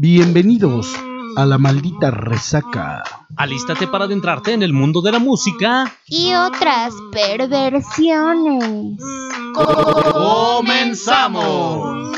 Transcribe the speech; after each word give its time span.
Bienvenidos 0.00 0.94
a 1.34 1.44
la 1.44 1.58
maldita 1.58 2.12
resaca. 2.12 3.02
Alístate 3.36 3.88
para 3.88 4.04
adentrarte 4.04 4.52
en 4.52 4.62
el 4.62 4.72
mundo 4.72 5.02
de 5.02 5.10
la 5.10 5.18
música 5.18 5.92
y 6.06 6.32
otras 6.34 6.94
perversiones. 7.10 8.96
¡Comenzamos! 10.62 12.14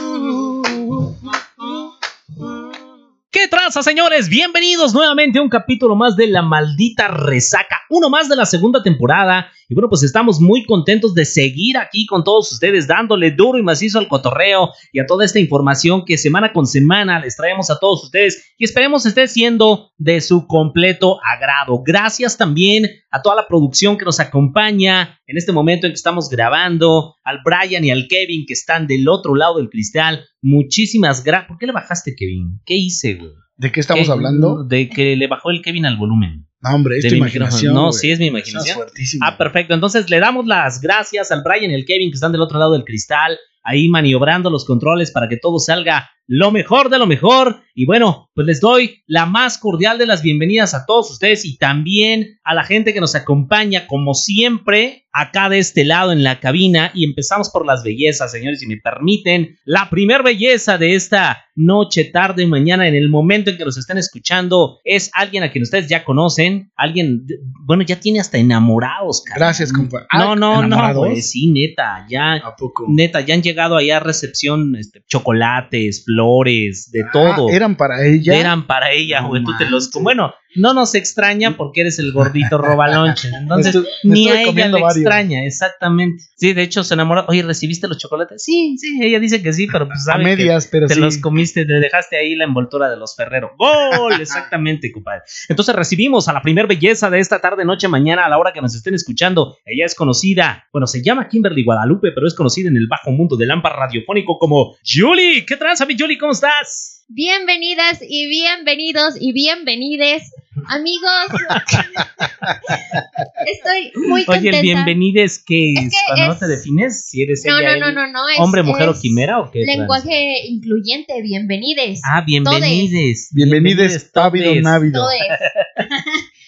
¿Qué 3.31 3.49
traza, 3.49 3.83
señores? 3.83 4.29
Bienvenidos 4.29 4.93
nuevamente 4.93 5.39
a 5.39 5.43
un 5.43 5.49
capítulo 5.49 5.97
más 5.97 6.17
de 6.17 6.27
La 6.27 6.43
Maldita 6.43 7.09
Resaca, 7.09 7.80
uno 7.91 8.09
más 8.09 8.29
de 8.29 8.37
la 8.37 8.47
segunda 8.47 8.83
temporada. 8.83 9.51
Y 9.69 9.75
bueno, 9.75 9.89
pues 9.89 10.03
estamos 10.03 10.41
muy 10.41 10.65
contentos 10.65 11.15
de 11.15 11.25
seguir 11.25 11.77
aquí 11.77 12.07
con 12.07 12.25
todos 12.25 12.51
ustedes, 12.53 12.87
dándole 12.87 13.33
duro 13.33 13.59
y 13.59 13.63
macizo 13.63 13.99
al 13.99 14.09
cotorreo 14.09 14.71
y 14.93 15.01
a 15.01 15.07
toda 15.07 15.25
esta 15.25 15.39
información 15.39 16.05
que 16.05 16.17
semana 16.17 16.53
con 16.53 16.67
semana 16.67 17.21
les 17.21 17.37
traemos 17.37 17.71
a 17.71 17.79
todos 17.79 18.05
ustedes 18.05 18.55
y 18.59 18.65
esperemos 18.65 19.07
esté 19.07 19.27
siendo 19.29 19.91
de 19.99 20.21
su 20.21 20.47
completo 20.47 21.19
agrado. 21.25 21.83
Gracias 21.85 22.37
también 22.37 22.87
a 23.11 23.23
toda 23.23 23.37
la 23.37 23.49
producción 23.49 23.99
que 23.99 24.05
nos 24.05 24.21
acompaña 24.21 25.19
en 25.27 25.37
este 25.37 25.53
momento 25.53 25.87
en 25.87 25.93
que 25.93 25.97
estamos 25.97 26.29
grabando, 26.29 27.15
al 27.25 27.41
Brian 27.45 27.85
y 27.85 27.91
al 27.91 28.07
Kevin 28.09 28.45
que 28.47 28.55
están 28.55 28.87
del 28.87 29.09
otro 29.09 29.35
lado 29.35 29.59
del 29.59 29.69
cristal. 29.69 30.25
Muchísimas 30.43 31.23
gracias. 31.25 31.49
¿Por 31.49 31.59
qué 31.59 31.67
le 31.67 31.73
bajaste, 31.73 32.15
Kevin? 32.17 32.61
¿Qué 32.65 32.75
hice, 32.75 33.15
güey? 33.15 33.31
¿De 33.57 33.71
qué 33.71 33.81
estamos 33.81 34.09
hablando? 34.09 34.65
De 34.65 34.89
que 34.89 35.17
le 35.17 35.27
bajó 35.27 35.51
el 35.51 35.61
Kevin 35.61 35.85
al 35.85 35.99
volumen. 35.99 36.50
No, 36.63 36.75
hombre, 36.75 36.99
es 36.99 37.09
tu 37.09 37.15
imaginación. 37.15 37.75
No, 37.75 37.91
sí 37.93 38.11
es 38.11 38.19
mi 38.19 38.27
imaginación. 38.27 38.79
ah, 39.23 39.39
perfecto. 39.39 39.73
Entonces 39.75 40.11
le 40.11 40.21
damos 40.21 40.47
las 40.47 40.81
gracias 40.81 41.31
al 41.31 41.43
Brian 41.43 41.71
y 41.71 41.75
al 41.75 41.85
Kevin 41.85 42.11
que 42.11 42.17
están 42.17 42.33
del 42.33 42.43
otro 42.43 42.59
lado 42.59 42.73
del 42.73 42.85
cristal, 42.85 43.39
ahí 43.63 43.89
maniobrando 43.89 44.51
los 44.51 44.65
controles 44.65 45.11
para 45.11 45.29
que 45.29 45.37
todo 45.37 45.59
salga 45.59 46.11
lo 46.33 46.53
mejor 46.53 46.91
de 46.91 46.99
lo 46.99 47.09
mejor. 47.09 47.65
Y 47.75 47.87
bueno, 47.87 48.31
pues 48.35 48.47
les 48.47 48.61
doy 48.61 49.03
la 49.09 49.27
más 49.27 49.59
cordial 49.59 49.99
de 49.99 50.07
las 50.07 50.23
bienvenidas 50.23 50.75
a 50.75 50.87
todos 50.87 51.11
ustedes 51.11 51.45
y 51.45 51.57
también 51.59 52.39
a 52.45 52.55
la 52.55 52.63
gente 52.63 52.95
que 52.95 53.01
nos 53.01 53.17
acompaña, 53.17 53.89
como 53.89 54.15
siempre, 54.15 55.07
acá 55.13 55.49
de 55.49 55.59
este 55.59 55.85
lado 55.85 56.13
en 56.13 56.23
la 56.23 56.39
cabina. 56.39 56.93
Y 56.95 57.05
empezamos 57.05 57.51
por 57.51 57.67
las 57.67 57.83
bellezas, 57.83 58.31
señores, 58.31 58.61
si 58.61 58.69
me 58.69 58.77
permiten. 58.77 59.59
La 59.65 59.91
primer 59.91 60.23
belleza 60.23 60.79
de 60.79 60.95
esta 60.95 61.45
noche, 61.57 62.05
tarde, 62.05 62.47
mañana, 62.47 62.87
en 62.87 62.95
el 62.95 63.09
momento 63.09 63.51
en 63.51 63.57
que 63.57 63.65
nos 63.65 63.77
estén 63.77 63.99
escuchando, 63.99 64.79
es 64.85 65.11
alguien 65.15 65.43
a 65.43 65.51
quien 65.51 65.63
ustedes 65.63 65.89
ya 65.89 66.05
conocen. 66.05 66.71
Alguien, 66.77 67.27
bueno, 67.65 67.83
ya 67.83 67.99
tiene 67.99 68.21
hasta 68.21 68.39
enamorados, 68.39 69.23
cara. 69.23 69.47
Gracias, 69.47 69.73
compa. 69.73 70.07
No, 70.17 70.37
no, 70.37 70.65
no, 70.65 71.17
sí, 71.17 71.49
neta, 71.49 72.07
ya. 72.09 72.35
¿A 72.35 72.55
poco? 72.55 72.87
Neta, 72.89 73.21
ya 73.21 73.35
han 73.35 73.43
llegado 73.51 73.77
allá 73.77 73.99
a 73.99 74.01
recepción 74.01 74.77
este, 74.77 75.03
chocolates, 75.07 76.05
flores, 76.05 76.91
de 76.91 77.03
ah, 77.03 77.11
todo. 77.13 77.51
Eran 77.51 77.77
para 77.77 78.07
ella. 78.07 78.35
Eran 78.35 78.67
para 78.67 78.91
ella, 78.93 79.23
güey. 79.23 79.45
tú 79.45 79.53
te 79.59 79.69
los. 79.69 79.91
Bueno, 79.93 80.33
no 80.57 80.75
nos 80.75 80.95
extraña 80.95 81.57
porque 81.57 81.83
eres 81.83 81.99
el 81.99 82.13
gordito 82.13 82.59
robalonche. 82.59 83.29
Entonces, 83.41 83.77
ni 84.03 84.29
a 84.29 84.43
ella 84.43 84.69
le 84.69 84.81
extraña, 84.81 85.45
exactamente. 85.45 86.25
Sí, 86.37 86.53
de 86.53 86.63
hecho 86.63 86.85
se 86.85 86.95
enamora. 86.95 87.25
Oye, 87.29 87.43
¿recibiste 87.43 87.87
los 87.89 87.99
chocolates? 87.99 88.43
Sí, 88.43 88.77
sí, 88.79 88.99
ella 89.03 89.21
dice 89.21 89.43
que 89.43 89.53
sí, 89.53 89.67
pero 89.71 89.87
pues 89.87 90.09
A 90.09 90.19
medias, 90.19 90.69
pero 90.71 90.87
te 90.87 90.97
los 90.97 91.19
comiste, 91.19 91.65
te 91.65 91.75
dejaste 91.75 92.17
ahí 92.17 92.35
la 92.35 92.45
envoltura 92.45 92.91
de 92.91 92.97
los 92.97 93.15
Ferrero. 93.15 93.53
¡Gol! 93.59 94.13
Exactamente, 94.21 94.91
compadre. 94.93 95.23
Entonces 95.49 95.75
recibimos 95.75 96.29
a 96.29 96.33
la 96.33 96.43
primer 96.43 96.67
belleza 96.67 97.11
de 97.11 97.21
esta 97.21 97.41
tarde, 97.41 97.65
noche, 97.65 97.89
mañana, 97.89 98.25
a 98.25 98.29
la 98.29 98.39
hora 98.39 98.53
que 98.53 98.61
nos 98.61 98.75
estén 98.75 98.95
escuchando. 98.95 99.57
Ella 99.65 99.85
es 99.85 99.95
conocida, 99.95 100.65
bueno, 100.73 100.87
se 100.87 101.03
llama 101.03 101.29
Kimberly 101.29 101.65
Guadalupe, 101.65 102.13
pero 102.13 102.27
es 102.27 102.35
conocida 102.35 102.69
en 102.69 102.77
el 102.77 102.87
bajo 102.89 103.11
mundo 103.11 103.37
del 103.37 103.51
ámbar 103.51 103.75
radiofónico 103.77 104.39
como 104.39 104.77
Julie. 104.85 105.45
¿Qué 105.47 105.57
tranza, 105.57 105.87
mi 105.87 105.97
Julie? 105.99 106.19
¿Cómo 106.19 106.33
estás? 106.33 107.00
Bienvenidas 107.13 107.99
y 108.09 108.29
bienvenidos 108.29 109.17
y 109.21 109.33
bienvenides, 109.33 110.33
amigos. 110.69 111.11
Estoy 113.47 113.91
muy 114.07 114.25
contenta. 114.25 114.59
Oye, 114.59 114.63
bienvenides 114.63 115.43
que, 115.45 115.73
es 115.73 115.93
cuando 116.07 116.35
no 116.35 116.39
te 116.39 116.47
defines, 116.47 117.09
si 117.09 117.23
eres 117.23 117.43
no, 117.45 117.59
ella 117.59 117.79
no, 117.79 117.91
no, 117.91 118.07
no, 118.07 118.13
no, 118.13 118.21
hombre, 118.39 118.63
mujer 118.63 118.91
o 118.91 118.95
quimera 118.95 119.41
o 119.41 119.51
qué. 119.51 119.65
Lenguaje 119.65 120.47
incluyente, 120.47 121.21
bienvenides. 121.21 122.01
Ah, 122.05 122.23
bienvenides. 122.25 123.31
Bienvenides, 123.33 124.13
távido, 124.13 124.55
návido. 124.61 125.05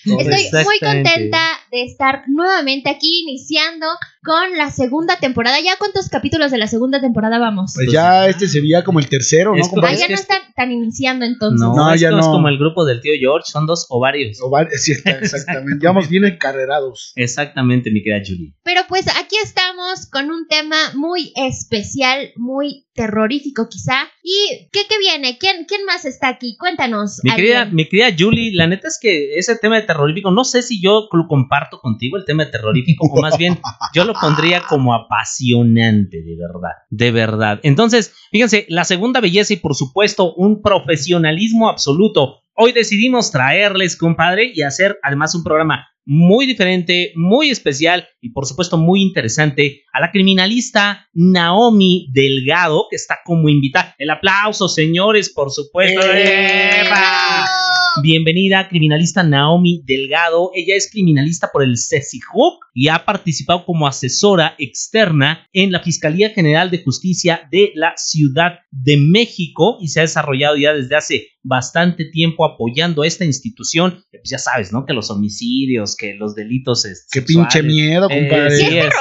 Estoy 0.05 0.65
muy 0.65 0.79
contenta 0.79 1.59
de 1.73 1.83
estar 1.83 2.23
nuevamente 2.29 2.89
aquí 2.89 3.23
iniciando 3.23 3.89
con 4.23 4.57
la 4.57 4.71
segunda 4.71 5.19
temporada. 5.19 5.61
¿Ya 5.61 5.77
cuántos 5.79 6.09
capítulos 6.09 6.51
de 6.51 6.59
la 6.59 6.67
segunda 6.67 7.01
temporada 7.01 7.39
vamos? 7.39 7.73
Pues 7.75 7.91
ya 7.91 8.29
este 8.29 8.47
sería 8.49 8.85
como 8.85 9.01
el 9.01 9.09
tercero, 9.09 9.55
¿no? 9.55 9.65
Ah, 9.83 9.95
ya 9.95 10.09
no 10.09 10.15
están 10.15 10.43
tan 10.55 10.71
iniciando 10.71 11.25
entonces. 11.25 11.61
No, 11.61 11.95
ya 11.97 12.11
no. 12.11 12.21
es 12.21 12.27
como 12.27 12.49
el 12.49 12.59
grupo 12.59 12.85
del 12.85 13.01
tío 13.01 13.13
George, 13.19 13.51
son 13.51 13.67
dos 13.67 13.87
ovarios. 13.89 14.41
Ovarios, 14.41 14.81
sí, 14.81 14.93
exactamente. 15.05 15.85
Vamos 15.87 16.09
bien 16.09 16.25
encarrerados. 16.25 17.13
Exactamente, 17.17 17.91
mi 17.91 18.03
querida 18.03 18.23
Julie. 18.25 18.55
Pero 18.63 18.83
pues 18.89 19.07
aquí 19.09 19.37
estamos 19.43 20.07
con 20.11 20.31
un 20.31 20.47
tema 20.47 20.77
muy 20.95 21.33
especial, 21.37 22.31
muy 22.37 22.87
terrorífico 22.95 23.69
quizá. 23.69 24.09
¿Y 24.23 24.69
qué, 24.71 24.81
qué 24.89 24.99
viene? 24.99 25.39
¿Quién, 25.39 25.65
¿Quién 25.67 25.85
más 25.85 26.05
está 26.05 26.29
aquí? 26.29 26.57
Cuéntanos. 26.57 27.21
Mi 27.25 27.35
querida, 27.35 27.65
mi 27.65 27.89
querida 27.89 28.15
Julie, 28.17 28.53
la 28.55 28.67
neta 28.67 28.89
es 28.89 28.99
que 29.01 29.37
ese 29.37 29.57
tema 29.57 29.77
de 29.77 29.83
terrorífico, 29.83 30.31
no 30.31 30.45
sé 30.45 30.63
si 30.63 30.81
yo 30.81 31.09
lo 31.13 31.27
comparto 31.27 31.81
contigo, 31.81 32.17
el 32.17 32.25
tema 32.25 32.45
de 32.45 32.53
terrorífico, 32.53 33.07
o 33.07 33.21
más 33.21 33.39
bien 33.39 33.59
yo 33.95 34.05
lo 34.05 34.12
pondría 34.21 34.63
como 34.69 34.95
apasionante, 34.95 36.23
de 36.23 36.37
verdad, 36.37 36.73
de 36.91 37.11
verdad. 37.11 37.61
Entonces, 37.63 38.15
fíjense, 38.31 38.67
la 38.69 38.85
segunda 38.85 39.21
belleza 39.21 39.53
y 39.53 39.57
por 39.57 39.75
supuesto 39.75 40.35
un 40.35 40.63
profesionalismo 40.63 41.69
absoluto. 41.69 42.43
Hoy 42.55 42.73
decidimos 42.73 43.31
traerles, 43.31 43.97
compadre, 43.97 44.53
y 44.55 44.63
hacer 44.63 44.99
además 45.03 45.35
un 45.35 45.43
programa 45.43 45.89
muy 46.05 46.47
diferente, 46.47 47.13
muy 47.15 47.51
especial 47.51 48.09
y 48.21 48.31
por 48.31 48.47
supuesto 48.47 48.77
muy 48.77 49.03
interesante 49.03 49.83
a 49.93 50.01
la 50.01 50.11
criminalista 50.11 51.09
Naomi 51.13 52.09
Delgado, 52.13 52.87
que 52.91 52.97
está 52.97 53.21
como 53.25 53.49
invitada. 53.49 53.95
El 53.99 54.11
aplauso, 54.11 54.69
señores, 54.69 55.33
por 55.33 55.51
supuesto. 55.51 56.01
Bienvenida, 58.01 58.69
criminalista 58.69 59.23
Naomi 59.23 59.83
Delgado. 59.85 60.51
Ella 60.55 60.77
es 60.77 60.91
criminalista 60.91 61.51
por 61.53 61.63
el 61.63 61.77
CECIJUC 61.77 62.65
y 62.73 62.89
ha 62.89 63.05
participado 63.05 63.67
como 63.67 63.87
asesora 63.87 64.55
externa 64.59 65.47
en 65.53 65.73
la 65.73 65.81
Fiscalía 65.81 66.31
General 66.31 66.71
de 66.71 66.83
Justicia 66.83 67.47
de 67.51 67.73
la 67.75 67.93
Ciudad 67.97 68.61
de 68.71 68.97
México 68.97 69.77
y 69.81 69.89
se 69.89 70.01
ha 70.01 70.05
desarrollado 70.05 70.57
ya 70.57 70.73
desde 70.73 70.97
hace 70.97 71.27
bastante 71.43 72.07
tiempo 72.07 72.47
apoyando 72.47 73.03
a 73.03 73.07
esta 73.07 73.27
institución. 73.27 74.03
Pues 74.11 74.31
ya 74.31 74.39
sabes, 74.39 74.73
¿no? 74.73 74.87
Que 74.87 74.95
los 74.95 75.11
homicidios, 75.11 75.95
que 75.95 76.15
los 76.15 76.35
delitos. 76.35 76.87
Qué 77.11 77.21
pinche 77.21 77.63
miedo, 77.63 78.09
eh, 78.11 78.21
compadre. 78.21 78.57
sí, 78.57 78.79
es 78.79 78.95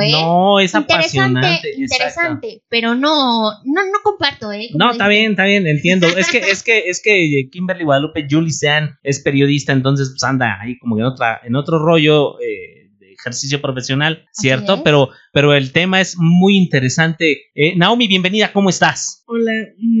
¿eh? 0.00 0.12
No, 0.12 0.60
es 0.60 0.74
apasionante. 0.74 1.74
Interesante, 1.76 2.62
pero 2.68 2.94
no, 2.94 3.50
no, 3.64 3.84
no 3.84 3.98
comparto, 4.02 4.52
¿eh? 4.52 4.68
no, 4.74 4.92
está 4.92 5.08
bien, 5.08 5.32
está 5.32 5.44
bien, 5.44 5.66
entiendo. 5.66 6.06
es 6.06 6.30
que, 6.30 6.38
es 6.38 6.62
que, 6.62 6.88
es 6.88 7.02
que 7.02 7.48
Kimberly 7.50 7.84
Guadalupe 7.84 8.26
Julie 8.28 8.52
Sean 8.52 8.98
es 9.02 9.20
periodista, 9.20 9.72
entonces 9.72 10.10
pues 10.10 10.22
anda 10.24 10.58
ahí 10.60 10.78
como 10.78 10.98
en 10.98 11.04
otra, 11.04 11.40
en 11.44 11.56
otro 11.56 11.78
rollo. 11.78 12.40
Eh, 12.40 12.84
ejercicio 13.24 13.60
profesional, 13.62 14.26
¿cierto? 14.32 14.82
Pero, 14.82 15.08
pero 15.32 15.54
el 15.54 15.72
tema 15.72 16.00
es 16.00 16.16
muy 16.18 16.56
interesante. 16.56 17.44
Eh, 17.54 17.76
Naomi, 17.76 18.06
bienvenida, 18.06 18.52
¿cómo 18.52 18.68
estás? 18.68 19.22
Hola, 19.26 19.52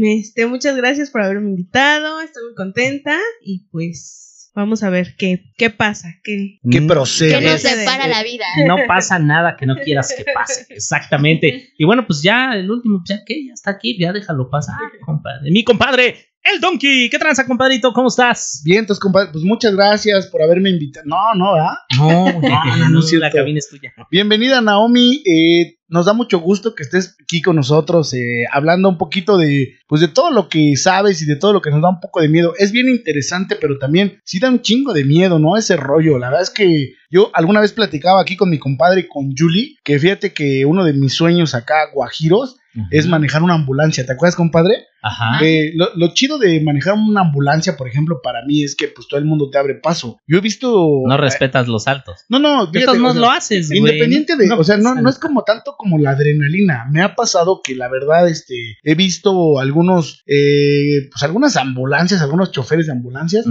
este, 0.02 0.46
muchas 0.46 0.76
gracias 0.76 1.10
por 1.10 1.22
haberme 1.22 1.50
invitado, 1.50 2.20
estoy 2.20 2.42
muy 2.44 2.54
contenta 2.54 3.18
y 3.40 3.66
pues 3.70 4.23
vamos 4.54 4.82
a 4.82 4.90
ver 4.90 5.16
qué, 5.16 5.52
qué 5.56 5.70
pasa, 5.70 6.14
qué, 6.22 6.60
qué 6.70 6.82
procede. 6.82 7.38
¿Qué 7.38 7.44
nos 7.44 7.60
separa 7.60 8.06
la 8.06 8.22
vida? 8.22 8.44
No 8.66 8.76
pasa 8.86 9.18
nada 9.18 9.56
que 9.56 9.66
no 9.66 9.76
quieras 9.76 10.14
que 10.16 10.24
pase, 10.32 10.66
exactamente. 10.70 11.72
Y 11.76 11.84
bueno, 11.84 12.06
pues 12.06 12.22
ya 12.22 12.54
el 12.54 12.70
último, 12.70 13.02
ya 13.04 13.24
que 13.24 13.46
ya 13.46 13.52
está 13.52 13.72
aquí, 13.72 13.98
ya 13.98 14.12
déjalo 14.12 14.48
pasar, 14.48 14.76
compadre. 15.04 15.50
Mi 15.50 15.64
compadre, 15.64 16.33
el 16.44 16.60
Donkey, 16.60 17.08
¿qué 17.08 17.18
tranza, 17.18 17.46
compadrito? 17.46 17.92
¿Cómo 17.92 18.08
estás? 18.08 18.60
Bien, 18.64 18.80
entonces, 18.80 19.00
compadre, 19.00 19.30
pues 19.32 19.44
muchas 19.44 19.74
gracias 19.74 20.26
por 20.26 20.42
haberme 20.42 20.68
invitado. 20.68 21.06
No, 21.06 21.34
no, 21.34 21.54
¿verdad? 21.54 21.74
No, 21.96 22.40
no, 22.40 22.88
no, 22.90 23.18
la 23.18 23.30
cabina 23.30 23.58
es 23.58 23.68
tuya. 23.68 23.92
Bienvenida, 24.10 24.60
Naomi. 24.60 25.22
Eh, 25.24 25.78
nos 25.88 26.04
da 26.04 26.12
mucho 26.12 26.40
gusto 26.40 26.74
que 26.74 26.82
estés 26.82 27.16
aquí 27.22 27.40
con 27.40 27.56
nosotros, 27.56 28.12
eh, 28.12 28.44
hablando 28.52 28.90
un 28.90 28.98
poquito 28.98 29.38
de, 29.38 29.78
pues, 29.86 30.02
de 30.02 30.08
todo 30.08 30.30
lo 30.30 30.48
que 30.50 30.76
sabes 30.76 31.22
y 31.22 31.26
de 31.26 31.36
todo 31.36 31.54
lo 31.54 31.62
que 31.62 31.70
nos 31.70 31.80
da 31.80 31.88
un 31.88 32.00
poco 32.00 32.20
de 32.20 32.28
miedo. 32.28 32.52
Es 32.58 32.72
bien 32.72 32.88
interesante, 32.88 33.56
pero 33.58 33.78
también 33.78 34.20
sí 34.24 34.38
da 34.38 34.50
un 34.50 34.60
chingo 34.60 34.92
de 34.92 35.04
miedo, 35.04 35.38
¿no? 35.38 35.56
Ese 35.56 35.76
rollo. 35.76 36.18
La 36.18 36.28
verdad 36.28 36.42
es 36.42 36.50
que 36.50 36.92
yo 37.10 37.30
alguna 37.32 37.60
vez 37.60 37.72
platicaba 37.72 38.20
aquí 38.20 38.36
con 38.36 38.50
mi 38.50 38.58
compadre, 38.58 39.08
con 39.08 39.32
Julie, 39.36 39.76
que 39.82 39.98
fíjate 39.98 40.34
que 40.34 40.66
uno 40.66 40.84
de 40.84 40.92
mis 40.92 41.14
sueños 41.14 41.54
acá, 41.54 41.90
guajiros, 41.92 42.56
es 42.90 43.06
manejar 43.06 43.42
una 43.42 43.54
ambulancia. 43.54 44.04
¿Te 44.04 44.12
acuerdas, 44.12 44.36
compadre? 44.36 44.86
Ajá. 45.02 45.38
Eh, 45.44 45.72
lo, 45.74 45.94
lo 45.96 46.14
chido 46.14 46.38
de 46.38 46.60
manejar 46.60 46.94
una 46.94 47.20
ambulancia, 47.20 47.76
por 47.76 47.88
ejemplo, 47.88 48.20
para 48.22 48.44
mí 48.46 48.64
es 48.64 48.74
que 48.74 48.88
pues 48.88 49.06
todo 49.06 49.18
el 49.18 49.26
mundo 49.26 49.50
te 49.50 49.58
abre 49.58 49.74
paso. 49.74 50.18
Yo 50.26 50.38
he 50.38 50.40
visto... 50.40 51.02
No 51.06 51.16
respetas 51.16 51.68
los 51.68 51.84
saltos. 51.84 52.24
No, 52.28 52.38
no, 52.38 52.66
De 52.66 52.80
fíjate, 52.80 52.86
todos 52.86 52.98
o 52.98 53.00
modos 53.00 53.16
sea, 53.16 53.20
lo 53.20 53.30
haces, 53.30 53.68
güey. 53.68 53.80
Independiente 53.80 54.36
de, 54.36 54.46
No, 54.46 54.58
o 54.58 54.64
sea, 54.64 54.78
no, 54.78 54.94
no 54.94 55.10
es 55.10 55.18
como 55.18 55.42
tanto 55.42 55.74
como 55.76 55.98
la 55.98 56.10
adrenalina. 56.10 56.86
Me 56.90 57.02
ha 57.02 57.14
pasado 57.14 57.60
que 57.62 57.74
la 57.74 57.88
verdad, 57.88 58.28
este, 58.28 58.78
he 58.82 58.94
visto 58.94 59.58
algunos, 59.58 60.22
eh, 60.26 61.08
pues 61.10 61.22
algunas 61.22 61.56
ambulancias, 61.56 62.22
algunos 62.22 62.50
choferes 62.50 62.86
de 62.86 62.92
ambulancias 62.92 63.44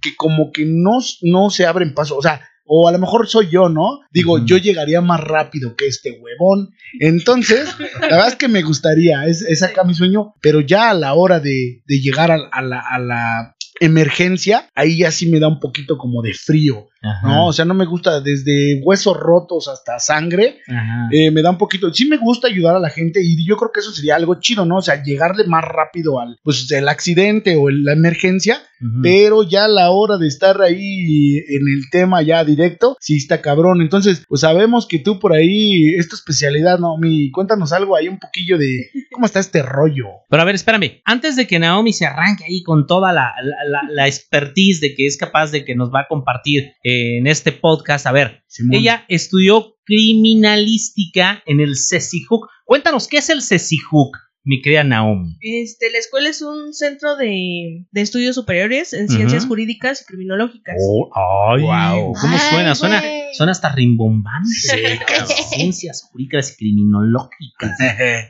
que 0.00 0.14
como 0.14 0.52
que 0.52 0.66
no, 0.66 0.98
no 1.22 1.50
se 1.50 1.66
abren 1.66 1.94
paso. 1.94 2.16
O 2.16 2.22
sea, 2.22 2.42
o 2.68 2.86
a 2.86 2.92
lo 2.92 2.98
mejor 2.98 3.26
soy 3.26 3.48
yo, 3.48 3.68
¿no? 3.68 4.00
Digo, 4.12 4.44
yo 4.44 4.58
llegaría 4.58 5.00
más 5.00 5.20
rápido 5.20 5.74
que 5.74 5.86
este 5.86 6.12
huevón. 6.20 6.70
Entonces, 7.00 7.74
la 8.00 8.08
verdad 8.08 8.28
es 8.28 8.36
que 8.36 8.48
me 8.48 8.62
gustaría, 8.62 9.24
es, 9.26 9.42
es 9.42 9.62
acá 9.62 9.84
mi 9.84 9.94
sueño, 9.94 10.34
pero 10.40 10.60
ya 10.60 10.90
a 10.90 10.94
la 10.94 11.14
hora 11.14 11.40
de, 11.40 11.82
de 11.86 12.00
llegar 12.00 12.30
a, 12.30 12.38
a 12.52 12.62
la, 12.62 12.80
a 12.80 12.98
la 12.98 13.56
emergencia, 13.80 14.68
ahí 14.74 14.98
ya 14.98 15.10
sí 15.10 15.30
me 15.30 15.40
da 15.40 15.48
un 15.48 15.60
poquito 15.60 15.98
como 15.98 16.22
de 16.22 16.34
frío, 16.34 16.88
Ajá. 17.02 17.26
¿no? 17.28 17.46
O 17.46 17.52
sea, 17.52 17.64
no 17.64 17.74
me 17.74 17.84
gusta 17.86 18.20
desde 18.20 18.80
huesos 18.82 19.16
rotos 19.16 19.68
hasta 19.68 19.98
sangre, 19.98 20.58
eh, 21.12 21.30
me 21.30 21.42
da 21.42 21.50
un 21.50 21.58
poquito, 21.58 21.92
sí 21.92 22.06
me 22.08 22.16
gusta 22.16 22.48
ayudar 22.48 22.74
a 22.76 22.80
la 22.80 22.90
gente 22.90 23.20
y 23.22 23.46
yo 23.46 23.56
creo 23.56 23.70
que 23.72 23.80
eso 23.80 23.92
sería 23.92 24.16
algo 24.16 24.40
chido, 24.40 24.64
¿no? 24.64 24.76
O 24.78 24.82
sea, 24.82 25.02
llegarle 25.02 25.44
más 25.44 25.64
rápido 25.64 26.20
al, 26.20 26.38
pues, 26.42 26.70
el 26.72 26.88
accidente 26.88 27.56
o 27.56 27.68
el- 27.68 27.84
la 27.84 27.92
emergencia, 27.92 28.58
pero 29.02 29.42
ya 29.42 29.64
a 29.64 29.68
la 29.68 29.90
hora 29.90 30.18
de 30.18 30.28
estar 30.28 30.60
ahí 30.62 31.38
en 31.38 31.68
el 31.68 31.90
tema 31.90 32.22
ya 32.22 32.44
directo, 32.44 32.96
sí 33.00 33.16
está 33.16 33.40
cabrón. 33.40 33.80
Entonces, 33.80 34.24
pues 34.28 34.40
sabemos 34.42 34.86
que 34.86 34.98
tú 35.00 35.18
por 35.18 35.32
ahí, 35.32 35.94
es 35.96 36.08
tu 36.08 36.14
especialidad, 36.16 36.78
Naomi, 36.78 37.30
cuéntanos 37.30 37.72
algo 37.72 37.96
ahí 37.96 38.08
un 38.08 38.18
poquillo 38.18 38.56
de 38.58 38.88
cómo 39.12 39.26
está 39.26 39.40
este 39.40 39.62
rollo. 39.62 40.06
Pero 40.28 40.42
a 40.42 40.44
ver, 40.44 40.54
espérame. 40.54 41.00
Antes 41.04 41.34
de 41.36 41.46
que 41.46 41.58
Naomi 41.58 41.92
se 41.92 42.06
arranque 42.06 42.44
ahí 42.44 42.62
con 42.62 42.86
toda 42.86 43.12
la, 43.12 43.32
la, 43.42 43.64
la- 43.68 43.88
la 43.90 44.06
expertise 44.06 44.80
de 44.80 44.94
que 44.94 45.06
es 45.06 45.16
capaz 45.16 45.50
de 45.50 45.64
que 45.64 45.74
nos 45.74 45.90
va 45.92 46.00
a 46.02 46.06
compartir 46.08 46.72
eh, 46.84 46.87
en 46.88 47.26
este 47.26 47.52
podcast, 47.52 48.06
a 48.06 48.12
ver, 48.12 48.42
Simón. 48.46 48.74
ella 48.76 49.04
estudió 49.08 49.76
criminalística 49.84 51.42
en 51.46 51.60
el 51.60 51.76
CECIJUC. 51.76 52.46
Cuéntanos, 52.64 53.08
¿qué 53.08 53.18
es 53.18 53.28
el 53.30 53.42
CECIJUC, 53.42 54.16
mi 54.44 54.60
querida 54.62 54.84
Naomi? 54.84 55.36
Este, 55.40 55.90
la 55.90 55.98
escuela 55.98 56.28
es 56.28 56.42
un 56.42 56.72
centro 56.72 57.16
de, 57.16 57.86
de 57.90 58.00
estudios 58.00 58.34
superiores 58.34 58.92
en 58.92 59.08
ciencias 59.08 59.46
jurídicas 59.46 60.02
y 60.02 60.04
criminológicas. 60.04 60.76
Oh, 60.80 61.10
ay, 61.14 61.62
Wow. 61.62 62.14
¿Cómo 62.20 62.34
Ay, 62.36 62.40
suena? 62.50 62.74
Suena, 62.74 63.00
güey. 63.00 63.10
suena 63.10 63.17
hasta 63.48 63.72
rimbombante. 63.74 64.48
cabrón. 65.06 65.28
Ciencias 65.50 66.02
jurídicas 66.10 66.52
y 66.52 66.56
criminológicas. 66.56 67.78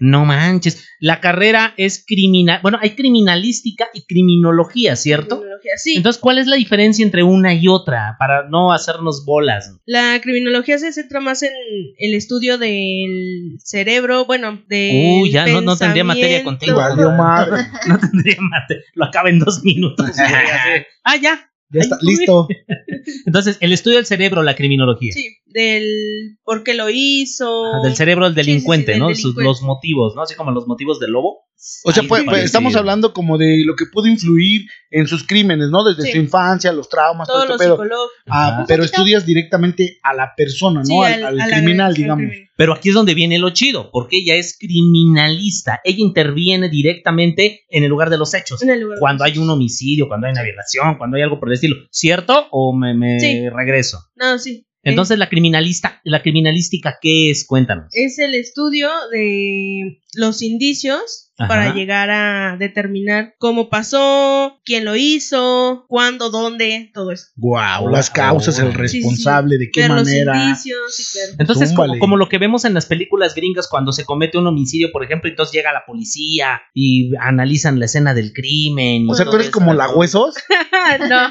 No 0.00 0.24
manches. 0.24 0.84
La 1.00 1.20
carrera 1.20 1.74
es 1.76 2.04
criminal. 2.06 2.60
Bueno, 2.62 2.78
hay 2.80 2.90
criminalística 2.96 3.86
y 3.94 4.02
criminología, 4.06 4.96
¿cierto? 4.96 5.36
Criminología, 5.36 5.72
sí. 5.76 5.94
Entonces, 5.96 6.20
¿cuál 6.20 6.38
es 6.38 6.46
la 6.46 6.56
diferencia 6.56 7.04
entre 7.04 7.22
una 7.22 7.54
y 7.54 7.68
otra? 7.68 8.16
Para 8.18 8.48
no 8.48 8.72
hacernos 8.72 9.24
bolas. 9.24 9.76
la 9.86 10.18
criminología 10.22 10.78
se 10.78 10.92
centra 10.92 11.20
más 11.20 11.42
en 11.42 11.50
el 11.98 12.14
estudio 12.14 12.58
del 12.58 13.58
cerebro, 13.62 14.24
bueno, 14.24 14.62
de. 14.68 15.20
Uy, 15.22 15.30
ya 15.30 15.46
no- 15.46 15.60
no 15.60 15.76
tendría 15.76 16.04
materia 16.04 16.42
contigo. 16.44 16.78
No 17.86 17.98
tendría 17.98 18.36
mate. 18.40 18.84
Lo 18.94 19.04
acaba 19.06 19.30
en 19.30 19.38
dos 19.38 19.62
minutos. 19.64 20.10
ah, 21.04 21.16
ya. 21.16 21.50
Ya 21.70 21.80
está, 21.80 21.96
Ay, 22.00 22.06
listo. 22.08 22.48
Entonces, 23.26 23.58
el 23.60 23.72
estudio 23.72 23.96
del 23.98 24.06
cerebro, 24.06 24.42
la 24.42 24.54
criminología. 24.56 25.12
Sí, 25.12 25.36
del 25.46 26.38
por 26.44 26.62
qué 26.64 26.74
lo 26.74 26.88
hizo. 26.90 27.64
Del 27.82 27.94
cerebro 27.96 28.24
del 28.30 28.34
Sí, 28.34 28.40
sí, 28.40 28.44
sí, 28.44 28.50
delincuente, 28.52 28.92
del 28.92 29.00
¿no? 29.00 29.08
Sus- 29.10 29.16
delincuente. 29.34 29.44
los 29.44 29.62
motivos, 29.62 30.14
¿no? 30.16 30.22
Así 30.22 30.34
como 30.34 30.50
los 30.52 30.66
motivos 30.66 30.98
del 31.00 31.10
lobo. 31.12 31.40
O 31.84 31.92
sea, 31.92 32.04
pues, 32.04 32.22
pues, 32.24 32.44
estamos 32.44 32.76
hablando 32.76 33.12
como 33.12 33.36
de 33.36 33.62
lo 33.66 33.74
que 33.74 33.86
pudo 33.86 34.06
influir 34.06 34.62
en 34.90 35.06
sus 35.08 35.26
crímenes, 35.26 35.70
¿no? 35.70 35.82
Desde 35.84 36.02
Sí. 36.02 36.12
su 36.12 36.18
infancia, 36.18 36.72
los 36.72 36.88
traumas, 36.88 37.26
todo, 37.26 37.42
Todo 37.44 37.44
esto, 37.44 37.52
lo 37.54 37.58
pero, 37.58 37.72
psicológico. 37.74 38.12
ah, 38.28 38.64
pero 38.68 38.84
estudias 38.84 39.26
directamente 39.26 39.98
a 40.02 40.14
la 40.14 40.32
persona, 40.36 40.80
¿no? 40.80 40.84
Sí, 40.86 40.96
al, 41.02 41.36
criminal, 41.50 41.94
digamos. 41.94 42.30
Pero 42.56 42.74
aquí 42.74 42.88
es 42.90 42.94
donde 42.94 43.14
viene 43.14 43.38
lo 43.38 43.50
chido, 43.50 43.90
porque 43.92 44.18
ella 44.18 44.36
es 44.36 44.56
criminalista. 44.58 45.80
Ella 45.84 45.98
interviene 46.00 46.68
directamente 46.68 47.62
en 47.68 47.82
el 47.84 47.90
lugar 47.90 48.10
de 48.10 48.18
los 48.18 48.32
hechos. 48.34 48.62
En 48.62 48.70
el 48.70 48.80
lugar 48.80 48.98
Cuando 49.00 49.24
hay 49.24 49.38
un 49.38 49.48
homicidio, 49.50 50.08
cuando 50.08 50.26
hay 50.26 50.32
una 50.32 50.42
violación, 50.42 50.96
cuando 50.96 51.16
hay 51.16 51.22
algo 51.22 51.38
por 51.40 51.48
el 51.48 51.54
estilo. 51.54 51.76
¿Cierto? 51.90 52.46
¿O 52.50 52.74
me, 52.74 52.94
me 52.94 53.20
Sí. 53.20 53.48
regreso? 53.48 53.98
No, 54.16 54.38
sí. 54.38 54.64
Entonces, 54.90 55.18
la 55.18 55.28
criminalista, 55.28 56.00
la 56.04 56.22
criminalística, 56.22 56.98
¿qué 57.00 57.30
es? 57.30 57.46
Cuéntanos. 57.46 57.86
es 57.92 58.18
el 58.18 58.34
estudio 58.34 58.88
de 59.12 60.00
los 60.14 60.42
indicios 60.42 61.30
Ajá. 61.38 61.48
para 61.48 61.74
llegar 61.74 62.10
a 62.10 62.56
determinar 62.58 63.34
cómo 63.38 63.68
pasó, 63.68 64.60
quién 64.64 64.84
lo 64.84 64.96
hizo, 64.96 65.84
cuándo, 65.88 66.30
dónde, 66.30 66.90
todo 66.94 67.12
eso. 67.12 67.26
Wow, 67.36 67.88
las 67.90 68.10
causas, 68.10 68.58
el 68.58 68.66
Sí, 68.66 68.72
sí, 68.72 68.88
sí. 68.88 68.96
responsable, 68.98 69.58
de 69.58 69.70
qué 69.72 69.82
Ver 69.82 69.90
manera. 69.90 70.34
los 70.34 70.42
indicios 70.44 71.00
y 71.00 71.12
claro. 71.12 71.32
Entonces, 71.38 71.72
como, 71.72 71.98
como 71.98 72.16
lo 72.16 72.28
que 72.28 72.38
vemos 72.38 72.64
en 72.64 72.74
las 72.74 72.86
películas 72.86 73.34
gringas 73.34 73.68
cuando 73.68 73.92
se 73.92 74.04
comete 74.04 74.38
un 74.38 74.46
homicidio, 74.48 74.88
por 74.92 75.04
ejemplo, 75.04 75.30
entonces 75.30 75.54
llega 75.54 75.72
la 75.72 75.84
policía 75.86 76.60
y 76.74 77.10
analizan 77.20 77.78
la 77.78 77.84
escena 77.84 78.14
del 78.14 78.32
crimen. 78.32 79.08
O 79.08 79.14
sea, 79.14 79.26
tú 79.26 79.36
eres 79.36 79.50
como 79.50 79.74
la 79.74 79.90
huesos. 79.90 80.34
no, 81.08 81.30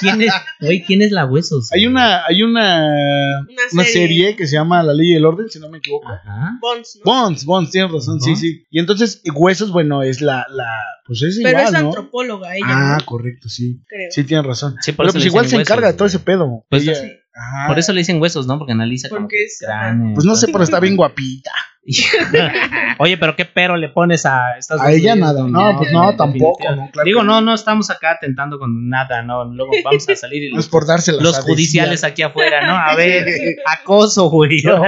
¿Quién 0.00 0.22
es, 0.22 0.32
güey, 0.60 0.82
¿quién 0.84 1.02
es 1.02 1.10
la 1.12 1.24
huesos? 1.26 1.70
Hay 1.72 1.86
una, 1.86 2.24
hay 2.26 2.42
una, 2.42 2.86
una 2.86 3.62
una 3.72 3.84
serie. 3.84 3.92
serie 3.92 4.36
que 4.36 4.46
se 4.46 4.54
llama 4.56 4.82
La 4.82 4.92
Ley 4.94 5.12
y 5.12 5.14
el 5.14 5.24
Orden, 5.24 5.48
si 5.48 5.58
no 5.58 5.68
me 5.68 5.78
equivoco. 5.78 6.08
Ajá. 6.08 6.58
Bonds, 6.60 6.98
¿no? 7.04 7.10
Bonds, 7.12 7.44
Bonds, 7.44 7.70
tienes 7.70 7.90
razón, 7.92 8.20
sí, 8.20 8.30
Bonds. 8.30 8.40
sí. 8.40 8.66
Y 8.70 8.78
entonces, 8.78 9.22
Huesos, 9.34 9.70
bueno, 9.72 10.02
es 10.02 10.20
la, 10.20 10.46
la, 10.50 10.68
pues 11.06 11.22
es 11.22 11.36
Pero 11.42 11.50
igual, 11.60 11.64
es 11.74 11.82
¿no? 11.82 11.88
antropóloga 11.88 12.54
ella, 12.56 12.66
Ah, 12.68 12.96
¿no? 13.00 13.06
correcto, 13.06 13.48
sí. 13.48 13.82
creo. 13.88 14.10
Sí, 14.10 14.24
tienes 14.24 14.46
razón. 14.46 14.76
Sí, 14.80 14.92
por 14.92 15.04
Pero 15.04 15.10
eso 15.10 15.16
pues 15.18 15.26
igual 15.26 15.46
se 15.48 15.56
encarga 15.56 15.88
de 15.88 15.94
todo 15.94 16.06
ese 16.06 16.18
pedo. 16.18 16.64
Pues 16.68 16.82
Ella- 16.82 16.94
sí. 16.94 17.12
Ajá. 17.40 17.68
Por 17.68 17.78
eso 17.78 17.92
le 17.92 18.00
dicen 18.00 18.20
huesos, 18.20 18.48
¿no? 18.48 18.58
Porque 18.58 18.72
analiza 18.72 19.08
como 19.08 19.22
Porque 19.22 19.44
es- 19.44 19.58
cráneo, 19.64 20.12
Pues 20.14 20.26
no 20.26 20.34
sé, 20.34 20.48
pero 20.48 20.64
está 20.64 20.80
bien 20.80 20.96
guapita. 20.96 21.52
Oye, 22.98 23.16
pero 23.16 23.34
qué 23.34 23.44
pero 23.44 23.76
le 23.76 23.88
pones 23.88 24.26
a 24.26 24.58
estas 24.58 24.80
A 24.80 24.92
ella 24.92 25.16
nada. 25.16 25.46
No, 25.46 25.76
pues 25.78 25.92
no, 25.92 26.14
tampoco, 26.16 26.58
definitivamente. 26.58 26.84
no, 26.86 26.90
claro 26.90 27.06
Digo, 27.06 27.22
no, 27.22 27.40
no. 27.40 27.40
no 27.42 27.54
estamos 27.54 27.90
acá 27.90 28.12
atentando 28.12 28.58
con 28.58 28.88
nada, 28.88 29.22
no. 29.22 29.44
Luego 29.44 29.72
vamos 29.84 30.08
a 30.08 30.16
salir 30.16 30.44
y 30.44 30.50
No 30.52 30.56
los, 30.56 31.08
los 31.20 31.38
a 31.38 31.42
judiciales 31.42 32.02
decir. 32.02 32.12
aquí 32.12 32.22
afuera, 32.22 32.66
¿no? 32.66 32.76
A 32.76 32.94
ver, 32.96 33.26
acoso, 33.66 34.28
güey. 34.30 34.62
No. 34.62 34.82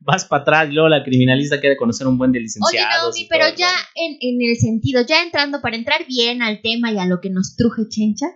Vas 0.00 0.24
para 0.24 0.42
atrás, 0.42 0.68
y 0.70 0.72
luego 0.72 0.88
la 0.88 1.04
criminalista 1.04 1.60
quiere 1.60 1.76
conocer 1.76 2.06
un 2.06 2.18
buen 2.18 2.32
de 2.32 2.38
Oye, 2.38 2.44
licenciados. 2.44 3.02
Naomi, 3.02 3.20
y 3.20 3.28
pero 3.28 3.46
todo, 3.46 3.56
ya 3.56 3.70
en, 3.94 4.16
en 4.20 4.48
el 4.48 4.56
sentido, 4.56 5.02
ya 5.06 5.22
entrando 5.22 5.60
para 5.60 5.76
entrar 5.76 6.06
bien 6.06 6.42
al 6.42 6.62
tema 6.62 6.90
y 6.92 6.98
a 6.98 7.06
lo 7.06 7.20
que 7.20 7.30
nos 7.30 7.56
truje 7.56 7.82
chencha, 7.88 8.26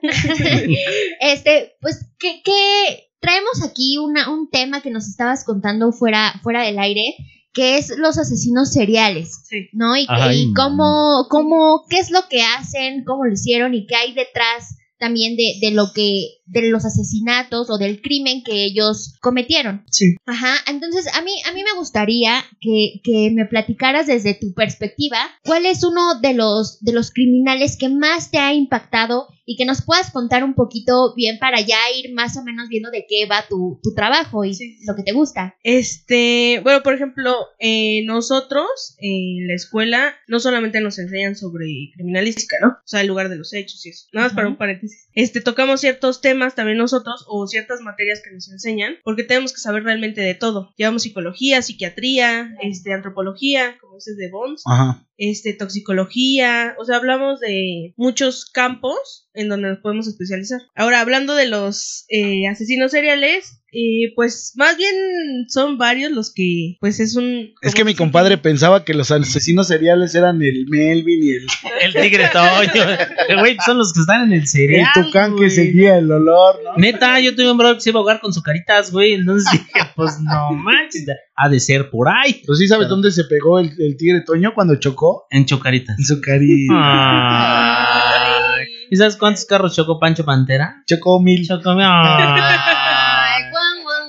este, 1.20 1.74
pues, 1.80 2.12
¿qué, 2.18 2.42
qué? 2.44 3.08
traemos 3.22 3.64
aquí 3.64 3.98
una, 3.98 4.30
un 4.30 4.50
tema 4.50 4.82
que 4.82 4.90
nos 4.90 5.06
estabas 5.08 5.44
contando 5.44 5.92
fuera, 5.92 6.34
fuera 6.42 6.62
del 6.62 6.78
aire, 6.78 7.14
que 7.52 7.76
es 7.76 7.92
los 7.98 8.18
asesinos 8.18 8.72
seriales, 8.72 9.42
Sí. 9.48 9.68
¿no? 9.72 9.96
Y, 9.96 10.06
Ay, 10.08 10.42
y 10.50 10.54
cómo, 10.54 11.26
cómo, 11.28 11.84
qué 11.88 11.98
es 11.98 12.10
lo 12.10 12.28
que 12.28 12.42
hacen, 12.42 13.04
cómo 13.04 13.24
lo 13.24 13.32
hicieron 13.32 13.74
y 13.74 13.86
qué 13.86 13.94
hay 13.94 14.12
detrás 14.14 14.76
también 14.98 15.36
de, 15.36 15.58
de 15.60 15.72
lo 15.72 15.92
que, 15.94 16.41
de 16.52 16.70
los 16.70 16.84
asesinatos 16.84 17.70
o 17.70 17.78
del 17.78 18.00
crimen 18.02 18.42
que 18.44 18.64
ellos 18.64 19.14
cometieron. 19.20 19.84
Sí. 19.90 20.14
Ajá, 20.26 20.54
entonces 20.68 21.06
a 21.14 21.22
mí, 21.22 21.32
a 21.48 21.52
mí 21.52 21.62
me 21.64 21.76
gustaría 21.78 22.44
que, 22.60 23.00
que 23.02 23.30
me 23.32 23.46
platicaras 23.46 24.06
desde 24.06 24.34
tu 24.34 24.52
perspectiva 24.54 25.18
cuál 25.44 25.66
es 25.66 25.82
uno 25.84 26.20
de 26.20 26.34
los, 26.34 26.78
de 26.80 26.92
los 26.92 27.10
criminales 27.10 27.76
que 27.76 27.88
más 27.88 28.30
te 28.30 28.38
ha 28.38 28.52
impactado 28.54 29.28
y 29.44 29.56
que 29.56 29.64
nos 29.64 29.82
puedas 29.82 30.10
contar 30.12 30.44
un 30.44 30.54
poquito 30.54 31.14
bien 31.16 31.38
para 31.40 31.60
ya 31.60 31.76
ir 31.98 32.12
más 32.14 32.36
o 32.36 32.44
menos 32.44 32.68
viendo 32.68 32.90
de 32.90 33.04
qué 33.08 33.26
va 33.26 33.44
tu, 33.48 33.80
tu 33.82 33.92
trabajo 33.94 34.44
y 34.44 34.54
Sí. 34.54 34.76
lo 34.86 34.94
que 34.94 35.02
te 35.02 35.12
gusta. 35.12 35.56
Este, 35.64 36.60
bueno, 36.62 36.82
por 36.82 36.94
ejemplo, 36.94 37.34
eh, 37.58 38.02
nosotros 38.04 38.94
en 38.98 39.48
la 39.48 39.54
escuela 39.54 40.14
no 40.28 40.38
solamente 40.38 40.80
nos 40.80 40.98
enseñan 40.98 41.34
sobre 41.34 41.66
criminalística, 41.94 42.56
¿no? 42.62 42.68
O 42.68 42.86
sea, 42.86 43.00
el 43.00 43.08
lugar 43.08 43.28
de 43.28 43.36
los 43.36 43.52
hechos 43.52 43.84
y 43.84 43.88
eso. 43.90 44.06
Nada 44.12 44.28
más 44.28 44.34
para 44.36 44.48
un 44.48 44.56
paréntesis. 44.56 45.08
Este, 45.14 45.40
tocamos 45.40 45.80
ciertos 45.80 46.20
temas 46.20 46.41
también 46.50 46.78
nosotros 46.78 47.24
o 47.28 47.46
ciertas 47.46 47.80
materias 47.80 48.20
que 48.22 48.32
nos 48.32 48.50
enseñan 48.50 48.96
porque 49.04 49.24
tenemos 49.24 49.52
que 49.52 49.60
saber 49.60 49.84
realmente 49.84 50.20
de 50.20 50.34
todo. 50.34 50.72
Llevamos 50.76 51.02
psicología, 51.02 51.62
psiquiatría, 51.62 52.54
este, 52.60 52.92
antropología, 52.92 53.78
como 53.80 53.94
dices 53.94 54.16
de 54.16 54.30
Bonds, 54.30 54.62
Ajá. 54.66 55.06
Este, 55.16 55.52
toxicología, 55.52 56.74
o 56.78 56.84
sea, 56.84 56.96
hablamos 56.96 57.40
de 57.40 57.94
muchos 57.96 58.46
campos 58.46 59.28
en 59.34 59.48
donde 59.48 59.68
nos 59.68 59.78
podemos 59.78 60.06
especializar. 60.06 60.60
Ahora, 60.74 61.00
hablando 61.00 61.34
de 61.34 61.46
los 61.46 62.04
eh, 62.08 62.46
asesinos 62.48 62.90
seriales, 62.90 63.62
eh, 63.74 64.12
pues 64.14 64.52
más 64.56 64.76
bien 64.76 64.94
son 65.48 65.78
varios 65.78 66.12
los 66.12 66.32
que, 66.34 66.76
pues 66.80 67.00
es 67.00 67.16
un... 67.16 67.54
Es 67.62 67.74
que 67.74 67.84
mi 67.84 67.94
compadre 67.94 68.36
pensaba 68.36 68.84
que 68.84 68.92
los 68.92 69.10
asesinos 69.10 69.68
seriales 69.68 70.14
eran 70.14 70.42
el 70.42 70.66
Melvin 70.68 71.22
y 71.22 71.30
el, 71.30 71.46
El 71.80 71.94
tigre 71.94 72.28
Toño. 72.32 72.84
Güey, 73.40 73.56
son 73.64 73.78
los 73.78 73.92
que 73.94 74.00
están 74.00 74.24
en 74.24 74.32
el 74.34 74.46
cereal. 74.46 74.88
el 74.94 75.04
tucán 75.04 75.36
que 75.36 75.48
seguía 75.48 75.96
el 75.96 76.10
olor, 76.10 76.60
¿no? 76.62 76.76
Neta, 76.76 77.18
yo 77.20 77.34
tuve 77.34 77.50
un 77.50 77.56
brother 77.56 77.76
que 77.76 77.80
se 77.80 77.90
iba 77.90 77.98
a 77.98 78.00
ahogar 78.00 78.20
con 78.20 78.32
sus 78.34 78.42
caritas, 78.42 78.92
güey. 78.92 79.14
Entonces 79.14 79.50
dije, 79.52 79.80
pues 79.96 80.18
no 80.20 80.52
manches. 80.52 81.06
Ha 81.36 81.48
de 81.48 81.60
ser 81.60 81.90
por 81.90 82.08
ahí. 82.08 82.42
Pues 82.46 82.58
sí, 82.58 82.68
¿sabes 82.68 82.88
dónde 82.88 83.10
se 83.10 83.24
pegó 83.24 83.58
el, 83.58 83.70
el 83.78 83.96
tigre 83.96 84.22
Toño 84.22 84.52
cuando 84.54 84.76
chocó? 84.76 85.26
En 85.30 85.46
Chocaritas. 85.46 85.98
En 85.98 86.04
su 86.04 86.20
carita. 86.20 86.74
Ay. 86.74 88.66
¿Y 88.90 88.96
sabes 88.96 89.16
cuántos 89.16 89.46
carros 89.46 89.74
chocó 89.74 89.98
Pancho 89.98 90.24
Pantera? 90.24 90.82
Chocó 90.86 91.20
mil. 91.20 91.46
Chocó 91.46 91.74
mil. 91.74 91.86
Guau, 91.86 92.18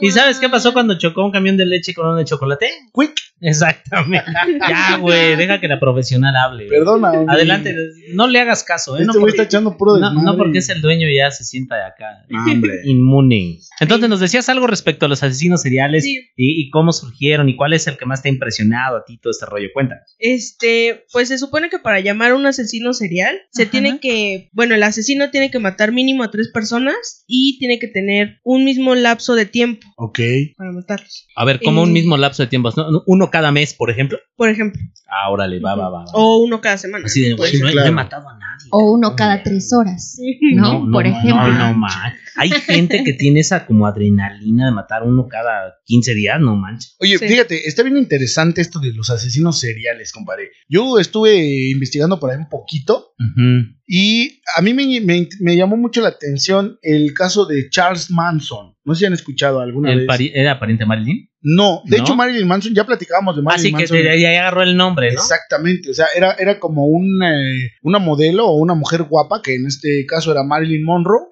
¿Y 0.04 0.12
sabes 0.12 0.40
qué 0.40 0.50
pasó 0.50 0.74
cuando 0.74 0.98
chocó 0.98 1.26
un 1.26 1.32
camión 1.32 1.58
de 1.58 1.66
leche 1.66 1.94
con 1.94 2.06
uno 2.08 2.16
de 2.18 2.26
chocolate? 2.26 2.68
Quick. 2.94 3.14
Exactamente. 3.42 4.26
ya, 4.70 4.98
güey, 4.98 5.36
deja 5.36 5.60
que 5.60 5.68
la 5.68 5.80
profesional 5.80 6.36
hable. 6.36 6.68
güey. 6.68 6.80
Perdona. 6.80 7.12
hombre. 7.12 7.34
Adelante, 7.36 7.76
no 8.14 8.28
le 8.28 8.40
hagas 8.40 8.64
caso, 8.64 8.96
¿eh? 8.96 9.02
Este 9.02 9.08
No 9.08 9.14
güey 9.14 9.22
porque, 9.22 9.32
está 9.32 9.44
echando 9.44 9.78
puro 9.78 9.98
no, 9.98 10.08
desmadre. 10.08 10.26
no 10.26 10.38
porque 10.38 10.58
es 10.60 10.70
el 10.70 10.82
dueño 10.82 11.10
y 11.10 11.18
ya 11.18 11.30
se 11.32 11.44
sienta 11.44 11.76
de 11.76 11.84
acá. 11.84 12.06
No, 12.30 12.44
hombre. 12.52 12.82
Inmune. 12.86 13.60
Entonces 13.80 14.10
nos 14.10 14.20
decías 14.20 14.48
algo 14.50 14.68
respecto 14.68 15.06
a 15.06 15.10
los 15.10 15.22
asesinos 15.24 15.62
seriales 15.62 16.04
Sí. 16.04 16.18
y, 16.36 16.62
y 16.62 16.70
cómo 16.70 16.92
surgieron 16.94 17.50
y 17.50 17.56
cuál 17.56 17.74
es 17.74 17.88
el 17.88 17.98
que 17.98 18.06
más 18.06 18.22
te 18.22 18.30
ha 18.30 18.32
impresionado 18.32 18.98
a 18.98 19.04
ti 19.06 19.18
todo 19.18 19.32
este 19.32 19.46
rollo. 19.46 19.68
Cuéntanos. 19.74 20.16
Este, 20.20 21.04
pues 21.12 21.28
se 21.28 21.38
supone 21.38 21.70
que 21.70 21.80
para 21.80 22.00
llamar 22.00 22.32
a 22.32 22.36
un 22.36 22.46
asesino 22.46 22.94
serial 22.94 23.36
se 23.52 23.64
Ajá. 23.64 23.72
tiene 23.72 24.00
que, 24.00 24.50
bueno, 24.54 24.76
el 24.76 24.84
asesino 24.84 25.30
tiene 25.32 25.52
que 25.52 25.60
matar 25.60 25.92
mínimo 25.92 26.24
a 26.24 26.32
tres 26.32 26.50
personas 26.54 27.24
y 27.28 27.58
tiene 27.60 27.80
que 27.80 27.88
tener 27.88 28.40
un 28.44 28.64
mismo 28.64 28.96
lapso 28.96 29.36
de 29.36 29.46
tiempo 29.46 29.86
Ok. 29.98 30.20
para 30.58 30.72
matarlos. 30.72 31.28
A 31.36 31.46
ver, 31.46 31.60
como 31.62 31.82
Eh. 31.82 31.84
un 31.84 31.94
mismo 31.94 32.18
lapso 32.18 32.44
de 32.44 32.48
tiempo, 32.48 32.72
¿no? 32.76 33.04
Uno 33.08 33.30
cada 33.32 33.52
mes, 33.52 33.74
por 33.74 33.90
ejemplo. 33.90 34.18
Por 34.36 34.50
ejemplo, 34.50 34.82
Ah, 35.08 35.30
órale, 35.30 35.60
va, 35.60 35.76
va, 35.76 35.90
va. 35.90 36.00
va. 36.06 36.12
o 36.14 36.38
uno 36.44 36.60
cada 36.62 36.78
semana. 36.78 37.06
Así 37.06 37.22
de, 37.22 37.34
güey, 37.34 37.52
Sí, 37.52 37.60
no, 37.60 37.66
he- 37.68 37.70
no 37.70 37.74
claro. 37.74 37.88
he 37.90 37.92
matado 37.92 38.30
a 38.30 38.34
nadie. 38.34 38.68
O 38.72 38.94
uno 38.94 39.16
cada 39.16 39.44
tres 39.44 39.72
horas, 39.74 40.18
¿no? 40.56 40.90
Por 40.92 41.06
ejemplo. 41.06 41.36
No, 41.48 41.52
no, 41.52 41.74
man. 41.76 42.14
Hay 42.36 42.50
gente 42.90 43.04
que 43.04 43.14
tiene 43.14 43.42
esa 43.42 43.66
como 43.68 43.86
adrenalina 43.86 44.66
de 44.66 44.72
matar 44.72 45.04
uno 45.04 45.28
cada 45.28 45.76
15 45.86 46.16
días, 46.16 46.40
no 46.42 46.56
manches. 46.56 46.96
Oye, 47.00 47.20
Sí. 47.20 47.28
fíjate, 47.28 47.68
está 47.68 47.84
bien 47.84 47.98
interesante 47.98 48.62
esto 48.62 48.80
de 48.80 48.92
los 48.94 49.12
asesinos 49.12 49.60
seriales, 49.60 50.12
compadre. 50.12 50.50
Yo 50.68 50.98
estuve 50.98 51.70
investigando 51.70 52.20
por 52.20 52.32
ahí 52.32 52.38
un 52.38 52.50
poquito 52.50 53.14
Ujú. 53.20 53.68
Y 53.86 54.42
a 54.58 54.62
mí 54.62 54.74
me, 54.74 55.02
me- 55.02 55.28
me 55.40 55.56
llamó 55.56 55.76
mucho 55.78 56.02
la 56.02 56.10
atención 56.10 56.78
el 56.82 57.14
caso 57.14 57.46
de 57.46 57.70
Charles 57.70 58.10
Manson. 58.12 58.76
No 58.86 58.96
sé 58.96 59.00
si 59.00 59.06
han 59.06 59.14
escuchado 59.14 59.60
alguna 59.60 59.92
¿El 59.92 60.00
vez. 60.00 60.08
¿Era 60.36 60.60
pariente 60.60 60.86
Marilyn? 60.86 61.30
No, 61.44 61.82
de 61.86 61.98
¿No? 61.98 62.04
hecho 62.04 62.16
Marilyn 62.16 62.48
Manson, 62.48 62.74
ya 62.74 62.86
platicábamos 62.86 63.36
de 63.36 63.42
Marilyn 63.42 63.76
Así 63.76 63.86
que 63.86 63.94
Manson. 63.94 64.12
ahí 64.12 64.26
agarró 64.26 64.64
el 64.64 64.76
nombre, 64.78 65.08
¿no? 65.14 65.20
Exactamente, 65.22 65.92
o 65.92 65.94
sea, 65.94 66.08
era, 66.16 66.34
era 66.34 66.60
como 66.60 66.86
un, 66.88 67.22
eh, 67.24 67.72
una 67.82 68.00
modelo 68.00 68.48
o 68.48 68.58
una 68.58 68.74
mujer 68.74 69.04
guapa, 69.04 69.42
que 69.44 69.56
en 69.56 69.66
este 69.68 70.06
caso 70.08 70.32
era 70.32 70.44
Marilyn 70.44 70.84
Monroe, 70.84 71.28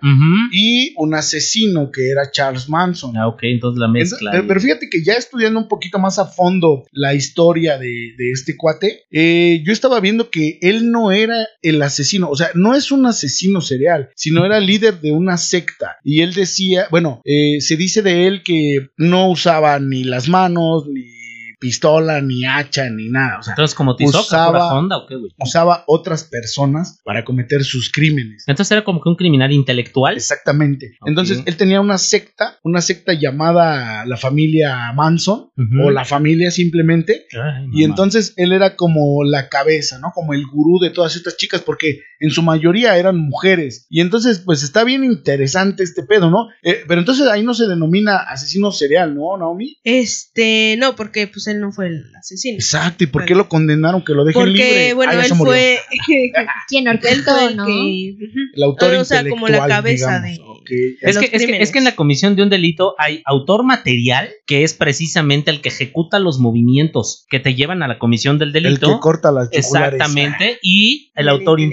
y 0.51 0.93
un 0.97 1.13
asesino 1.15 1.91
que 1.91 2.09
era 2.09 2.29
Charles 2.31 2.67
Manson. 2.69 3.15
Ah, 3.17 3.27
ok, 3.27 3.39
entonces 3.43 3.79
la 3.79 3.85
Entonces, 3.87 4.11
mezcla. 4.13 4.31
pero, 4.31 4.41
ahí. 4.43 4.47
pero 4.47 4.61
fíjate 4.61 4.89
que 4.89 5.03
ya 5.03 5.13
estudiando 5.13 5.59
un 5.59 5.67
poquito 5.67 5.99
más 5.99 6.19
a 6.19 6.25
fondo 6.25 6.83
la 6.91 7.13
historia 7.13 7.77
de, 7.77 8.13
de 8.17 8.31
este 8.31 8.57
cuate, 8.57 9.03
eh, 9.11 9.61
yo 9.65 9.71
estaba 9.73 9.99
viendo 9.99 10.29
que 10.29 10.59
él 10.61 10.91
no 10.91 11.11
era 11.11 11.35
el 11.61 11.81
asesino, 11.81 12.29
o 12.29 12.35
sea, 12.35 12.49
no 12.53 12.75
es 12.75 12.91
un 12.91 13.05
asesino 13.05 13.61
serial, 13.61 14.09
sino 14.15 14.45
era 14.45 14.59
líder 14.59 14.99
de 14.99 15.11
una 15.11 15.37
secta. 15.37 15.97
Y 16.03 16.21
él 16.21 16.33
decía, 16.33 16.87
bueno, 16.91 17.21
eh, 17.23 17.61
se 17.61 17.77
dice 17.77 18.01
de 18.01 18.27
él 18.27 18.43
que 18.43 18.89
no 18.97 19.29
usaba 19.29 19.79
ni 19.79 20.00
las 20.03 20.29
manos, 20.29 20.87
ni 20.87 21.03
pistola, 21.61 22.19
ni 22.21 22.43
hacha, 22.43 22.89
ni 22.89 23.07
nada. 23.07 23.37
O 23.39 23.43
sea, 23.43 23.53
Entonces, 23.53 23.75
como 23.75 23.95
Tizoc, 23.95 24.21
usaba- 24.25 24.73
Honda 24.73 24.97
o 24.97 25.05
qué, 25.07 25.15
güey. 25.15 25.31
usaba 25.39 25.83
otras 25.87 26.23
personas 26.25 26.99
para 27.05 27.23
cometer 27.23 27.63
sus 27.63 27.89
crímenes. 27.91 28.43
Entonces 28.47 28.71
era 28.71 28.83
como 28.83 28.99
que 29.01 29.07
un 29.09 29.15
criminal 29.15 29.51
intelectual. 29.51 30.15
Exactamente. 30.17 30.97
Entonces, 31.05 31.43
él 31.45 31.55
tenía 31.55 31.79
una 31.79 31.97
secta, 31.97 32.57
una 32.63 32.81
secta 32.81 33.13
llamada 33.13 34.05
la 34.05 34.17
familia 34.17 34.91
Manson, 34.93 35.51
o 35.83 35.91
la 35.91 36.03
familia 36.03 36.49
simplemente. 36.51 37.27
Ay, 37.33 37.67
Y 37.71 37.83
entonces 37.83 38.33
él 38.37 38.51
era 38.51 38.75
como 38.75 39.23
la 39.23 39.47
cabeza, 39.47 39.99
¿no? 39.99 40.11
Como 40.15 40.33
el 40.33 40.45
gurú 40.47 40.79
de 40.79 40.89
todas 40.89 41.15
estas 41.15 41.37
chicas, 41.37 41.61
porque 41.61 41.99
en 42.19 42.31
su 42.31 42.41
mayoría 42.41 42.97
eran 42.97 43.17
mujeres. 43.17 43.85
Y 43.89 44.01
entonces, 44.01 44.39
pues 44.43 44.63
está 44.63 44.83
bien 44.83 45.03
interesante 45.03 45.83
este 45.83 46.01
pedo, 46.03 46.29
¿no? 46.31 46.47
Eh, 46.63 46.83
pero 46.87 46.99
entonces 46.99 47.27
ahí 47.27 47.43
no 47.43 47.53
se 47.53 47.67
denomina 47.67 48.17
asesino 48.17 48.71
serial, 48.71 49.13
¿no, 49.15 49.37
Naomi? 49.37 49.77
Este, 49.83 50.75
no, 50.79 50.95
porque 50.95 51.27
pues 51.27 51.47
él 51.51 51.59
no 51.61 51.71
fue 51.71 51.87
el 51.87 52.03
asesino. 52.17 52.55
Exacto. 52.55 53.03
¿Y 53.03 53.07
por 53.07 53.25
qué 53.25 53.35
lo 53.35 53.47
condenaron? 53.49 54.03
Que 54.03 54.13
lo 54.13 54.23
dejen 54.25 54.41
Porque, 54.41 54.53
libre. 54.53 54.93
bueno, 54.93 55.11
Ah, 55.15 55.25
él 55.25 55.33
fue. 55.35 55.79
¿Quién 56.67 56.87
él 56.87 56.95
orquestó, 56.95 57.31
fue 57.35 57.45
el 57.47 57.57
no? 57.57 57.65
que. 57.65 58.15
El 58.55 58.63
autor 58.63 58.93
o 58.95 59.05
sea, 59.05 59.27
como 59.27 59.47
la 59.47 59.67
cabeza 59.67 60.21
digamos. 60.21 60.37
de- 60.45 60.51
Ok. 60.61 60.69
Es 61.01 61.17
que, 61.17 61.29
es, 61.33 61.45
que, 61.45 61.61
es 61.61 61.71
que 61.71 61.79
en 61.79 61.85
la 61.85 61.95
comisión 61.95 62.35
de 62.35 62.43
un 62.43 62.49
delito 62.49 62.93
hay 62.99 63.23
autor 63.25 63.63
material, 63.63 64.29
que 64.45 64.63
es 64.63 64.73
precisamente 64.75 65.49
el 65.49 65.59
que 65.59 65.69
ejecuta 65.69 66.19
los 66.19 66.37
movimientos 66.39 67.25
que 67.29 67.39
te 67.39 67.55
llevan 67.55 67.81
a 67.81 67.87
la 67.87 67.97
comisión 67.97 68.37
del 68.37 68.49
El 68.49 68.63
delito. 68.63 68.93
que 68.93 68.99
corta 68.99 69.31
las. 69.31 69.49
Exactamente. 69.51 70.59
Y 70.61 71.11
el 71.15 71.23
El 71.23 71.29
autor 71.29 71.59
intelectual. 71.59 71.71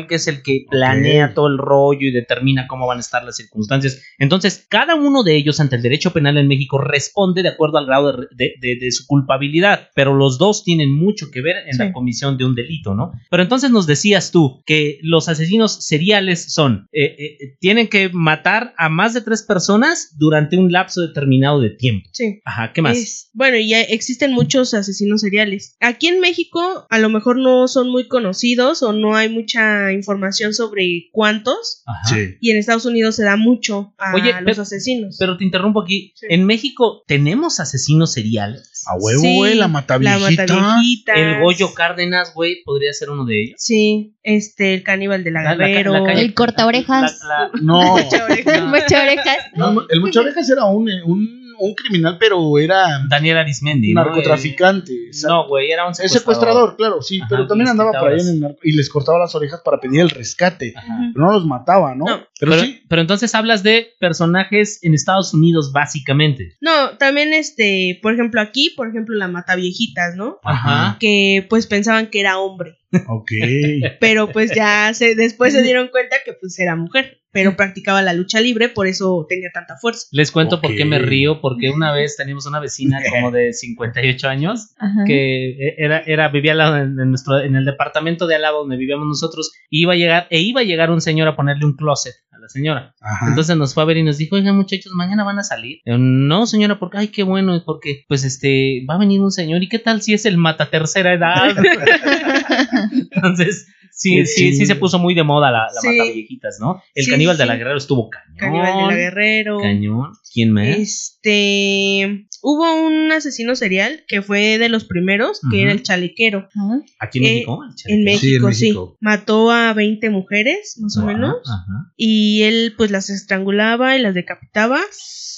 intelectual, 0.00 0.06
que 0.08 0.14
es 0.14 0.26
el 0.26 0.42
que 0.42 0.64
planea 0.70 1.34
todo 1.34 1.48
el 1.48 1.58
rollo 1.58 2.06
y 2.08 2.12
determina 2.12 2.66
cómo 2.66 2.86
van 2.86 2.98
a 2.98 3.00
estar 3.02 3.22
las 3.24 3.36
circunstancias. 3.36 4.00
Entonces, 4.18 4.66
cada 4.68 4.94
uno 4.94 5.22
de 5.22 5.36
ellos 5.36 5.60
ante 5.60 5.76
el 5.76 5.82
derecho 5.82 6.12
penal 6.12 6.38
en 6.38 6.48
México 6.48 6.78
responde 6.78 7.42
de 7.42 7.50
acuerdo 7.50 7.78
al 7.78 7.86
grado 7.86 8.12
de, 8.12 8.26
de- 8.36 8.54
de- 8.60 8.76
de 8.80 8.90
su 8.90 9.06
culpabilidad. 9.20 9.88
Pero 9.94 10.14
los 10.14 10.38
dos 10.38 10.64
tienen 10.64 10.90
mucho 10.92 11.30
que 11.30 11.40
ver 11.42 11.56
en 11.66 11.78
la 11.78 11.92
comisión 11.92 12.36
de 12.38 12.44
un 12.44 12.54
delito, 12.54 12.94
¿no? 12.94 13.12
Pero 13.30 13.42
entonces 13.42 13.70
nos 13.70 13.86
decías 13.86 14.30
tú 14.30 14.62
que 14.66 14.98
los 15.02 15.28
asesinos 15.28 15.84
seriales 15.84 16.52
son, 16.52 16.88
eh, 16.92 17.16
eh, 17.18 17.38
tienen 17.60 17.88
que 17.88 18.08
matar 18.12 18.74
a 18.76 18.88
más 18.88 19.14
de 19.14 19.20
tres 19.20 19.42
personas 19.42 20.14
durante 20.18 20.56
un 20.56 20.72
lapso 20.72 21.00
determinado 21.02 21.60
de 21.60 21.70
tiempo. 21.70 22.08
Sí. 22.12 22.40
Ajá, 22.44 22.72
¿qué 22.72 22.82
más? 22.82 22.96
Es- 22.96 23.30
bueno, 23.32 23.56
y 23.56 23.68
ya 23.68 23.80
existen 23.82 24.32
muchos 24.32 24.74
asesinos 24.74 25.20
seriales. 25.20 25.76
Aquí 25.80 26.08
en 26.08 26.20
México 26.20 26.86
a 26.90 26.98
lo 26.98 27.08
mejor 27.08 27.36
no 27.38 27.68
son 27.68 27.90
muy 27.90 28.08
conocidos 28.08 28.82
o 28.82 28.92
no 28.92 29.14
hay 29.16 29.28
mucha 29.28 29.92
información 29.92 30.52
sobre 30.54 31.08
cuántos. 31.12 31.82
Ajá. 31.86 32.14
Sí. 32.14 32.36
Y 32.40 32.50
en 32.50 32.58
Estados 32.58 32.86
Unidos 32.86 33.16
se 33.16 33.24
da 33.24 33.36
mucho 33.36 33.94
a 33.98 34.14
Oye, 34.14 34.32
los 34.32 34.42
pero- 34.44 34.62
asesinos. 34.62 35.16
Pero 35.18 35.36
te 35.36 35.44
interrumpo 35.44 35.82
aquí. 35.82 36.12
Sí. 36.16 36.26
En 36.30 36.44
México 36.46 37.02
tenemos 37.06 37.60
asesinos 37.60 38.12
seriales. 38.12 38.82
A 38.86 38.96
huevo, 39.10 39.20
Sí, 39.22 39.36
güey, 39.36 39.54
la 39.54 39.60
la 39.60 39.68
mataviejita. 39.68 40.46
Mataviejita. 40.46 41.12
El 41.14 41.40
Goyo 41.42 41.74
Cárdenas, 41.74 42.32
güey, 42.34 42.62
podría 42.64 42.92
ser 42.92 43.10
uno 43.10 43.24
de 43.24 43.42
ellos. 43.42 43.54
Sí, 43.58 44.16
este, 44.22 44.74
el 44.74 44.82
caníbal 44.82 45.24
de 45.24 45.30
la 45.30 45.42
La- 45.42 45.54
la- 45.56 45.66
Guerrero. 45.66 45.92
la 45.92 46.04
calle- 46.04 46.20
El 46.20 46.34
corta 46.34 46.66
orejas. 46.66 47.20
La- 47.24 47.38
la- 47.38 47.50
No. 47.60 47.96
Mucha 47.96 48.24
oreja. 48.24 48.54
El 48.56 48.66
mucha 48.66 49.02
orejas. 49.02 49.36
No, 49.54 49.82
el 49.88 50.00
Mucho 50.00 50.20
Orejas 50.20 50.48
era 50.50 50.64
un, 50.64 50.88
un, 51.04 51.39
un 51.60 51.74
criminal, 51.74 52.16
pero 52.18 52.58
era 52.58 53.00
Daniel 53.08 53.38
Arismendi. 53.38 53.92
narcotraficante. 53.94 54.92
No, 55.26 55.46
güey, 55.48 55.70
era 55.70 55.84
un 55.86 55.92
Es 55.92 55.96
secuestrador. 55.98 56.20
secuestrador, 56.20 56.76
claro, 56.76 57.02
sí, 57.02 57.18
Ajá, 57.20 57.26
pero 57.30 57.46
también 57.46 57.68
andaba 57.68 57.92
por 57.92 58.10
ahí 58.10 58.20
en 58.20 58.28
el 58.28 58.40
narco 58.40 58.58
y 58.62 58.72
les 58.72 58.88
cortaba 58.88 59.18
las 59.18 59.34
orejas 59.34 59.60
para 59.64 59.78
pedir 59.80 60.00
el 60.00 60.10
rescate. 60.10 60.72
Ajá. 60.76 61.10
Pero 61.14 61.26
no 61.26 61.32
los 61.32 61.46
mataba, 61.46 61.94
¿no? 61.94 62.04
No. 62.06 62.16
Pero, 62.38 62.52
Pero, 62.52 62.62
sí. 62.62 62.82
pero 62.88 63.02
entonces 63.02 63.34
hablas 63.34 63.62
de 63.62 63.88
personajes 64.00 64.78
en 64.82 64.94
Estados 64.94 65.34
Unidos, 65.34 65.72
básicamente. 65.72 66.56
No, 66.60 66.96
también 66.98 67.32
este, 67.32 67.98
por 68.02 68.14
ejemplo, 68.14 68.40
aquí, 68.40 68.70
por 68.76 68.88
ejemplo, 68.88 69.14
la 69.16 69.28
Mataviejitas, 69.28 70.16
¿no? 70.16 70.38
Ajá. 70.44 70.96
Que 70.98 71.46
pues 71.48 71.66
pensaban 71.66 72.08
que 72.08 72.20
era 72.20 72.38
hombre. 72.38 72.78
Ok. 73.08 73.30
Pero 74.00 74.30
pues 74.32 74.52
ya 74.54 74.92
se, 74.94 75.14
después 75.14 75.52
se 75.52 75.62
dieron 75.62 75.88
cuenta 75.88 76.16
que 76.24 76.32
pues 76.32 76.58
era 76.58 76.76
mujer. 76.76 77.18
Pero 77.32 77.54
practicaba 77.54 78.02
la 78.02 78.12
lucha 78.12 78.40
libre, 78.40 78.68
por 78.68 78.88
eso 78.88 79.24
tenía 79.28 79.50
tanta 79.54 79.76
fuerza. 79.76 80.08
Les 80.10 80.32
cuento 80.32 80.60
por 80.60 80.74
qué 80.74 80.84
me 80.84 80.98
río, 80.98 81.40
porque 81.40 81.70
una 81.70 81.92
vez 81.92 82.16
teníamos 82.16 82.44
una 82.46 82.58
vecina 82.58 83.00
como 83.10 83.30
de 83.30 83.52
58 83.52 84.28
años 84.28 84.74
Ajá. 84.78 85.04
que 85.06 85.50
e, 85.50 85.74
era, 85.78 86.00
era 86.00 86.28
vivía 86.28 86.52
al 86.52 86.58
lado 86.58 86.76
en, 86.78 86.96
nuestro, 86.96 87.40
en 87.40 87.54
el 87.54 87.64
departamento 87.64 88.26
de 88.26 88.34
al 88.34 88.42
lado 88.42 88.58
donde 88.58 88.76
vivíamos 88.76 89.06
nosotros, 89.06 89.52
y 89.68 89.82
iba 89.82 89.92
a 89.92 89.96
llegar, 89.96 90.26
e 90.30 90.40
iba 90.40 90.62
a 90.62 90.64
llegar 90.64 90.90
un 90.90 91.00
señor 91.00 91.28
a 91.28 91.36
ponerle 91.36 91.66
un 91.66 91.76
closet 91.76 92.14
señora. 92.50 92.94
Ajá. 93.00 93.26
Entonces 93.28 93.56
nos 93.56 93.74
fue 93.74 93.82
a 93.82 93.86
ver 93.86 93.96
y 93.98 94.02
nos 94.02 94.18
dijo, 94.18 94.36
oigan 94.36 94.56
muchachos, 94.56 94.92
mañana 94.94 95.24
van 95.24 95.38
a 95.38 95.42
salir. 95.44 95.78
Yo, 95.86 95.96
no, 95.98 96.46
señora, 96.46 96.78
porque, 96.78 96.98
ay, 96.98 97.08
qué 97.08 97.22
bueno, 97.22 97.62
porque, 97.64 98.04
pues, 98.08 98.24
este, 98.24 98.84
va 98.88 98.94
a 98.94 98.98
venir 98.98 99.20
un 99.20 99.30
señor, 99.30 99.62
¿y 99.62 99.68
qué 99.68 99.78
tal 99.78 100.02
si 100.02 100.14
es 100.14 100.24
el 100.26 100.36
mata 100.36 100.70
tercera 100.70 101.14
edad? 101.14 101.54
Entonces, 103.12 103.68
sí, 103.92 104.24
sí, 104.26 104.54
sí 104.54 104.66
se 104.66 104.74
puso 104.76 104.98
muy 104.98 105.14
de 105.14 105.22
moda 105.24 105.50
la, 105.50 105.66
la 105.74 105.80
Sí. 105.80 105.88
mata 105.98 106.10
viejitas, 106.12 106.58
¿no? 106.60 106.82
El 106.94 107.04
Sí, 107.04 107.10
caníbal 107.10 107.36
de 107.36 107.46
la 107.46 107.56
guerrero 107.56 107.76
estuvo 107.78 108.08
cañón. 108.10 108.36
Caníbal 108.36 108.66
de 108.76 108.82
la 108.86 108.96
Guerrero. 108.96 109.58
Cañón. 109.60 110.12
¿Quién 110.32 110.52
más? 110.52 110.66
Este. 110.66 112.26
Hubo 112.42 112.86
un 112.86 113.12
asesino 113.12 113.54
serial 113.54 114.04
que 114.08 114.22
fue 114.22 114.58
de 114.58 114.68
los 114.68 114.84
primeros, 114.84 115.40
que 115.50 115.62
era 115.62 115.72
el 115.72 115.82
chalequero. 115.82 116.48
Ajá. 116.54 116.80
¿Aquí 116.98 117.18
en 117.18 117.24
eh, 117.24 117.28
México? 117.34 117.58
En. 117.86 118.04
México, 118.04 118.20
Sí, 118.20 118.34
en 118.34 118.54
sí, 118.54 118.64
México. 118.66 118.96
Mató 119.00 119.50
a 119.50 119.72
20 119.74 120.10
mujeres, 120.10 120.76
más 120.80 120.96
o 120.96 121.04
menos. 121.06 121.36
ajá. 121.44 121.92
Y 121.96 122.42
él, 122.42 122.74
pues, 122.76 122.90
las 122.90 123.10
estrangulaba 123.10 123.96
y 123.96 124.02
las 124.02 124.14
decapitaba. 124.14 124.80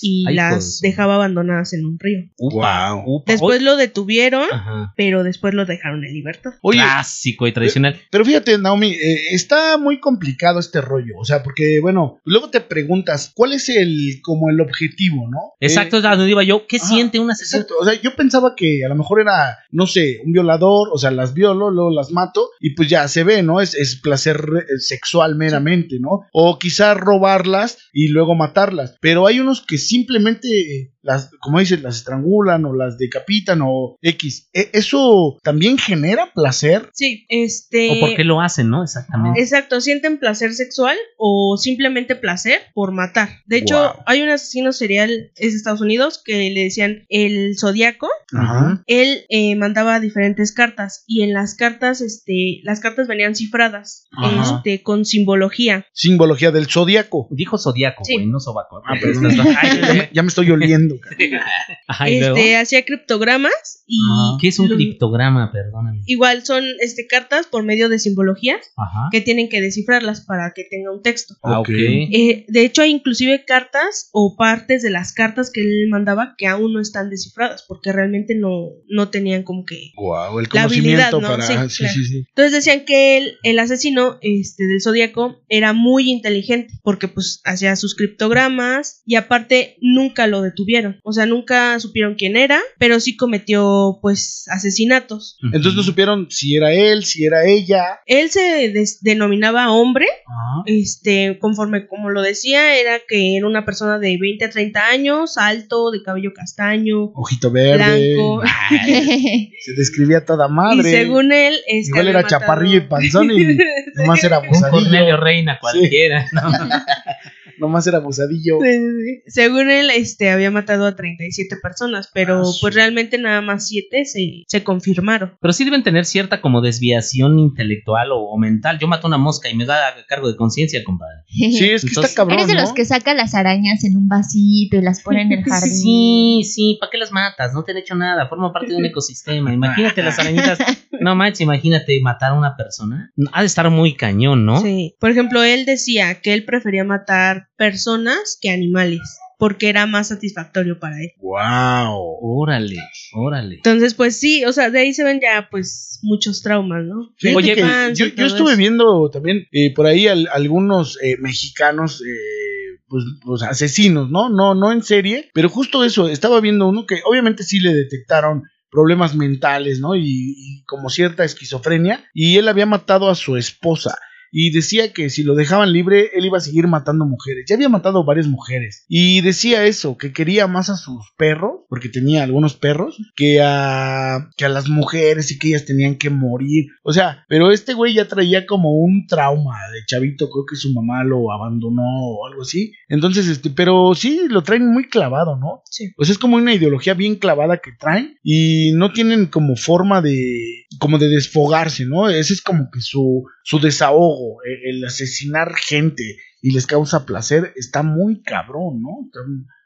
Y 0.04 0.24
Ay, 0.26 0.34
las 0.34 0.80
dejaba 0.80 1.14
abandonadas 1.14 1.72
en 1.74 1.84
un 1.86 1.96
río. 1.96 2.22
Upa, 2.36 2.92
Wow. 2.92 3.04
upa. 3.06 3.32
Después 3.32 3.62
lo 3.62 3.76
detuvieron, 3.76 4.48
Ajá. 4.50 4.92
pero 4.96 5.22
después 5.22 5.54
lo 5.54 5.64
dejaron 5.64 6.04
en 6.04 6.12
libertad. 6.12 6.54
Oye, 6.60 6.78
Clásico 6.80 7.46
y 7.46 7.52
tradicional. 7.52 8.00
pero 8.10 8.24
fíjate, 8.24 8.58
Naomi, 8.58 8.88
eh, 8.90 9.26
está 9.32 9.78
muy 9.78 10.00
complicado 10.00 10.58
este 10.58 10.80
rollo. 10.80 11.14
O 11.20 11.24
sea, 11.24 11.44
porque, 11.44 11.78
bueno, 11.80 12.18
luego 12.24 12.50
te 12.50 12.60
preguntas, 12.60 13.30
¿cuál 13.32 13.52
es 13.52 13.68
el, 13.68 14.18
como 14.22 14.50
el 14.50 14.60
objetivo, 14.60 15.28
no? 15.30 15.38
Exacto, 15.60 15.96
Eh, 15.96 16.00
es 16.00 16.04
a 16.04 16.16
donde 16.16 16.32
iba 16.32 16.42
yo. 16.42 16.66
¿Qué 16.66 16.78
Ajá. 16.78 16.86
Siente 16.94 17.18
un 17.18 17.30
asesino. 17.30 17.62
Exacto, 17.62 17.80
o 17.80 17.84
sea, 17.84 18.00
yo 18.00 18.14
pensaba 18.14 18.54
que 18.56 18.84
a 18.84 18.88
lo 18.88 18.94
mejor 18.94 19.20
era, 19.20 19.58
no 19.70 19.86
sé, 19.86 20.20
un 20.24 20.32
violador, 20.32 20.88
o 20.92 20.98
sea, 20.98 21.10
las 21.10 21.34
violo, 21.34 21.70
luego 21.70 21.90
las 21.90 22.10
mato 22.10 22.50
y 22.60 22.74
pues 22.74 22.88
ya 22.88 23.06
se 23.08 23.24
ve, 23.24 23.42
¿no? 23.42 23.60
Es, 23.60 23.74
es 23.74 23.96
placer 24.00 24.44
eh, 24.58 24.78
sexual 24.78 25.36
meramente, 25.36 25.98
¿no? 26.00 26.22
O 26.32 26.58
quizás 26.58 26.96
robarlas 26.96 27.78
y 27.92 28.08
luego 28.08 28.34
matarlas. 28.34 28.96
Pero 29.00 29.26
hay 29.26 29.40
unos 29.40 29.62
que 29.62 29.78
simplemente 29.78 30.92
las, 31.02 31.30
como 31.40 31.58
dices, 31.58 31.82
las 31.82 31.96
estrangulan 31.96 32.64
o 32.64 32.74
las 32.74 32.96
decapitan 32.98 33.60
o 33.62 33.96
X. 34.02 34.48
¿E- 34.52 34.70
¿Eso 34.72 35.38
también 35.42 35.78
genera 35.78 36.32
placer? 36.32 36.88
Sí, 36.94 37.26
este. 37.28 37.90
O 37.90 38.00
por 38.00 38.14
qué 38.16 38.24
lo 38.24 38.40
hacen, 38.40 38.70
¿no? 38.70 38.82
Exactamente. 38.82 39.40
Exacto, 39.40 39.80
sienten 39.80 40.18
placer 40.18 40.52
sexual 40.54 40.96
o 41.18 41.56
simplemente 41.58 42.14
placer 42.16 42.60
por 42.74 42.92
matar. 42.92 43.28
De 43.46 43.58
hecho, 43.58 43.78
Wow. 43.78 44.02
hay 44.06 44.22
un 44.22 44.28
asesino 44.30 44.72
serial 44.72 45.10
es 45.36 45.52
de 45.52 45.56
Estados 45.56 45.80
Unidos 45.80 46.22
que 46.24 46.50
le 46.50 46.64
decían 46.64 47.04
el 47.08 47.56
Zodíaco. 47.58 48.08
Ajá. 48.34 48.82
Él 48.86 49.24
eh, 49.28 49.56
mandaba 49.56 49.98
diferentes 50.00 50.52
cartas 50.52 51.04
y 51.06 51.22
en 51.22 51.32
las 51.34 51.54
cartas, 51.54 52.00
este, 52.00 52.60
las 52.62 52.80
cartas 52.80 53.08
venían 53.08 53.34
cifradas, 53.34 54.06
Ajá. 54.16 54.56
este, 54.56 54.82
con 54.82 55.04
simbología. 55.04 55.86
Simbología 55.92 56.50
del 56.50 56.66
zodiaco. 56.66 57.28
Dijo 57.30 57.58
zodiaco, 57.58 58.04
Sí. 58.04 58.14
güey, 58.14 58.26
no 58.26 58.40
sobaco. 58.40 58.80
Ah, 58.86 58.94
perdón. 59.00 59.26
Ay, 59.60 59.80
ya, 59.80 59.94
me, 59.94 60.10
ya 60.12 60.22
me 60.22 60.28
estoy 60.28 60.50
oliendo. 60.50 60.91
Cara. 61.00 61.16
Ajá, 61.88 62.10
y 62.10 62.20
luego. 62.20 62.36
Este, 62.36 62.56
hacía 62.56 62.84
criptogramas 62.84 63.84
y 63.86 63.98
Ah. 64.10 64.36
¿Qué 64.40 64.48
es 64.48 64.58
un 64.58 64.68
lo- 64.68 64.76
criptograma? 64.76 65.50
Perdóname. 65.52 66.02
Igual 66.06 66.44
son 66.44 66.64
este 66.80 67.06
cartas 67.06 67.46
por 67.46 67.62
medio 67.64 67.88
de 67.88 67.98
simbologías 67.98 68.60
Ajá. 68.76 69.08
que 69.10 69.20
tienen 69.20 69.48
que 69.48 69.60
descifrarlas 69.60 70.22
para 70.22 70.52
que 70.54 70.64
tenga 70.70 70.92
un 70.92 71.02
texto. 71.02 71.34
Ah, 71.42 71.60
Ok. 71.60 71.68
ok. 71.68 71.74
Eh, 71.74 72.44
de 72.48 72.64
hecho, 72.64 72.82
hay 72.82 72.90
inclusive 72.90 73.44
cartas 73.44 74.08
o 74.12 74.36
partes 74.36 74.82
de 74.82 74.90
las 74.90 75.12
cartas 75.12 75.50
que 75.50 75.60
él 75.60 75.88
mandaba 75.90 76.34
que 76.38 76.46
aún 76.46 76.72
no 76.72 76.80
están 76.80 77.10
descifradas 77.10 77.64
porque 77.68 77.92
realmente 77.92 78.34
no, 78.34 78.70
no 78.88 79.08
tenían 79.10 79.42
como 79.42 79.64
que... 79.64 79.92
Wow, 79.96 80.40
el 80.40 80.48
La 80.52 80.62
habilidad, 80.64 81.10
conocimiento 81.10 81.20
¿no? 81.20 81.28
para. 81.28 81.46
Sí, 81.46 81.52
ah, 81.56 81.68
Sí, 81.68 81.78
claro. 81.78 81.94
sí, 81.94 82.04
sí. 82.06 82.24
Entonces 82.28 82.52
decían 82.52 82.84
que 82.84 83.18
él, 83.18 83.34
el 83.42 83.58
asesino 83.58 84.18
este, 84.22 84.64
del 84.66 84.80
zodiaco 84.82 85.42
era 85.48 85.72
muy 85.72 86.10
inteligente 86.10 86.74
porque 86.82 87.08
pues 87.08 87.40
hacía 87.44 87.76
sus 87.76 87.94
criptogramas 87.94 89.02
y 89.06 89.16
aparte 89.16 89.76
nunca 89.80 90.26
lo 90.26 90.42
detuvieron. 90.42 90.62
O 91.02 91.12
sea, 91.12 91.26
nunca 91.26 91.78
supieron 91.80 92.14
quién 92.14 92.36
era, 92.36 92.60
pero 92.78 93.00
sí 93.00 93.16
cometió 93.16 93.98
pues 94.02 94.44
asesinatos. 94.48 95.36
Entonces 95.42 95.74
no 95.74 95.82
supieron 95.82 96.30
si 96.30 96.56
era 96.56 96.72
él, 96.72 97.04
si 97.04 97.24
era 97.24 97.44
ella. 97.46 98.00
Él 98.06 98.30
se 98.30 98.72
denominaba 99.00 99.70
hombre 99.72 100.06
Ajá. 100.06 100.62
este, 100.66 101.38
conforme 101.40 101.86
como 101.86 102.10
lo 102.10 102.22
decía, 102.22 102.78
era 102.78 102.98
que 103.06 103.36
era 103.36 103.46
una 103.46 103.64
persona 103.64 103.98
de 103.98 104.16
20 104.20 104.44
a 104.44 104.50
30 104.50 104.86
años, 104.88 105.36
alto, 105.36 105.90
de 105.90 106.02
cabello 106.02 106.32
castaño, 106.34 107.12
Ojito 107.14 107.50
verde. 107.50 108.14
blanco. 108.16 108.42
Se 109.60 109.72
describía 109.76 110.18
a 110.18 110.24
toda 110.24 110.48
Y 110.48 110.52
madre. 110.52 110.90
según 110.90 111.32
él, 111.32 111.54
este, 111.66 111.90
Igual 111.90 112.08
era 112.08 112.22
matado- 112.22 112.40
chaparrillo 112.40 112.76
y 112.78 112.80
panzón 112.82 113.30
y 113.30 113.56
nomás 113.94 114.22
era 114.24 114.40
Un. 114.40 114.60
Cornelio 114.70 115.16
Reina 115.16 115.58
cualquiera. 115.60 116.26
¿no? 116.32 116.42
Nomás 117.62 117.86
era 117.86 117.98
abusadillo. 117.98 118.58
Sí, 118.60 118.68
sí, 118.72 118.80
sí. 119.04 119.22
Según 119.26 119.70
él, 119.70 119.90
este, 119.90 120.30
había 120.30 120.50
matado 120.50 120.84
a 120.84 120.96
37 120.96 121.56
personas, 121.62 122.10
pero 122.12 122.42
Ah, 122.42 122.52
pues 122.60 122.74
realmente 122.74 123.18
nada 123.18 123.40
más 123.40 123.68
7 123.68 124.04
se, 124.04 124.42
se 124.46 124.64
confirmaron. 124.64 125.36
Pero 125.40 125.52
sí 125.52 125.64
deben 125.64 125.84
tener 125.84 126.04
cierta 126.04 126.40
como 126.40 126.60
desviación 126.60 127.38
intelectual 127.38 128.10
o, 128.10 128.18
o 128.18 128.36
mental. 128.38 128.78
Yo 128.80 128.88
mato 128.88 129.06
una 129.06 129.18
mosca 129.18 129.48
y 129.48 129.54
me 129.54 129.64
da 129.64 129.94
cargo 130.08 130.28
de 130.28 130.36
conciencia, 130.36 130.82
compadre. 130.84 131.22
Sí, 131.28 131.70
es 131.70 131.82
que 131.82 131.88
Entonces, 131.88 132.10
está 132.10 132.14
cabrón. 132.16 132.38
Eres 132.38 132.48
de 132.48 132.54
¿no? 132.54 132.62
los 132.62 132.72
que 132.72 132.84
saca 132.84 133.14
las 133.14 133.34
arañas 133.34 133.84
en 133.84 133.96
un 133.96 134.08
vasito 134.08 134.76
y 134.76 134.82
las 134.82 135.02
pone 135.02 135.22
en 135.22 135.32
el 135.32 135.44
jardín. 135.48 135.70
Sí, 135.72 136.42
sí, 136.44 136.78
¿para 136.80 136.90
qué 136.90 136.98
las 136.98 137.12
matas? 137.12 137.52
No 137.54 137.62
te 137.62 137.70
han 137.72 137.78
hecho 137.78 137.94
nada, 137.94 138.28
forma 138.28 138.52
parte 138.52 138.72
de 138.72 138.76
un 138.76 138.84
ecosistema. 138.86 139.52
Imagínate 139.52 140.02
las 140.02 140.18
arañitas. 140.18 140.58
No 141.02 141.14
manches, 141.14 141.40
imagínate 141.42 141.98
matar 142.00 142.32
a 142.32 142.34
una 142.34 142.56
persona. 142.56 143.10
Ha 143.32 143.40
de 143.40 143.46
estar 143.46 143.68
muy 143.70 143.94
cañón, 143.94 144.44
¿no? 144.46 144.60
Sí. 144.60 144.94
Por 145.00 145.10
ejemplo, 145.10 145.42
él 145.42 145.64
decía 145.64 146.20
que 146.20 146.32
él 146.34 146.44
prefería 146.44 146.84
matar 146.84 147.48
personas 147.56 148.38
que 148.40 148.50
animales, 148.50 149.00
porque 149.38 149.68
era 149.68 149.86
más 149.86 150.08
satisfactorio 150.08 150.78
para 150.78 150.96
él. 151.00 151.10
Wow. 151.20 152.18
Órale, 152.20 152.76
órale. 153.14 153.56
Entonces, 153.56 153.94
pues 153.94 154.16
sí, 154.16 154.44
o 154.44 154.52
sea, 154.52 154.70
de 154.70 154.80
ahí 154.80 154.92
se 154.94 155.04
ven 155.04 155.20
ya 155.20 155.48
pues 155.50 155.98
muchos 156.02 156.42
traumas, 156.42 156.84
¿no? 156.84 157.12
Fíjate 157.18 157.36
Oye, 157.36 157.54
que 157.54 157.94
yo, 157.94 158.06
estuve 158.26 158.52
eso. 158.52 158.56
viendo 158.56 159.10
también 159.10 159.46
eh, 159.52 159.72
por 159.74 159.86
ahí 159.86 160.06
al- 160.06 160.28
algunos 160.32 160.98
eh, 161.02 161.16
mexicanos, 161.18 162.00
eh, 162.02 162.78
pues, 162.88 163.04
pues, 163.24 163.42
asesinos, 163.42 164.10
¿no? 164.10 164.28
No, 164.28 164.54
no 164.54 164.70
en 164.70 164.82
serie, 164.82 165.30
pero 165.34 165.48
justo 165.48 165.82
eso, 165.84 166.08
estaba 166.08 166.40
viendo 166.40 166.68
uno 166.68 166.86
que 166.86 167.00
obviamente 167.04 167.42
sí 167.42 167.58
le 167.58 167.72
detectaron 167.72 168.42
problemas 168.72 169.14
mentales, 169.14 169.78
¿no? 169.80 169.94
Y, 169.94 170.34
y 170.36 170.64
como 170.64 170.88
cierta 170.88 171.24
esquizofrenia, 171.24 172.04
y 172.14 172.38
él 172.38 172.48
había 172.48 172.66
matado 172.66 173.10
a 173.10 173.14
su 173.14 173.36
esposa. 173.36 173.98
Y 174.32 174.50
decía 174.50 174.92
que 174.94 175.10
si 175.10 175.22
lo 175.22 175.34
dejaban 175.34 175.72
libre, 175.72 176.10
él 176.14 176.24
iba 176.24 176.38
a 176.38 176.40
seguir 176.40 176.66
matando 176.66 177.04
mujeres. 177.04 177.44
Ya 177.46 177.54
había 177.54 177.68
matado 177.68 178.04
varias 178.04 178.26
mujeres. 178.26 178.86
Y 178.88 179.20
decía 179.20 179.66
eso, 179.66 179.98
que 179.98 180.12
quería 180.12 180.46
más 180.46 180.70
a 180.70 180.76
sus 180.76 181.12
perros, 181.18 181.60
porque 181.68 181.90
tenía 181.90 182.22
algunos 182.22 182.54
perros, 182.54 182.96
que 183.14 183.42
a, 183.42 184.30
que 184.38 184.46
a 184.46 184.48
las 184.48 184.70
mujeres 184.70 185.30
y 185.30 185.38
que 185.38 185.48
ellas 185.48 185.66
tenían 185.66 185.96
que 185.96 186.08
morir. 186.08 186.66
O 186.82 186.94
sea, 186.94 187.24
pero 187.28 187.52
este 187.52 187.74
güey 187.74 187.92
ya 187.92 188.08
traía 188.08 188.46
como 188.46 188.72
un 188.72 189.06
trauma 189.06 189.58
de 189.70 189.84
chavito. 189.86 190.30
Creo 190.30 190.46
que 190.48 190.56
su 190.56 190.72
mamá 190.72 191.04
lo 191.04 191.30
abandonó 191.30 191.82
o 191.84 192.26
algo 192.26 192.42
así. 192.42 192.72
Entonces, 192.88 193.28
este, 193.28 193.50
pero 193.50 193.94
sí, 193.94 194.22
lo 194.28 194.42
traen 194.42 194.66
muy 194.66 194.88
clavado, 194.88 195.36
¿no? 195.36 195.60
Sí. 195.66 195.92
Pues 195.94 196.08
es 196.08 196.16
como 196.16 196.36
una 196.36 196.54
ideología 196.54 196.94
bien 196.94 197.16
clavada 197.16 197.58
que 197.58 197.72
traen 197.78 198.16
y 198.22 198.72
no 198.72 198.92
tienen 198.92 199.26
como 199.26 199.56
forma 199.56 200.00
de 200.00 200.66
como 200.78 200.98
de 200.98 201.08
desfogarse, 201.08 201.84
¿no? 201.84 202.08
Ese 202.08 202.32
es 202.32 202.40
como 202.40 202.70
que 202.70 202.80
su 202.80 203.24
su 203.44 203.58
desahogo, 203.58 204.21
el, 204.64 204.84
asesinar 204.84 205.54
gente 205.54 206.02
y 206.40 206.52
les 206.52 206.66
causa 206.66 207.06
placer 207.06 207.52
está 207.56 207.82
muy 207.82 208.22
cabrón, 208.22 208.82
¿no? 208.82 209.06
Está 209.06 209.20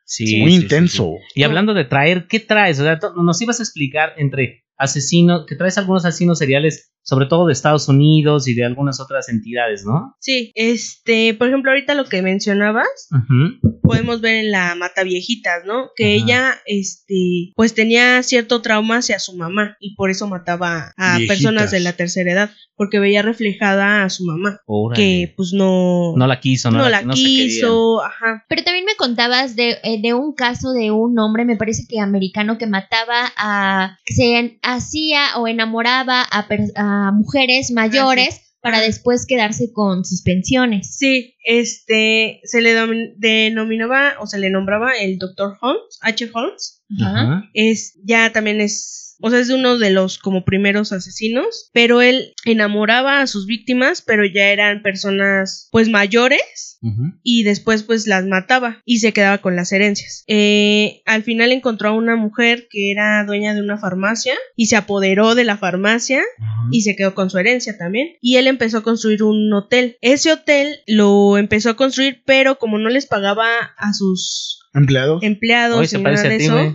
Sí, 0.09 0.41
muy 0.41 0.53
sí, 0.53 0.63
intenso. 0.63 1.15
sí. 1.33 1.41
Y 1.41 1.43
hablando 1.43 1.75
de 1.75 1.85
traer, 1.85 2.27
¿qué 2.29 2.39
traes? 2.39 2.79
O 2.79 2.85
sea, 2.85 3.01
nos 3.17 3.43
ibas 3.43 3.59
a 3.59 3.65
explicar 3.65 4.13
entre 4.19 4.65
asesinos, 4.77 5.47
que 5.49 5.57
traes 5.57 5.79
algunos 5.79 6.05
asesinos 6.05 6.39
seriales, 6.39 6.93
sobre 7.07 7.27
todo 7.27 7.47
de 7.47 7.53
Estados 7.53 7.89
Unidos 7.89 8.49
y 8.49 8.55
de 8.55 8.65
algunas 8.65 8.99
otras 9.01 9.29
entidades, 9.29 9.85
¿no? 9.87 10.17
Sí, 10.21 10.51
este, 10.57 11.35
por 11.35 11.47
ejemplo, 11.49 11.71
ahorita 11.71 11.95
lo 11.95 12.05
que 12.07 12.21
mencionabas, 12.21 13.09
Ujú. 13.13 13.79
podemos 13.83 14.21
ver 14.21 14.45
en 14.45 14.51
la 14.51 14.75
Mata 14.75 15.05
Viejitas, 15.05 15.65
¿no? 15.65 15.91
Que 15.95 16.15
ella, 16.15 16.55
este, 16.67 17.53
pues 17.55 17.75
tenía 17.75 18.23
cierto 18.25 18.61
trauma 18.61 18.97
hacia 18.99 19.19
su 19.21 19.37
mamá 19.37 19.77
y 19.81 19.95
por 19.95 20.11
eso 20.11 20.27
mataba 20.27 20.93
a 20.97 21.19
Viejitas. 21.19 21.37
personas 21.37 21.71
de 21.71 21.81
la 21.81 21.93
tercera 21.93 22.33
edad, 22.33 22.51
porque 22.75 22.99
veía 22.99 23.23
reflejada 23.23 24.03
a 24.05 24.11
su 24.11 24.25
mamá, 24.25 24.61
Órale. 24.67 25.01
que 25.03 25.35
pues 25.37 25.53
no, 25.53 26.15
no 26.17 26.27
la 26.27 26.41
quiso, 26.41 26.71
no, 26.71 26.79
no 26.79 26.89
la, 26.89 27.03
no 27.03 27.15
quiso, 27.15 28.03
ajá. 28.03 28.45
Pero 28.49 28.65
también 28.65 28.85
me 28.85 28.97
contabas 28.97 29.55
de, 29.57 29.79
eh, 29.85 30.01
de 30.03 30.13
un 30.13 30.35
caso 30.35 30.73
de 30.73 30.91
un 30.91 31.17
hombre, 31.21 31.45
me 31.45 31.57
parece 31.57 31.85
que 31.89 32.01
americano, 32.01 32.59
que 32.59 32.67
mataba 32.67 33.33
a. 33.37 33.97
que 34.05 34.15
se 34.15 34.59
hacía 34.63 35.37
o 35.39 35.47
enamoraba 35.47 36.23
a, 36.23 36.49
per- 36.49 36.73
a 36.97 37.13
mujeres 37.13 37.71
mayores 37.71 38.41
para 38.61 38.79
Ajá. 38.79 38.87
después 38.87 39.27
quedarse 39.27 39.73
con 39.73 40.05
sus 40.05 40.23
pensiones. 40.23 40.97
Sí, 40.97 41.37
este, 41.45 42.41
se 42.45 42.61
le 42.61 42.75
denominaba 43.17 44.15
o 44.21 44.27
se 44.27 44.39
le 44.39 44.51
nombraba 44.51 44.93
el 44.93 45.19
Dr. 45.19 45.57
Holmes, 45.61 45.99
H. 46.01 46.31
Holmes. 46.33 46.83
Ajá. 47.01 47.49
es 47.53 47.99
ya 48.05 48.33
también 48.33 48.61
es 48.61 49.06
o 49.21 49.31
sea 49.31 49.41
es 49.41 49.49
de 49.49 49.55
uno 49.55 49.79
de 49.79 49.91
los 49.91 50.19
como 50.19 50.45
primeros 50.45 50.93
asesinos 50.93 51.71
pero 51.73 52.03
él 52.03 52.35
enamoraba 52.45 53.21
a 53.21 53.27
sus 53.27 53.47
víctimas 53.47 54.03
pero 54.03 54.25
ya 54.25 54.49
eran 54.49 54.83
personas 54.83 55.69
pues 55.73 55.89
mayores 55.89 56.79
y 57.25 57.43
después 57.43 57.83
pues 57.83 58.07
las 58.07 58.27
mataba 58.27 58.81
y 58.85 58.99
se 58.99 59.13
quedaba 59.13 59.39
con 59.39 59.57
las 59.57 59.73
herencias 59.73 60.23
Eh, 60.29 61.03
al 61.07 61.23
final 61.23 61.53
encontró 61.53 61.89
a 61.89 61.93
una 61.93 62.17
mujer 62.17 62.69
que 62.71 62.91
era 62.91 63.25
dueña 63.25 63.55
de 63.55 63.61
una 63.61 63.79
farmacia 63.79 64.35
y 64.55 64.67
se 64.67 64.77
apoderó 64.77 65.35
de 65.35 65.45
la 65.45 65.57
farmacia 65.57 66.23
y 66.71 66.83
se 66.83 66.95
quedó 66.97 67.15
con 67.15 67.31
su 67.31 67.39
herencia 67.39 67.77
también. 67.79 68.17
Y 68.21 68.37
él 68.37 68.47
empezó 68.47 68.79
a 68.79 68.83
construir 68.83 69.23
un 69.23 69.53
hotel. 69.53 69.97
Ese 70.01 70.33
hotel 70.33 70.81
lo 70.87 71.39
empezó 71.39 71.71
a 71.71 71.77
construir, 71.77 72.23
pero 72.27 72.59
como 72.59 72.79
no 72.79 72.89
les 72.89 73.07
pagaba 73.07 73.47
a 73.77 73.93
sus 73.93 74.61
Empleados. 74.77 75.23
empleados 75.23 75.79
Hoy 75.79 75.87
se 75.89 75.99
parece 75.99 76.27
a 76.35 76.39
ti, 76.39 76.49
güey. 76.49 76.75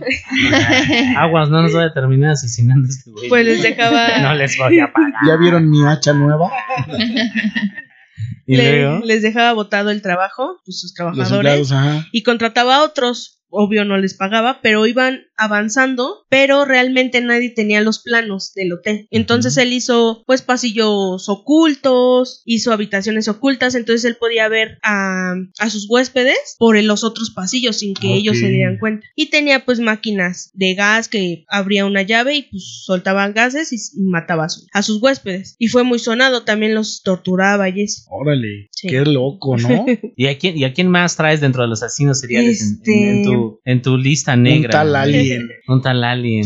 Aguas, 1.16 1.48
no 1.50 1.62
nos 1.62 1.72
vaya 1.72 1.86
a 1.88 1.94
terminar 1.94 2.32
asesinando 2.32 2.88
este 2.88 3.10
güey. 3.10 3.28
pues 3.28 3.44
les 3.46 3.62
dejaba, 3.62 4.18
No 4.22 4.34
les 4.34 4.56
voy 4.58 4.80
a 4.80 4.92
pagar. 4.92 5.12
¿Ya 5.26 5.36
vieron 5.36 5.70
mi 5.70 5.84
hacha 5.86 6.12
nueva? 6.12 6.50
Y 8.46 8.56
le- 8.56 8.82
luego. 8.82 9.04
les 9.04 9.22
dejaba 9.22 9.52
botado 9.52 9.90
el 9.90 10.02
trabajo, 10.02 10.60
pues 10.64 10.80
sus 10.80 10.90
Los 10.90 10.94
trabajadores, 10.94 11.32
empleados, 11.60 11.72
ajá. 11.72 12.08
y 12.12 12.22
contrataba 12.22 12.76
a 12.76 12.82
otros. 12.84 13.41
Obvio 13.52 13.84
no 13.84 13.96
les 13.96 14.14
pagaba, 14.14 14.60
pero 14.62 14.86
iban 14.86 15.26
avanzando, 15.36 16.26
pero 16.28 16.64
realmente 16.64 17.20
nadie 17.20 17.50
tenía 17.50 17.80
los 17.80 18.00
planos 18.00 18.52
del 18.54 18.72
hotel. 18.72 19.06
Entonces 19.10 19.56
él 19.56 19.72
hizo 19.72 20.24
pues 20.26 20.42
pasillos 20.42 21.28
ocultos, 21.28 22.42
hizo 22.44 22.72
habitaciones 22.72 23.28
ocultas, 23.28 23.74
entonces 23.74 24.04
él 24.04 24.16
podía 24.16 24.48
ver 24.48 24.78
a, 24.82 25.34
a 25.58 25.70
sus 25.70 25.88
huéspedes 25.88 26.56
por 26.58 26.82
los 26.82 27.04
otros 27.04 27.30
pasillos 27.30 27.76
sin 27.76 27.94
que 27.94 28.14
ellos 28.14 28.38
se 28.38 28.48
dieran 28.48 28.78
cuenta. 28.78 29.06
Y 29.14 29.26
tenía 29.26 29.64
pues 29.64 29.80
máquinas 29.80 30.50
de 30.54 30.74
gas 30.74 31.08
que 31.08 31.44
abría 31.48 31.86
una 31.86 32.02
llave 32.02 32.34
y 32.34 32.42
pues 32.42 32.82
soltaban 32.84 33.32
gases 33.34 33.72
y, 33.72 34.00
mataba 34.02 34.46
a, 34.72 34.82
sus 34.82 35.02
huéspedes. 35.02 35.56
Y 35.58 35.68
fue 35.68 35.84
muy 35.84 35.98
sonado, 35.98 36.44
también 36.44 36.74
los 36.74 37.02
torturaba 37.02 37.68
y 37.68 37.82
eso. 37.82 38.02
Órale, 38.10 38.70
qué 38.80 39.04
loco, 39.04 39.56
¿no? 39.56 39.86
¿Y 40.16 40.26
a 40.26 40.38
quién, 40.38 40.56
y 40.56 40.64
a 40.64 40.72
quién 40.72 40.88
más 40.88 41.16
traes 41.16 41.40
dentro 41.40 41.62
de 41.62 41.68
los 41.68 41.82
asesinos 41.82 42.20
seriales 42.20 42.80
en, 42.84 43.24
tu, 43.24 43.41
en, 43.64 43.82
tu, 43.82 43.96
lista 43.96 44.36
negra? 44.36 44.68
Un 44.68 44.70
tal 44.70 44.96
alien. 44.96 45.48
Un 45.68 45.82
tal 45.82 46.04
alien. 46.04 46.44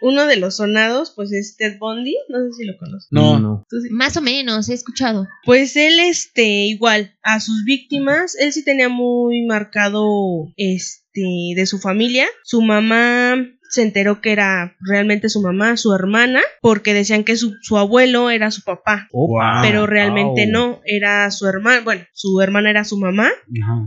Uno 0.00 0.26
de 0.26 0.36
los 0.36 0.56
sonados, 0.56 1.12
pues 1.14 1.32
es 1.32 1.56
Ted 1.56 1.78
Bundy, 1.78 2.16
no 2.28 2.38
sé 2.44 2.52
si 2.58 2.64
lo 2.64 2.76
conoces. 2.76 3.08
No, 3.10 3.38
no. 3.38 3.64
Más 3.90 4.16
o 4.16 4.20
menos, 4.20 4.68
he 4.68 4.74
escuchado. 4.74 5.26
Pues 5.44 5.76
él, 5.76 5.98
este, 6.00 6.44
igual, 6.44 7.16
a 7.22 7.40
sus 7.40 7.64
víctimas, 7.64 8.36
él 8.38 8.52
sí 8.52 8.64
tenía 8.64 8.88
muy 8.88 9.46
marcado, 9.46 10.52
este, 10.56 11.54
de 11.56 11.66
su 11.66 11.78
familia. 11.78 12.26
Su 12.42 12.60
mamá 12.60 13.36
se 13.74 13.82
enteró 13.82 14.20
que 14.20 14.32
era 14.32 14.76
realmente 14.80 15.28
su 15.28 15.42
mamá, 15.42 15.76
su 15.76 15.92
hermana, 15.92 16.40
porque 16.60 16.94
decían 16.94 17.24
que 17.24 17.36
su, 17.36 17.52
abuelo 17.76 18.30
era 18.30 18.50
su 18.50 18.62
papá. 18.62 19.08
Oh, 19.12 19.38
pero 19.62 19.86
realmente 19.86 20.46
no, 20.46 20.80
era 20.84 21.30
su 21.30 21.46
hermana, 21.46 21.82
bueno, 21.82 22.04
su 22.12 22.40
hermana 22.40 22.70
era 22.70 22.84
su 22.84 22.98
mamá. 22.98 23.30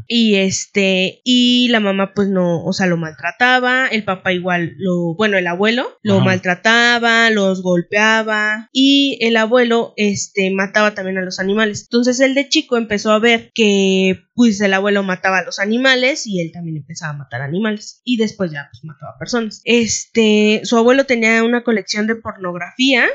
Y 0.07 0.35
este, 0.35 1.21
y 1.23 1.69
la 1.69 1.79
mamá 1.79 2.11
pues 2.13 2.27
no, 2.27 2.63
o 2.63 2.73
sea, 2.73 2.87
lo 2.87 2.97
maltrataba, 2.97 3.87
el 3.87 4.03
papá 4.03 4.33
igual 4.33 4.73
lo, 4.77 5.15
bueno, 5.15 5.37
el 5.37 5.47
abuelo 5.47 5.97
lo 6.03 6.19
maltrataba, 6.19 7.29
los 7.29 7.61
golpeaba 7.61 8.69
y 8.71 9.17
el 9.21 9.37
abuelo 9.37 9.93
este 9.95 10.51
mataba 10.51 10.93
también 10.93 11.17
a 11.17 11.21
los 11.21 11.39
animales. 11.39 11.87
Entonces 11.89 12.19
él 12.19 12.35
de 12.35 12.49
chico 12.49 12.77
empezó 12.77 13.11
a 13.11 13.19
ver 13.19 13.51
que 13.53 14.23
pues 14.37 14.61
el 14.61 14.73
abuelo 14.73 15.01
mataba 15.01 15.39
a 15.39 15.43
los 15.43 15.59
animales 15.59 16.27
y 16.27 16.41
él 16.41 16.51
también 16.51 16.77
empezaba 16.77 17.13
a 17.13 17.17
matar 17.17 17.41
animales 17.41 18.01
y 18.03 18.17
después 18.17 18.51
ya 18.51 18.67
pues 18.71 18.83
mataba 18.83 19.13
a 19.13 19.17
personas. 19.17 19.61
Este, 19.81 20.61
su 20.63 20.77
abuelo 20.77 21.05
tenía 21.05 21.43
una 21.43 21.63
colección 21.63 22.07
de 22.07 22.15
pornografía 22.15 23.05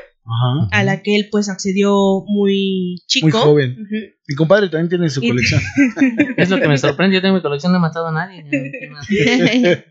a 0.71 0.83
la 0.83 1.01
que 1.01 1.17
él 1.17 1.27
pues 1.31 1.49
accedió 1.49 2.23
muy 2.27 3.01
chico. 3.07 3.27
Muy 3.27 3.31
joven. 3.31 3.77
Mi 4.25 4.35
compadre 4.35 4.69
también 4.69 4.89
tiene 4.89 5.09
su 5.09 5.21
colección. 5.21 5.61
es 6.37 6.49
lo 6.49 6.59
que 6.59 6.67
me 6.67 6.77
sorprende, 6.77 7.15
yo 7.15 7.21
tengo 7.21 7.35
mi 7.35 7.41
colección, 7.41 7.73
no 7.73 7.79
he 7.79 7.81
matado 7.81 8.07
a 8.07 8.11
nadie. 8.11 8.45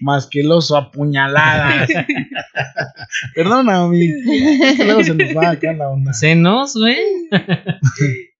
Más 0.00 0.26
que 0.26 0.40
el 0.40 0.52
oso 0.52 0.76
apuñalada. 0.76 1.86
Perdona, 3.34 3.86
mi. 3.88 4.08
Luego 4.78 5.02
se 5.02 5.14
nos 5.14 5.36
va 5.36 5.50
acá 5.50 5.72
la 5.72 5.88
onda. 5.88 6.12
¿Senos, 6.12 6.74
güey? 6.74 6.98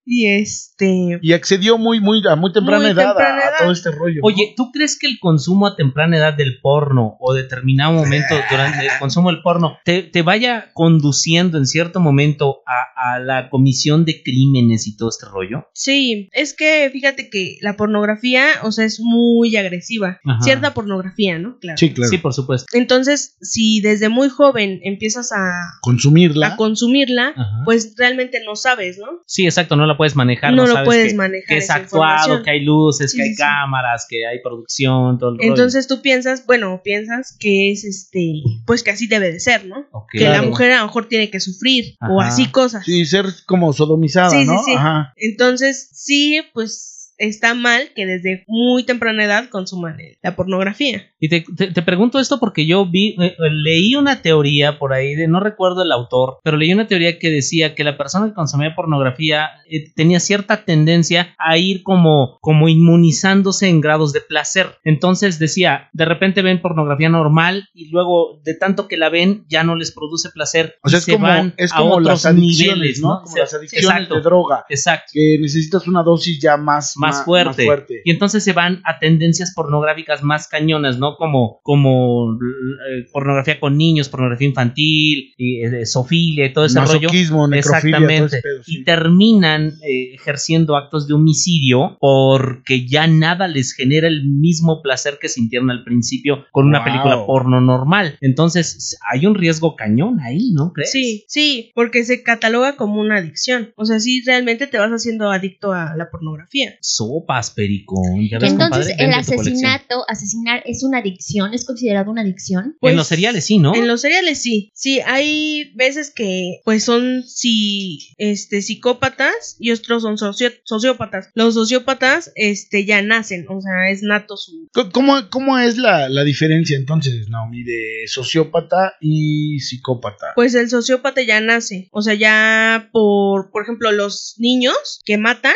Y 0.05 0.27
este. 0.27 1.19
Y 1.23 1.33
accedió 1.33 1.79
muy, 1.79 2.01
muy, 2.01 2.23
a 2.29 2.35
muy 2.35 2.53
temprana, 2.53 2.91
edad, 2.91 3.17
a, 3.19 3.59
todo 3.59 3.73
este 3.73 3.91
rollo. 3.91 4.21
Oye, 4.23 4.55
¿tú 4.57 4.71
crees 4.73 4.99
que 4.99 5.07
el 5.07 5.19
consumo 5.21 5.67
a 5.67 5.77
temprana 5.77 6.17
edad 6.17 6.35
del 6.35 6.61
porno 6.61 7.17
o 7.21 7.35
determinado 7.35 7.93
momento 7.93 8.35
durante 8.51 8.85
el 8.85 8.91
consumo 8.99 9.31
del 9.31 9.43
porno 9.43 9.79
te, 9.85 10.03
te 10.03 10.23
vaya 10.23 10.71
conduciendo 10.75 11.59
en 11.59 11.67
cierto 11.67 12.01
momento 12.01 12.63
a, 12.67 13.15
a, 13.15 13.21
la 13.21 13.49
comisión 13.49 14.05
de 14.05 14.23
crímenes 14.23 14.87
y 14.87 14.97
todo 14.97 15.09
este 15.09 15.27
rollo? 15.27 15.69
Sí, 15.73 16.29
es 16.33 16.55
que 16.55 16.91
fíjate 16.93 17.31
que 17.31 17.59
la 17.61 17.77
pornografía, 17.77 18.47
o 18.63 18.73
sea, 18.73 18.85
es 18.85 19.01
muy 19.01 19.57
agresiva. 19.57 20.21
Cierta 20.41 20.75
pornografía, 20.75 21.39
¿no? 21.39 21.59
Claro. 21.59 21.79
Sí, 21.79 21.93
claro. 21.93 22.11
Sí, 22.11 22.19
por 22.19 22.35
supuesto. 22.35 22.67
Entonces, 22.73 23.37
si 23.41 23.81
desde 23.81 24.09
muy 24.09 24.29
joven 24.29 24.81
empiezas 24.83 25.33
a 25.33 25.53
consumirla, 25.81 26.49
a 26.49 26.57
consumirla, 26.57 27.35
pues 27.65 27.95
realmente 27.97 28.41
no 28.45 28.57
sabes, 28.57 28.99
¿no? 28.99 29.21
Sí, 29.27 29.45
exacto, 29.45 29.77
no 29.77 29.87
la 29.87 29.92
puedes 29.97 30.17
manejar. 30.17 30.53
No, 30.55 30.67
lo 30.67 30.85
puedes 30.85 31.15
manejar. 31.15 31.47
Que 31.47 31.57
es 31.59 31.71
actuado, 31.71 32.43
que 32.43 32.51
hay 32.51 32.61
luces, 32.61 33.15
que 33.15 33.23
hay 33.23 33.35
cámaras, 33.35 34.07
que 34.09 34.27
hay 34.27 34.41
producción, 34.41 35.19
todo 35.19 35.35
el 35.35 35.39
Entonces 35.41 35.87
tú 35.87 36.03
piensas, 36.03 36.47
bueno, 36.47 36.81
piensas 36.85 37.37
que 37.39 37.73
es 37.73 37.85
este, 37.85 38.43
pues 38.67 38.83
que 38.83 38.91
así 38.91 39.07
debe 39.07 39.33
de 39.33 39.41
ser, 39.41 39.67
¿no? 39.67 39.87
que 40.11 40.29
la 40.29 40.43
mujer 40.43 40.73
a 40.73 40.81
lo 40.81 40.87
mejor 40.87 41.09
tiene 41.09 41.31
que 41.31 41.41
sufrir 41.41 41.97
o 42.01 42.21
así 42.21 42.47
cosas. 42.47 42.85
Sí, 42.85 43.05
ser 43.07 43.27
como 43.47 43.73
sodomizada, 43.73 44.45
¿no? 44.45 44.61
Ajá. 44.77 45.15
Entonces, 45.17 45.89
sí, 45.93 46.43
pues 46.53 46.92
está 47.23 47.55
mal 47.55 47.91
que 47.95 48.07
desde 48.07 48.45
muy 48.47 48.85
temprana 48.85 49.25
edad 49.25 49.49
consuman 49.49 49.97
la 50.23 50.37
pornografía. 50.37 51.11
Y 51.19 51.29
te, 51.29 51.43
te, 51.43 51.83
pregunto 51.83 52.19
esto 52.19 52.41
porque 52.41 52.67
yo 52.67 52.87
vi, 52.87 53.17
eh, 53.21 53.37
eh, 53.39 53.51
leí 53.51 53.95
una 53.95 54.23
teoría 54.23 54.79
por 54.79 54.93
ahí, 54.93 55.15
de, 55.15 55.29
no 55.29 55.41
recuerdo 55.41 55.83
el 55.83 55.93
autor, 55.93 56.39
pero 56.43 56.57
leí 56.57 56.73
una 56.73 56.87
teoría 56.87 57.19
que 57.19 57.31
decía 57.31 57.75
que 57.75 57.85
la 57.85 57.97
persona 57.97 58.29
que 58.29 58.35
consumía 58.35 58.75
pornografía 58.75 59.51
eh, 59.71 59.93
tenía 59.95 60.21
cierta 60.21 60.65
tendencia 60.65 61.35
a 61.39 61.57
ir 61.59 61.83
como, 61.83 62.39
como 62.41 62.69
inmunizándose 62.69 63.69
en 63.69 63.81
grados 63.81 64.13
de 64.13 64.21
placer. 64.21 64.79
Entonces 64.85 65.39
decía, 65.39 65.91
de 65.93 66.05
repente 66.05 66.43
ven 66.43 66.61
pornografía 66.61 67.09
normal 67.09 67.69
y 67.73 67.91
luego 67.91 68.41
de 68.45 68.55
tanto 68.55 68.89
que 68.89 68.97
la 68.97 69.11
ven 69.11 69.45
ya 69.49 69.65
no 69.65 69.77
les 69.77 69.93
produce 69.93 70.31
placer. 70.31 70.77
O 70.83 70.89
sea, 70.89 70.99
es 70.99 71.07
como, 71.07 71.29
es 71.57 71.73
como 71.73 72.01
las 72.01 72.27
adicciones, 72.27 73.01
¿no? 73.01 73.23
Como 73.23 73.37
las 73.37 73.55
adicciones 73.55 74.09
de 74.09 74.21
droga. 74.21 74.65
Exacto. 74.69 75.13
Que 75.13 75.39
necesitas 75.41 75.87
una 75.87 76.03
dosis 76.03 76.41
ya 76.41 76.57
más 76.57 76.93
más, 76.97 77.12
fuerte. 77.25 77.67
Y 78.05 78.11
entonces 78.11 78.45
se 78.45 78.53
van 78.53 78.81
a 78.85 78.99
tendencias 78.99 79.53
pornográficas 79.55 80.23
más 80.23 80.49
cañonas, 80.49 80.99
¿no? 80.99 81.17
Como, 81.17 81.61
como 81.63 82.35
eh, 82.35 83.07
pornografía 83.13 83.61
con 83.61 83.77
niños, 83.77 84.09
pornografía 84.09 84.49
infantil, 84.49 85.35
y, 85.37 85.65
eh, 85.65 85.87
sofilia 85.87 86.47
y 86.47 86.53
todo 86.53 86.65
ese 86.65 86.81
rollo. 86.81 87.09
Exactamente. 87.53 88.43
Y 88.67 88.85
terminan 88.85 89.75
eh, 89.83 90.15
ejerciendo 90.15 90.77
actos 90.77 91.07
de 91.07 91.15
homicidio 91.15 91.97
porque 92.01 92.87
ya 92.87 93.07
nada 93.07 93.49
les 93.49 93.73
genera 93.73 94.09
el 94.09 94.25
mismo 94.29 94.83
placer 94.83 95.19
que 95.21 95.29
sintieron 95.29 95.71
al 95.71 95.85
principio 95.85 96.45
con 96.51 96.67
una 96.67 96.85
película 96.85 97.27
porno 97.27 97.61
normal. 97.61 98.17
Entonces 98.21 98.99
hay 99.11 99.27
un 99.27 99.35
riesgo 99.35 99.77
cañón 99.77 100.21
ahí, 100.21 100.51
¿no 100.53 100.73
crees? 100.73 100.93
Sí, 100.93 101.25
sí, 101.29 101.73
porque 101.75 102.05
se 102.05 102.23
cataloga 102.23 102.77
como 102.77 103.01
una 103.01 103.19
adicción. 103.19 103.73
O 103.77 103.85
sea, 103.85 104.01
sí, 104.01 104.23
realmente 104.25 104.67
te 104.67 104.79
vas 104.79 104.91
haciendo 104.91 105.31
adicto 105.31 105.73
a 105.73 105.95
la 105.97 106.11
pornografía 106.11 106.75
sopas, 106.97 107.51
pericón. 107.51 108.29
Entonces, 108.31 108.95
el 108.99 109.13
asesinato, 109.13 110.05
asesinar 110.09 110.63
es 110.67 110.83
una 110.83 110.99
adicción, 110.99 111.55
es 111.55 111.65
considerado 111.65 112.11
una 112.11 112.23
adicción. 112.23 112.77
en 112.81 112.97
los 112.97 113.09
cereales 113.09 113.45
sí, 113.47 113.59
¿no? 113.59 113.75
En 113.75 113.87
los 113.87 114.03
cereales 114.03 114.43
sí. 114.43 114.71
Sí, 114.75 115.01
hay 115.01 115.73
veces 115.75 116.13
que 116.15 116.61
pues 116.65 116.85
son 116.85 117.23
sí, 117.27 118.15
este, 118.19 118.63
psicópatas 118.63 119.57
y 119.59 119.71
otros 119.71 120.03
son 120.03 120.19
sociópatas. 120.19 121.31
Los 121.35 121.55
sociópatas 121.55 122.33
este, 122.35 122.85
ya 122.85 123.03
nacen, 123.03 123.47
o 123.49 123.61
sea, 123.61 123.91
es 123.91 124.03
nato 124.03 124.37
su... 124.37 124.69
¿Cómo, 124.93 125.15
cómo 125.31 125.59
es 125.59 125.79
la, 125.79 126.09
la 126.09 126.25
diferencia 126.25 126.77
entonces, 126.77 127.29
Naomi, 127.29 127.63
de 127.63 128.05
sociópata 128.07 128.95
y 129.01 129.59
psicópata? 129.61 130.33
Pues 130.35 130.55
el 130.55 130.69
sociópata 130.69 131.23
ya 131.23 131.41
nace, 131.41 131.89
o 131.93 132.03
sea, 132.03 132.15
ya 132.15 132.91
por, 132.93 133.51
por 133.51 133.63
ejemplo, 133.63 133.93
los 133.93 134.35
niños 134.39 135.01
que 135.05 135.19
matan, 135.19 135.55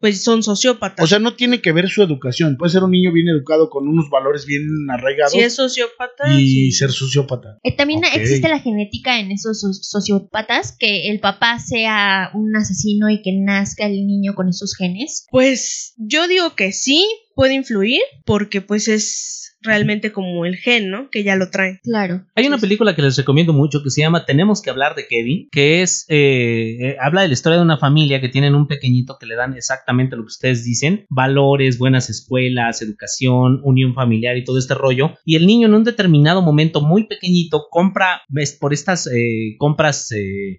pues 0.00 0.22
son 0.22 0.42
sociópatas 0.42 0.61
o 0.70 1.06
sea, 1.06 1.18
no 1.18 1.34
tiene 1.34 1.60
que 1.60 1.72
ver 1.72 1.88
su 1.88 2.02
educación. 2.02 2.56
Puede 2.56 2.72
ser 2.72 2.82
un 2.82 2.90
niño 2.90 3.12
bien 3.12 3.28
educado 3.28 3.70
con 3.70 3.88
unos 3.88 4.10
valores 4.10 4.46
bien 4.46 4.62
arraigados. 4.90 5.32
Si 5.32 5.40
es 5.40 5.54
sociópata. 5.54 6.38
Y 6.38 6.72
ser 6.72 6.90
sociópata. 6.90 7.58
Eh, 7.62 7.76
también 7.76 8.02
existe 8.04 8.48
la 8.48 8.60
genética 8.60 9.18
en 9.18 9.30
esos 9.32 9.60
sociópatas, 9.82 10.76
que 10.78 11.10
el 11.10 11.20
papá 11.20 11.58
sea 11.58 12.30
un 12.34 12.54
asesino 12.56 13.10
y 13.10 13.22
que 13.22 13.32
nazca 13.32 13.86
el 13.86 14.06
niño 14.06 14.34
con 14.34 14.48
esos 14.48 14.76
genes. 14.76 15.26
Pues 15.30 15.94
yo 15.96 16.28
digo 16.28 16.54
que 16.54 16.72
sí, 16.72 17.06
puede 17.34 17.54
influir, 17.54 18.00
porque 18.24 18.60
pues 18.60 18.88
es 18.88 19.41
realmente 19.62 20.12
como 20.12 20.44
el 20.44 20.56
gen, 20.56 20.90
¿no? 20.90 21.08
Que 21.10 21.22
ya 21.22 21.36
lo 21.36 21.50
trae. 21.50 21.80
Claro. 21.82 22.24
Hay 22.34 22.46
una 22.46 22.58
película 22.58 22.94
que 22.94 23.02
les 23.02 23.16
recomiendo 23.16 23.52
mucho 23.52 23.82
que 23.82 23.90
se 23.90 24.00
llama 24.00 24.24
Tenemos 24.24 24.62
que 24.62 24.70
hablar 24.70 24.94
de 24.94 25.06
Kevin, 25.06 25.48
que 25.50 25.82
es, 25.82 26.04
eh, 26.08 26.76
eh, 26.80 26.96
habla 27.00 27.22
de 27.22 27.28
la 27.28 27.34
historia 27.34 27.58
de 27.58 27.64
una 27.64 27.78
familia 27.78 28.20
que 28.20 28.28
tienen 28.28 28.54
un 28.54 28.66
pequeñito 28.66 29.16
que 29.18 29.26
le 29.26 29.36
dan 29.36 29.54
exactamente 29.54 30.16
lo 30.16 30.22
que 30.22 30.28
ustedes 30.28 30.64
dicen, 30.64 31.06
valores, 31.08 31.78
buenas 31.78 32.10
escuelas, 32.10 32.82
educación, 32.82 33.60
unión 33.64 33.94
familiar 33.94 34.36
y 34.36 34.44
todo 34.44 34.58
este 34.58 34.74
rollo. 34.74 35.12
Y 35.24 35.36
el 35.36 35.46
niño 35.46 35.68
en 35.68 35.74
un 35.74 35.84
determinado 35.84 36.42
momento 36.42 36.80
muy 36.80 37.06
pequeñito 37.06 37.66
compra, 37.70 38.22
ves, 38.28 38.52
por 38.52 38.72
estas 38.72 39.06
eh, 39.06 39.56
compras 39.58 40.10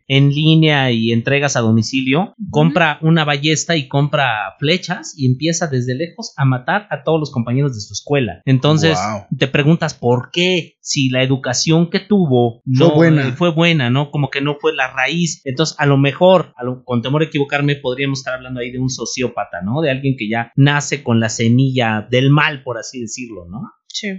en 0.07 0.29
línea 0.29 0.91
y 0.91 1.11
entregas 1.11 1.55
a 1.55 1.61
domicilio, 1.61 2.33
compra 2.49 2.99
una 3.01 3.25
ballesta 3.25 3.75
y 3.75 3.87
compra 3.87 4.55
flechas 4.59 5.13
y 5.17 5.25
empieza 5.25 5.67
desde 5.67 5.95
lejos 5.95 6.33
a 6.37 6.45
matar 6.45 6.87
a 6.89 7.03
todos 7.03 7.19
los 7.19 7.31
compañeros 7.31 7.73
de 7.73 7.81
su 7.81 7.93
escuela. 7.93 8.41
Entonces, 8.45 8.92
Entonces, 8.99 9.37
te 9.37 9.47
preguntas 9.47 9.93
por 9.93 10.31
qué, 10.31 10.77
si 10.81 11.09
la 11.09 11.23
educación 11.23 11.89
que 11.89 11.99
tuvo 11.99 12.61
no 12.65 12.87
fue 12.89 12.95
buena. 12.95 13.31
fue 13.33 13.51
buena, 13.51 13.89
¿no? 13.89 14.11
Como 14.11 14.29
que 14.29 14.41
no 14.41 14.55
fue 14.59 14.73
la 14.73 14.91
raíz. 14.91 15.41
Entonces, 15.45 15.75
a 15.79 15.85
lo 15.85 15.97
mejor, 15.97 16.53
con 16.85 17.01
temor 17.01 17.21
a 17.21 17.25
equivocarme, 17.25 17.75
podríamos 17.75 18.19
estar 18.19 18.33
hablando 18.35 18.59
ahí 18.59 18.71
de 18.71 18.79
un 18.79 18.89
sociópata, 18.89 19.61
¿no? 19.61 19.81
De 19.81 19.91
alguien 19.91 20.15
que 20.17 20.29
ya 20.29 20.51
nace 20.55 21.03
con 21.03 21.19
la 21.19 21.29
semilla 21.29 22.07
del 22.09 22.29
mal, 22.29 22.63
por 22.63 22.77
así 22.77 23.01
decirlo, 23.01 23.45
¿no? 23.49 23.61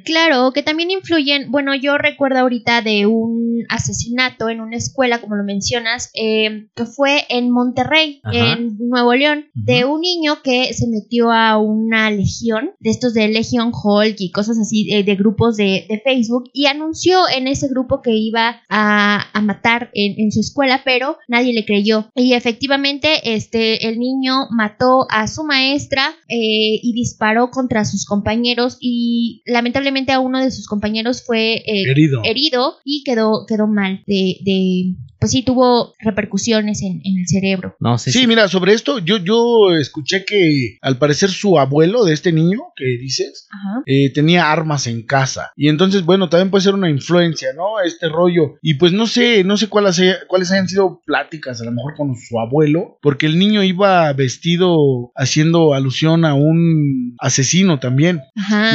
Claro, 0.05 0.53
que 0.53 0.63
también 0.63 0.91
influyen, 0.91 1.51
bueno, 1.51 1.75
yo 1.75 1.99
recuerdo 1.99 2.39
ahorita 2.39 2.83
de 2.83 3.07
un 3.07 3.65
asesinato 3.69 4.49
en 4.49 4.61
una 4.61 4.77
escuela, 4.77 5.21
como 5.21 5.35
lo 5.37 5.45
mencionas, 5.45 6.11
eh, 6.15 6.69
que 6.75 6.85
fue 6.85 7.25
en 7.29 7.51
Monterrey, 7.51 8.21
en 8.33 8.77
Nuevo 8.79 9.15
León, 9.15 9.47
de 9.55 9.85
un 9.85 10.01
niño 10.01 10.43
que 10.43 10.73
se 10.75 10.87
metió 10.87 11.31
a 11.31 11.59
una 11.59 12.11
legión, 12.11 12.71
de 12.79 12.91
estos 12.91 13.15
de 13.15 13.29
Legion 13.29 13.73
Hulk 13.73 14.17
y 14.19 14.31
cosas 14.31 14.59
así, 14.59 14.93
eh, 14.93 15.03
de, 15.03 15.17
grupos 15.17 15.57
de, 15.57 15.87
Facebook, 16.05 16.51
y 16.53 16.67
anunció 16.67 17.21
en 17.35 17.49
ese 17.49 17.69
grupo 17.69 18.03
que 18.03 18.13
iba 18.13 18.63
a, 18.69 19.27
matar 19.43 19.91
en, 19.95 20.33
su 20.33 20.41
escuela, 20.41 20.83
pero 20.85 21.19
nadie 21.29 21.53
le 21.53 21.65
creyó. 21.65 22.11
Y 22.15 22.33
efectivamente, 22.35 23.35
este, 23.35 23.89
el 23.89 23.99
niño 23.99 24.49
mató 24.51 25.07
a 25.11 25.27
su 25.27 25.45
maestra 25.45 26.15
eh, 26.29 26.81
y 26.83 26.93
disparó 26.95 27.51
contra 27.51 27.85
sus 27.85 28.07
compañeros 28.07 28.79
y 28.81 29.43
la 29.47 29.63
lamentablemente 29.65 30.13
a 30.13 30.21
uno 30.21 30.41
de 30.41 30.51
sus 30.51 30.67
compañeros 30.67 31.25
fue 31.25 31.55
eh, 31.67 31.85
herido. 32.23 32.75
y 32.85 33.03
quedó, 33.03 33.47
quedó 33.49 33.67
mal 33.67 34.03
de, 34.07 34.37
de 34.45 34.95
pues 35.25 35.33
sí 35.33 35.43
tuvo 35.43 35.95
repercusiones 36.01 36.83
en, 36.83 37.01
el 37.03 37.27
cerebro. 37.27 37.77
No, 37.81 37.97
sí, 37.97 38.13
sí, 38.13 38.27
mira, 38.27 38.47
sobre 38.47 38.75
esto 38.75 38.99
yo, 38.99 39.17
yo 39.17 39.75
escuché 39.75 40.27
que 40.27 40.77
al 40.83 40.99
parecer 40.99 41.31
su 41.31 41.59
abuelo 41.59 42.05
de 42.05 42.13
este 42.13 42.31
niño 42.31 42.59
que 42.77 42.85
dices 43.01 43.49
eh, 43.87 44.13
tenía 44.13 44.53
armas 44.53 44.87
en 44.87 45.07
casa. 45.07 45.51
Y 45.57 45.69
entonces, 45.69 46.05
bueno, 46.05 46.29
también 46.29 46.51
puede 46.51 46.65
ser 46.65 46.75
una 46.75 46.91
influencia, 46.91 47.55
¿no? 47.57 47.81
Este 47.81 48.11
rollo. 48.11 48.57
Y 48.61 48.75
pues 48.75 48.93
no 48.93 49.07
sé, 49.07 49.45
no 49.45 49.57
sé 49.57 49.69
cuáles, 49.69 49.99
cuáles 50.29 50.53
hayan 50.53 50.69
sido 50.69 51.01
pláticas, 51.07 51.59
a 51.63 51.65
lo 51.65 51.73
mejor 51.73 51.95
con 51.95 52.15
su 52.17 52.39
abuelo, 52.39 52.99
porque 53.01 53.25
el 53.25 53.39
niño 53.39 53.63
iba 53.63 54.13
vestido 54.13 55.11
haciendo 55.17 55.73
alusión 55.73 56.27
a 56.27 56.35
un 56.35 57.17
asesino 57.19 57.81
también. 57.81 58.21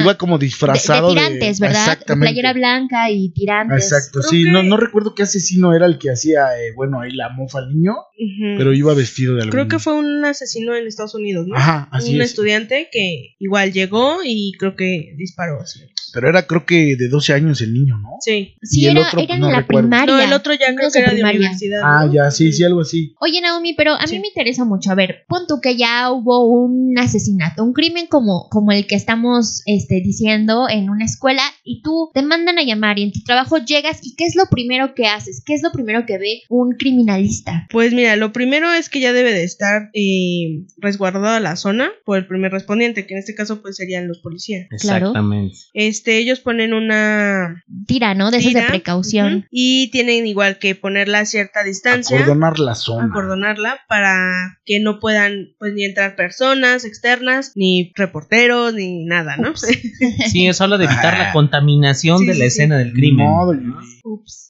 Iba 0.01 0.17
como 0.17 0.39
disfrazado 0.39 1.13
de, 1.13 1.21
tirantes, 1.21 1.59
¿verdad? 1.59 1.93
Exactamente. 1.93 2.33
Playera 2.33 2.53
blanca 2.53 3.11
y 3.11 3.29
tirantes. 3.33 3.83
Exacto, 3.83 4.23
sí, 4.23 4.45
no, 4.45 4.63
no 4.63 4.77
recuerdo 4.77 5.13
qué 5.13 5.21
asesino 5.21 5.75
era 5.75 5.85
el 5.85 5.99
que 5.99 6.09
hacía 6.09 6.38
eh, 6.57 6.73
bueno, 6.75 6.99
ahí 7.01 7.11
la 7.11 7.29
mofa 7.29 7.59
al 7.59 7.69
niño, 7.69 7.95
pero 8.57 8.73
iba 8.73 8.93
vestido 8.93 9.35
de 9.35 9.41
algo. 9.41 9.51
Creo 9.51 9.67
que 9.67 9.79
fue 9.79 9.93
un 9.93 10.23
asesino 10.25 10.75
en 10.75 10.87
Estados 10.87 11.15
Unidos, 11.15 11.47
¿no? 11.47 11.55
Ajá, 11.55 11.87
así 11.91 12.15
Un 12.15 12.21
estudiante 12.21 12.89
que 12.91 13.35
igual 13.39 13.71
llegó 13.71 14.19
y 14.23 14.53
creo 14.57 14.75
que 14.75 15.13
disparó 15.17 15.59
así. 15.61 15.81
Pero 16.13 16.29
era 16.29 16.47
creo 16.47 16.65
que 16.65 16.95
de 16.97 17.07
12 17.09 17.33
años 17.33 17.61
el 17.61 17.73
niño, 17.73 17.97
¿no? 17.97 18.17
Sí. 18.21 18.55
Sí, 18.61 18.85
el 18.85 18.97
otro, 18.97 19.19
era 19.19 19.35
en 19.35 19.41
la 19.41 19.65
primaria. 19.65 20.05
No, 20.05 20.21
el 20.21 20.33
otro 20.33 20.53
ya 20.53 20.75
creo 20.75 20.91
que 20.91 20.99
era 20.99 21.13
de 21.13 21.23
universidad. 21.23 21.81
Ah, 21.83 22.09
ya, 22.11 22.31
sí, 22.31 22.51
sí, 22.51 22.63
algo 22.63 22.81
así. 22.81 23.13
Oye, 23.19 23.41
Naomi, 23.41 23.73
pero 23.73 23.93
a 23.93 24.05
mí 24.05 24.19
me 24.19 24.27
interesa 24.27 24.65
mucho. 24.65 24.91
A 24.91 24.95
ver, 24.95 25.25
pon 25.27 25.45
tú 25.47 25.59
que 25.61 25.75
ya 25.75 26.11
hubo 26.11 26.47
un 26.47 26.97
asesinato, 26.97 27.63
un 27.63 27.73
crimen 27.73 28.07
como, 28.07 28.47
como 28.49 28.71
el 28.71 28.87
que 28.87 28.95
estamos 28.95 29.61
este, 29.65 30.01
diciendo 30.01 30.67
en 30.69 30.89
una 30.89 31.05
escuela 31.05 31.43
y 31.63 31.81
tú 31.81 32.09
te 32.13 32.21
mandan 32.21 32.57
a 32.57 32.63
llamar 32.63 32.99
y 32.99 33.03
en 33.03 33.11
tu 33.11 33.21
trabajo 33.21 33.57
llegas 33.57 33.99
y 34.03 34.15
¿qué 34.15 34.25
es 34.25 34.35
lo 34.35 34.45
primero 34.49 34.93
que 34.95 35.05
haces? 35.05 35.43
¿Qué 35.45 35.53
es 35.53 35.63
lo 35.63 35.71
primero 35.71 36.05
que 36.05 36.17
ve 36.17 36.41
un 36.49 36.73
criminalista? 36.73 37.67
Pues 37.71 37.93
mira, 37.93 38.15
lo 38.15 38.31
primero 38.31 38.73
es 38.73 38.89
que 38.89 38.99
ya 38.99 39.13
debe 39.13 39.33
de 39.33 39.43
estar 39.43 39.89
eh, 39.93 40.65
resguardada 40.77 41.39
la 41.39 41.55
zona 41.55 41.91
por 42.05 42.17
el 42.17 42.27
primer 42.27 42.51
respondiente, 42.51 43.05
que 43.05 43.13
en 43.13 43.19
este 43.19 43.35
caso 43.35 43.61
pues 43.61 43.77
serían 43.77 44.07
los 44.07 44.19
policías. 44.19 44.67
Exactamente. 44.71 45.55
Este, 45.99 46.17
ellos 46.17 46.39
ponen 46.39 46.73
una 46.73 47.61
tira, 47.85 48.13
¿no? 48.13 48.31
De 48.31 48.37
esas 48.37 48.53
de 48.53 48.61
precaución. 48.61 49.47
y 49.51 49.91
tienen 49.91 50.25
igual 50.27 50.57
que 50.57 50.73
ponerla 50.73 51.19
a 51.19 51.25
cierta 51.25 51.61
distancia. 51.61 52.19
Acordonar 52.19 52.57
la 52.57 52.73
zona. 52.75 53.07
Acordonarla 53.07 53.81
para 53.89 54.59
que 54.63 54.79
no 54.79 54.99
puedan 55.01 55.49
pues 55.59 55.73
ni 55.73 55.83
entrar 55.83 56.15
personas 56.15 56.85
externas, 56.85 57.51
ni 57.55 57.91
reporteros, 57.95 58.73
ni 58.73 59.03
nada, 59.03 59.35
¿no? 59.35 59.53
sí, 60.31 60.47
es 60.47 60.55
solo 60.55 60.77
de 60.77 60.85
evitar 60.85 61.17
la 61.17 61.31
ah. 61.31 61.33
contaminación 61.33 62.25
de 62.25 62.35
la 62.35 62.45
escena 62.45 62.77
del 62.77 62.93
crimen. 62.93 63.27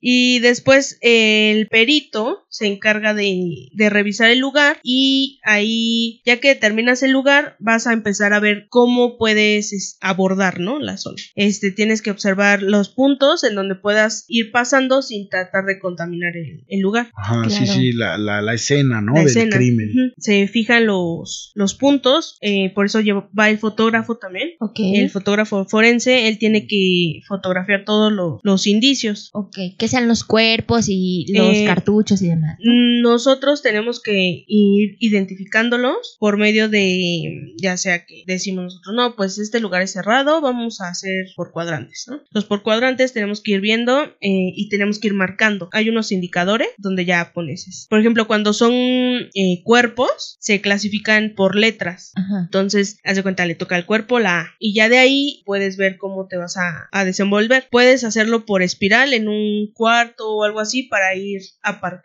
Y 0.02 0.40
después 0.40 0.98
el 1.02 1.68
perito 1.68 2.46
se 2.50 2.68
encarga 2.68 3.14
de, 3.14 3.70
de, 3.74 3.90
revisar 3.90 4.30
el 4.30 4.40
lugar 4.40 4.80
y 4.84 5.40
ahí, 5.44 6.22
ya 6.26 6.38
que 6.38 6.50
determinas 6.50 7.04
el 7.04 7.12
lugar, 7.12 7.56
vas 7.60 7.88
a 7.88 7.94
empezar 7.94 8.34
a 8.34 8.40
ver 8.40 8.68
cómo 8.70 9.18
puedes 9.18 9.98
abordar, 10.02 10.60
¿no? 10.60 10.80
La 10.80 10.98
zona. 10.98 11.18
Este, 11.36 11.72
tienes 11.72 12.02
que 12.02 12.12
observar 12.12 12.62
los 12.62 12.90
puntos 12.90 13.44
en 13.44 13.56
donde 13.56 13.76
puedas 13.76 14.26
ir 14.28 14.52
pasando 14.52 15.02
sin 15.02 15.30
tratar 15.30 15.66
de 15.66 15.80
contaminar 15.80 16.34
el, 16.36 16.80
lugar. 16.80 17.12
Ajá, 17.16 17.50
sí, 17.50 17.68
sí, 17.68 17.92
la, 17.94 18.18
la, 18.18 18.54
escena, 18.54 19.02
¿no? 19.02 19.14
Del 19.14 19.50
crimen. 19.50 20.14
Se 20.18 20.48
fijan 20.48 20.86
los, 20.86 21.52
los 21.56 21.76
puntos, 21.76 22.38
eh, 22.42 22.72
por 22.74 22.86
eso 22.86 23.00
va 23.38 23.50
el 23.50 23.58
fotógrafo 23.58 24.18
también. 24.18 24.52
El 24.76 25.10
fotógrafo 25.10 25.66
forense, 25.66 26.28
él 26.28 26.38
tiene 26.38 26.68
que 26.68 27.22
fotografiar 27.28 27.84
todos 27.86 28.40
los 28.44 28.68
indicios. 28.68 29.32
Ok, 29.50 29.76
que 29.78 29.88
sean 29.88 30.08
los 30.08 30.24
cuerpos 30.24 30.86
y 30.90 31.26
los 31.34 31.58
eh, 31.58 31.66
cartuchos 31.66 32.22
y 32.22 32.28
demás. 32.28 32.58
Nosotros 32.60 33.64
tenemos 33.64 34.00
que 34.00 34.46
ir 34.48 34.96
identificándolos 35.00 36.18
por 36.20 36.38
medio 36.38 36.70
de, 36.70 37.56
ya 37.58 37.76
sea 37.78 38.06
que 38.06 38.24
decimos 38.28 38.66
nosotros, 38.66 38.96
no, 38.96 39.16
pues 39.16 39.40
este 39.40 39.60
lugar 39.60 39.82
es 39.82 39.92
cerrado, 39.92 40.40
vamos 40.42 40.82
a 40.82 40.90
hacer 40.90 41.26
por 41.36 41.52
cuadrantes, 41.52 42.06
¿no? 42.08 42.22
Los 42.32 42.46
por 42.46 42.62
cuadrantes 42.62 43.12
tenemos 43.12 43.42
que 43.42 43.54
ir 43.54 43.62
viendo 43.62 44.04
eh, 44.22 44.54
y 44.56 44.70
tenemos 44.70 45.00
que 45.00 45.08
ir 45.08 45.16
marcando. 45.16 45.70
Hay 45.72 45.90
unos 45.90 46.12
indicadores 46.12 46.70
donde 46.78 47.06
ya 47.06 47.32
pones. 47.34 47.88
Por 47.90 48.00
ejemplo, 48.00 48.28
cuando 48.28 48.54
son 48.54 48.72
eh, 48.72 49.62
cuerpos, 49.64 50.38
se 50.40 50.62
clasifican 50.62 51.34
por 51.36 51.56
letras. 51.56 52.14
Entonces, 52.40 53.00
haz 53.04 53.16
de 53.16 53.24
cuenta, 53.24 53.46
le 53.48 53.56
toca 53.56 53.76
al 53.76 53.88
cuerpo 53.88 54.20
la 54.20 54.42
A. 54.42 54.56
Y 54.60 54.76
ya 54.76 54.90
de 54.90 55.00
ahí 55.00 55.42
puedes 55.46 55.78
ver 55.78 55.98
cómo 55.98 56.28
te 56.28 56.38
vas 56.38 56.58
a, 56.58 56.88
a 56.92 57.04
desenvolver. 57.04 57.68
Puedes 57.72 58.04
hacerlo 58.04 58.46
por 58.46 58.62
espiral 58.62 59.14
en 59.14 59.28
un 59.28 59.39
cuarto 59.74 60.36
o 60.36 60.44
algo 60.44 60.60
así 60.60 60.84
para 60.84 61.16
ir 61.16 61.42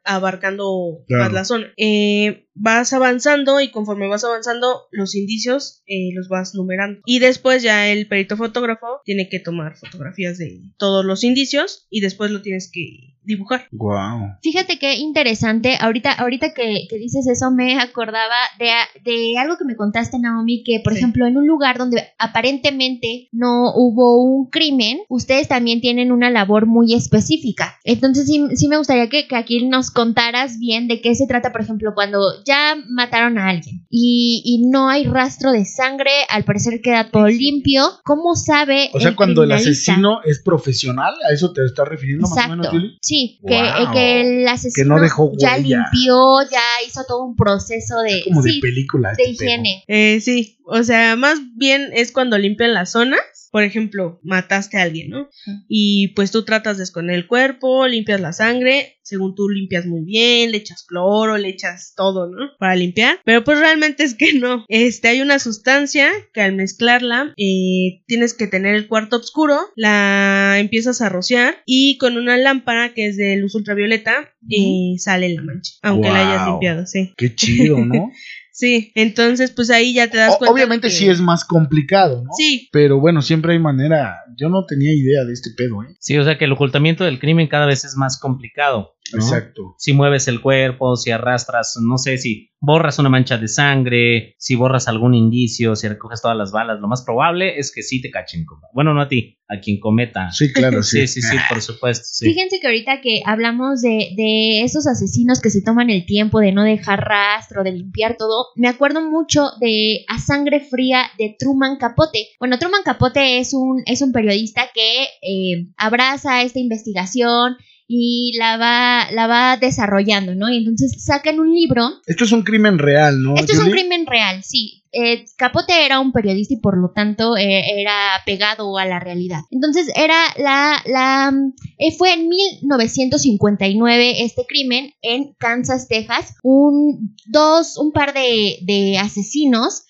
abarcando 0.04 1.04
más 1.08 1.32
la 1.32 1.44
zona. 1.44 1.72
Eh, 1.76 2.46
vas 2.54 2.92
avanzando 2.92 3.60
y 3.60 3.70
conforme 3.70 4.08
vas 4.08 4.24
avanzando 4.24 4.88
los 4.90 5.14
indicios 5.14 5.82
eh, 5.86 6.10
los 6.14 6.28
vas 6.28 6.54
numerando 6.54 7.00
y 7.04 7.18
después 7.18 7.62
ya 7.62 7.88
el 7.88 8.06
perito 8.06 8.36
fotógrafo 8.36 9.00
tiene 9.04 9.28
que 9.28 9.40
tomar 9.40 9.76
fotografías 9.76 10.38
de 10.38 10.62
todos 10.78 11.04
los 11.04 11.24
indicios 11.24 11.86
y 11.90 12.00
después 12.00 12.30
lo 12.30 12.42
tienes 12.42 12.70
que 12.72 13.14
dibujar. 13.24 13.66
Wow. 13.72 14.36
Fíjate 14.42 14.78
qué 14.78 14.96
interesante. 14.96 15.76
Ahorita, 15.80 16.12
ahorita 16.12 16.52
que, 16.54 16.86
dices 16.90 17.26
eso, 17.26 17.50
me 17.50 17.80
acordaba 17.80 18.34
de, 18.58 18.70
de, 19.04 19.38
algo 19.38 19.56
que 19.56 19.64
me 19.64 19.76
contaste, 19.76 20.18
Naomi, 20.18 20.62
que 20.62 20.80
por 20.80 20.92
ejemplo, 20.92 21.26
en 21.26 21.36
un 21.36 21.46
lugar 21.46 21.78
donde 21.78 22.02
aparentemente 22.18 23.28
no 23.32 23.72
hubo 23.74 24.22
un 24.22 24.50
crimen, 24.50 25.00
ustedes 25.08 25.48
también 25.48 25.80
tienen 25.80 26.12
una 26.12 26.30
labor 26.30 26.66
muy 26.66 26.94
específica. 26.94 27.78
Entonces, 27.84 28.26
sí, 28.26 28.44
sí 28.54 28.68
me 28.68 28.78
gustaría 28.78 29.08
que, 29.08 29.26
que, 29.26 29.36
aquí 29.36 29.66
nos 29.66 29.90
contaras 29.90 30.58
bien 30.58 30.88
de 30.88 31.00
qué 31.00 31.14
se 31.14 31.26
trata, 31.26 31.52
por 31.52 31.62
ejemplo, 31.62 31.92
cuando 31.94 32.43
ya 32.44 32.76
mataron 32.88 33.38
a 33.38 33.48
alguien 33.48 33.86
y, 33.90 34.42
y 34.44 34.68
no 34.68 34.88
hay 34.88 35.04
rastro 35.04 35.52
de 35.52 35.64
sangre, 35.64 36.10
al 36.28 36.44
parecer 36.44 36.80
queda 36.82 37.10
todo 37.10 37.28
limpio. 37.28 37.84
¿Cómo 38.04 38.34
sabe? 38.34 38.90
O 38.92 39.00
sea, 39.00 39.16
cuando 39.16 39.42
el 39.42 39.52
asesino 39.52 40.22
es 40.24 40.42
profesional, 40.42 41.14
¿a 41.28 41.32
eso 41.32 41.52
te 41.52 41.64
estás 41.64 41.88
refiriendo 41.88 42.28
más 42.28 42.46
o 42.46 42.48
menos, 42.48 42.68
Sí, 43.00 43.14
Sí, 43.14 43.40
que, 43.46 43.62
que, 43.92 44.20
el 44.20 44.48
asesino 44.48 44.96
ya 45.38 45.56
limpió, 45.56 46.42
ya 46.50 46.86
hizo 46.86 47.04
todo 47.06 47.24
un 47.24 47.36
proceso 47.36 48.00
de, 48.00 48.22
como 48.24 48.42
de 48.42 48.58
película. 48.60 49.12
De 49.16 49.22
este 49.24 49.44
higiene. 49.44 49.84
Eh, 49.86 50.20
sí, 50.20 50.58
o 50.64 50.82
sea, 50.82 51.16
más 51.16 51.38
bien 51.56 51.90
es 51.92 52.12
cuando 52.12 52.38
limpian 52.38 52.74
las 52.74 52.92
zonas. 52.92 53.20
Por 53.54 53.62
ejemplo, 53.62 54.18
mataste 54.24 54.78
a 54.78 54.82
alguien, 54.82 55.10
¿no? 55.10 55.28
Y 55.68 56.08
pues 56.16 56.32
tú 56.32 56.44
tratas 56.44 56.76
de 56.76 56.82
esconder 56.82 57.14
el 57.14 57.28
cuerpo, 57.28 57.86
limpias 57.86 58.20
la 58.20 58.32
sangre, 58.32 58.98
según 59.04 59.36
tú 59.36 59.48
limpias 59.48 59.86
muy 59.86 60.04
bien, 60.04 60.50
le 60.50 60.56
echas 60.56 60.82
cloro, 60.82 61.38
le 61.38 61.50
echas 61.50 61.92
todo, 61.96 62.28
¿no? 62.28 62.48
Para 62.58 62.74
limpiar. 62.74 63.20
Pero 63.24 63.44
pues 63.44 63.60
realmente 63.60 64.02
es 64.02 64.16
que 64.16 64.32
no. 64.32 64.64
Este, 64.66 65.06
hay 65.06 65.20
una 65.20 65.38
sustancia 65.38 66.10
que 66.32 66.40
al 66.40 66.56
mezclarla 66.56 67.32
eh, 67.36 68.02
tienes 68.08 68.34
que 68.34 68.48
tener 68.48 68.74
el 68.74 68.88
cuarto 68.88 69.18
oscuro, 69.18 69.60
la 69.76 70.56
empiezas 70.58 71.00
a 71.00 71.08
rociar 71.08 71.62
y 71.64 71.96
con 71.98 72.16
una 72.16 72.36
lámpara 72.36 72.92
que 72.92 73.06
es 73.06 73.16
de 73.16 73.36
luz 73.36 73.54
ultravioleta 73.54 74.34
eh, 74.50 74.96
sale 74.98 75.28
la 75.28 75.42
mancha, 75.42 75.74
aunque 75.82 76.08
la 76.08 76.28
hayas 76.28 76.48
limpiado, 76.48 76.86
sí. 76.88 77.12
Qué 77.16 77.32
chido, 77.36 77.78
¿no? 77.78 78.10
Sí, 78.56 78.92
entonces 78.94 79.50
pues 79.50 79.68
ahí 79.68 79.94
ya 79.94 80.08
te 80.08 80.16
das 80.16 80.36
cuenta. 80.36 80.52
Obviamente 80.52 80.88
sí 80.88 81.08
es 81.08 81.20
más 81.20 81.44
complicado, 81.44 82.22
¿no? 82.22 82.30
Sí. 82.38 82.68
Pero 82.70 83.00
bueno, 83.00 83.20
siempre 83.20 83.52
hay 83.52 83.58
manera. 83.58 84.14
Yo 84.36 84.48
no 84.48 84.64
tenía 84.64 84.92
idea 84.92 85.24
de 85.24 85.32
este 85.32 85.50
pedo, 85.56 85.82
¿eh? 85.82 85.96
Sí, 85.98 86.16
o 86.18 86.22
sea 86.22 86.38
que 86.38 86.44
el 86.44 86.52
ocultamiento 86.52 87.02
del 87.02 87.18
crimen 87.18 87.48
cada 87.48 87.66
vez 87.66 87.84
es 87.84 87.96
más 87.96 88.16
complicado. 88.16 88.93
Exacto. 89.12 89.74
Si 89.78 89.92
mueves 89.92 90.28
el 90.28 90.40
cuerpo, 90.40 90.96
si 90.96 91.10
arrastras, 91.10 91.78
no 91.80 91.98
sé, 91.98 92.18
si 92.18 92.50
borras 92.60 92.98
una 92.98 93.10
mancha 93.10 93.36
de 93.36 93.48
sangre, 93.48 94.34
si 94.38 94.54
borras 94.54 94.88
algún 94.88 95.14
indicio, 95.14 95.76
si 95.76 95.86
recoges 95.88 96.22
todas 96.22 96.36
las 96.36 96.52
balas, 96.52 96.80
lo 96.80 96.88
más 96.88 97.02
probable 97.02 97.58
es 97.58 97.72
que 97.72 97.82
sí 97.82 98.00
te 98.00 98.10
cachen. 98.10 98.46
Bueno, 98.72 98.94
no 98.94 99.02
a 99.02 99.08
ti, 99.08 99.38
a 99.48 99.60
quien 99.60 99.78
cometa. 99.78 100.30
Sí, 100.32 100.52
claro, 100.52 100.82
sí. 100.82 101.06
sí, 101.06 101.20
sí, 101.20 101.22
sí, 101.22 101.36
por 101.48 101.60
supuesto. 101.60 102.04
Fíjense 102.20 102.60
que 102.60 102.66
ahorita 102.66 103.00
que 103.02 103.20
hablamos 103.26 103.82
de, 103.82 104.10
de 104.16 104.62
esos 104.62 104.86
asesinos 104.86 105.40
que 105.40 105.50
se 105.50 105.62
toman 105.62 105.90
el 105.90 106.06
tiempo 106.06 106.40
de 106.40 106.52
no 106.52 106.62
dejar 106.62 107.00
rastro, 107.00 107.62
de 107.62 107.72
limpiar 107.72 108.16
todo, 108.16 108.46
me 108.56 108.68
acuerdo 108.68 109.02
mucho 109.02 109.50
de 109.60 110.04
A 110.08 110.18
Sangre 110.18 110.60
Fría 110.60 111.02
de 111.18 111.36
Truman 111.38 111.76
Capote. 111.76 112.28
Bueno, 112.38 112.58
Truman 112.58 112.82
Capote 112.84 113.38
es 113.38 113.52
un, 113.52 113.82
es 113.86 114.00
un 114.00 114.12
periodista 114.12 114.70
que 114.74 115.04
eh, 115.22 115.66
abraza 115.76 116.42
esta 116.42 116.60
investigación 116.60 117.56
y 117.86 118.36
la 118.38 118.56
va, 118.56 119.10
la 119.10 119.26
va 119.26 119.56
desarrollando, 119.56 120.34
¿no? 120.34 120.50
Y 120.50 120.58
entonces 120.58 121.04
sacan 121.04 121.40
un 121.40 121.52
libro. 121.52 122.00
Esto 122.06 122.24
es 122.24 122.32
un 122.32 122.42
crimen 122.42 122.78
real, 122.78 123.22
¿no? 123.22 123.34
Esto 123.36 123.52
es 123.52 123.58
un 123.58 123.70
crimen 123.70 124.06
real, 124.06 124.42
sí. 124.42 124.83
Eh, 124.94 125.24
Capote 125.36 125.84
era 125.84 125.98
un 126.00 126.12
periodista 126.12 126.54
y 126.54 126.58
por 126.58 126.78
lo 126.78 126.90
tanto 126.90 127.36
eh, 127.36 127.80
era 127.80 127.92
pegado 128.24 128.78
a 128.78 128.84
la 128.84 129.00
realidad. 129.00 129.40
Entonces 129.50 129.90
era 129.96 130.16
la, 130.36 130.80
la, 130.86 131.32
eh, 131.78 131.92
fue 131.96 132.14
en 132.14 132.28
1959 132.28 134.22
este 134.22 134.46
crimen 134.46 134.92
en 135.02 135.34
Kansas, 135.34 135.88
Texas. 135.88 136.34
Un, 136.42 137.14
dos, 137.26 137.76
un 137.76 137.92
par 137.92 138.14
de, 138.14 138.58
de 138.62 138.98
asesinos 138.98 139.86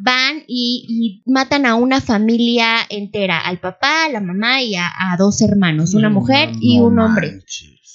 van 0.00 0.42
y, 0.46 1.22
matan 1.26 1.66
a 1.66 1.74
una 1.74 2.00
familia 2.00 2.78
entera, 2.88 3.40
al 3.40 3.60
papá, 3.60 4.06
a 4.06 4.08
la 4.08 4.20
mamá 4.20 4.62
y 4.62 4.74
a, 4.74 4.90
dos 5.18 5.40
hermanos, 5.40 5.94
una 5.94 6.10
mujer 6.10 6.50
y 6.60 6.80
un 6.80 6.98
hombre. 6.98 7.40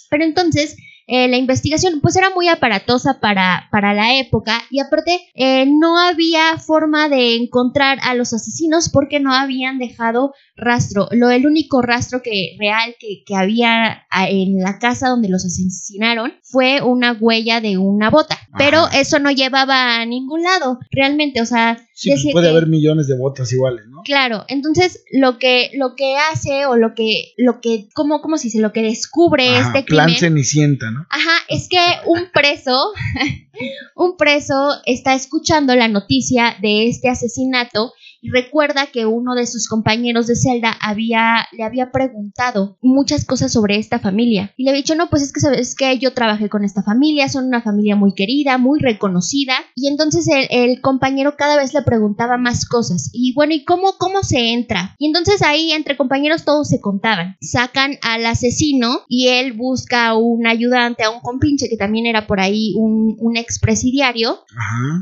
Pero 0.09 0.23
entonces 0.23 0.77
eh, 1.07 1.29
la 1.29 1.37
investigación 1.37 2.01
pues 2.01 2.17
era 2.17 2.29
muy 2.31 2.49
aparatosa 2.49 3.19
para, 3.21 3.69
para 3.71 3.93
la 3.93 4.17
época 4.17 4.61
y 4.69 4.81
aparte 4.81 5.21
eh, 5.35 5.65
no 5.65 5.97
había 5.97 6.57
forma 6.57 7.07
de 7.07 7.35
encontrar 7.35 7.97
a 8.03 8.13
los 8.13 8.33
asesinos 8.33 8.89
porque 8.89 9.21
no 9.21 9.33
habían 9.33 9.79
dejado 9.79 10.33
rastro. 10.57 11.07
Lo, 11.11 11.29
el 11.29 11.45
único 11.45 11.81
rastro 11.81 12.21
que, 12.21 12.55
real 12.59 12.95
que, 12.99 13.23
que 13.25 13.35
había 13.35 14.05
en 14.29 14.59
la 14.59 14.79
casa 14.79 15.09
donde 15.09 15.29
los 15.29 15.45
asesinaron 15.45 16.33
fue 16.43 16.81
una 16.81 17.13
huella 17.13 17.61
de 17.61 17.77
una 17.77 18.09
bota. 18.09 18.37
Pero 18.57 18.87
eso 18.91 19.19
no 19.19 19.31
llevaba 19.31 19.97
a 19.97 20.05
ningún 20.05 20.43
lado, 20.43 20.79
realmente. 20.91 21.41
O 21.41 21.45
sea, 21.45 21.77
Sí, 21.97 22.11
pues 22.11 22.27
puede 22.31 22.49
haber 22.49 22.67
millones 22.67 23.07
de 23.07 23.17
botas 23.17 23.51
iguales, 23.51 23.87
¿no? 23.87 24.03
Claro, 24.03 24.45
entonces 24.49 25.03
lo 25.11 25.39
que, 25.39 25.71
lo 25.73 25.95
que 25.95 26.15
hace 26.31 26.67
o 26.67 26.75
lo 26.75 26.93
que, 26.93 27.33
lo 27.37 27.59
que, 27.59 27.89
como, 27.95 28.37
si 28.37 28.51
se 28.51 28.59
lo 28.59 28.71
que 28.71 28.83
descubre 28.83 29.57
este 29.57 29.83
crimen. 29.83 30.05
Plan 30.05 30.09
Cenicienta, 30.15 30.91
¿no? 30.91 31.07
Ajá, 31.09 31.39
es 31.49 31.67
que 31.67 31.79
un 32.05 32.29
preso, 32.31 32.91
un 33.95 34.15
preso 34.15 34.73
está 34.85 35.15
escuchando 35.15 35.75
la 35.75 35.87
noticia 35.87 36.55
de 36.61 36.87
este 36.87 37.09
asesinato 37.09 37.93
y 38.21 38.29
recuerda 38.29 38.87
que 38.87 39.05
uno 39.05 39.35
de 39.35 39.47
sus 39.47 39.67
compañeros 39.67 40.27
de 40.27 40.35
celda 40.35 40.75
había, 40.81 41.47
le 41.51 41.63
había 41.63 41.91
preguntado 41.91 42.77
muchas 42.81 43.25
cosas 43.25 43.51
sobre 43.51 43.77
esta 43.77 43.99
familia. 43.99 44.53
Y 44.57 44.63
le 44.63 44.71
había 44.71 44.81
dicho, 44.81 44.95
no, 44.95 45.09
pues 45.09 45.21
es 45.21 45.33
que 45.33 45.39
sabes 45.39 45.75
que 45.75 45.97
yo 45.99 46.13
trabajé 46.13 46.49
con 46.49 46.63
esta 46.63 46.83
familia, 46.83 47.29
son 47.29 47.45
una 47.45 47.61
familia 47.61 47.95
muy 47.95 48.13
querida, 48.13 48.57
muy 48.57 48.79
reconocida. 48.79 49.53
Y 49.75 49.87
entonces 49.87 50.27
el, 50.49 50.81
compañero 50.81 51.35
cada 51.37 51.57
vez 51.57 51.73
le 51.73 51.81
preguntaba 51.81 52.37
más 52.37 52.65
cosas. 52.65 53.09
Y 53.13 53.33
bueno, 53.33 53.53
¿y 53.53 53.63
cómo, 53.63 53.93
cómo 53.97 54.23
se 54.23 54.53
entra? 54.53 54.95
Y 54.97 55.07
entonces 55.07 55.41
ahí 55.41 55.71
entre 55.71 55.97
compañeros 55.97 56.45
todos 56.45 56.69
se 56.69 56.79
contaban. 56.79 57.35
Sacan 57.41 57.97
al 58.01 58.25
asesino 58.25 59.01
y 59.07 59.27
él 59.27 59.53
busca 59.53 60.07
a 60.07 60.17
un 60.17 60.47
ayudante, 60.47 61.03
a 61.03 61.09
un 61.09 61.19
compinche 61.19 61.69
que 61.69 61.77
también 61.77 62.05
era 62.05 62.27
por 62.27 62.39
ahí 62.39 62.73
un, 62.77 63.15
un 63.19 63.37
expresidiario. 63.37 64.39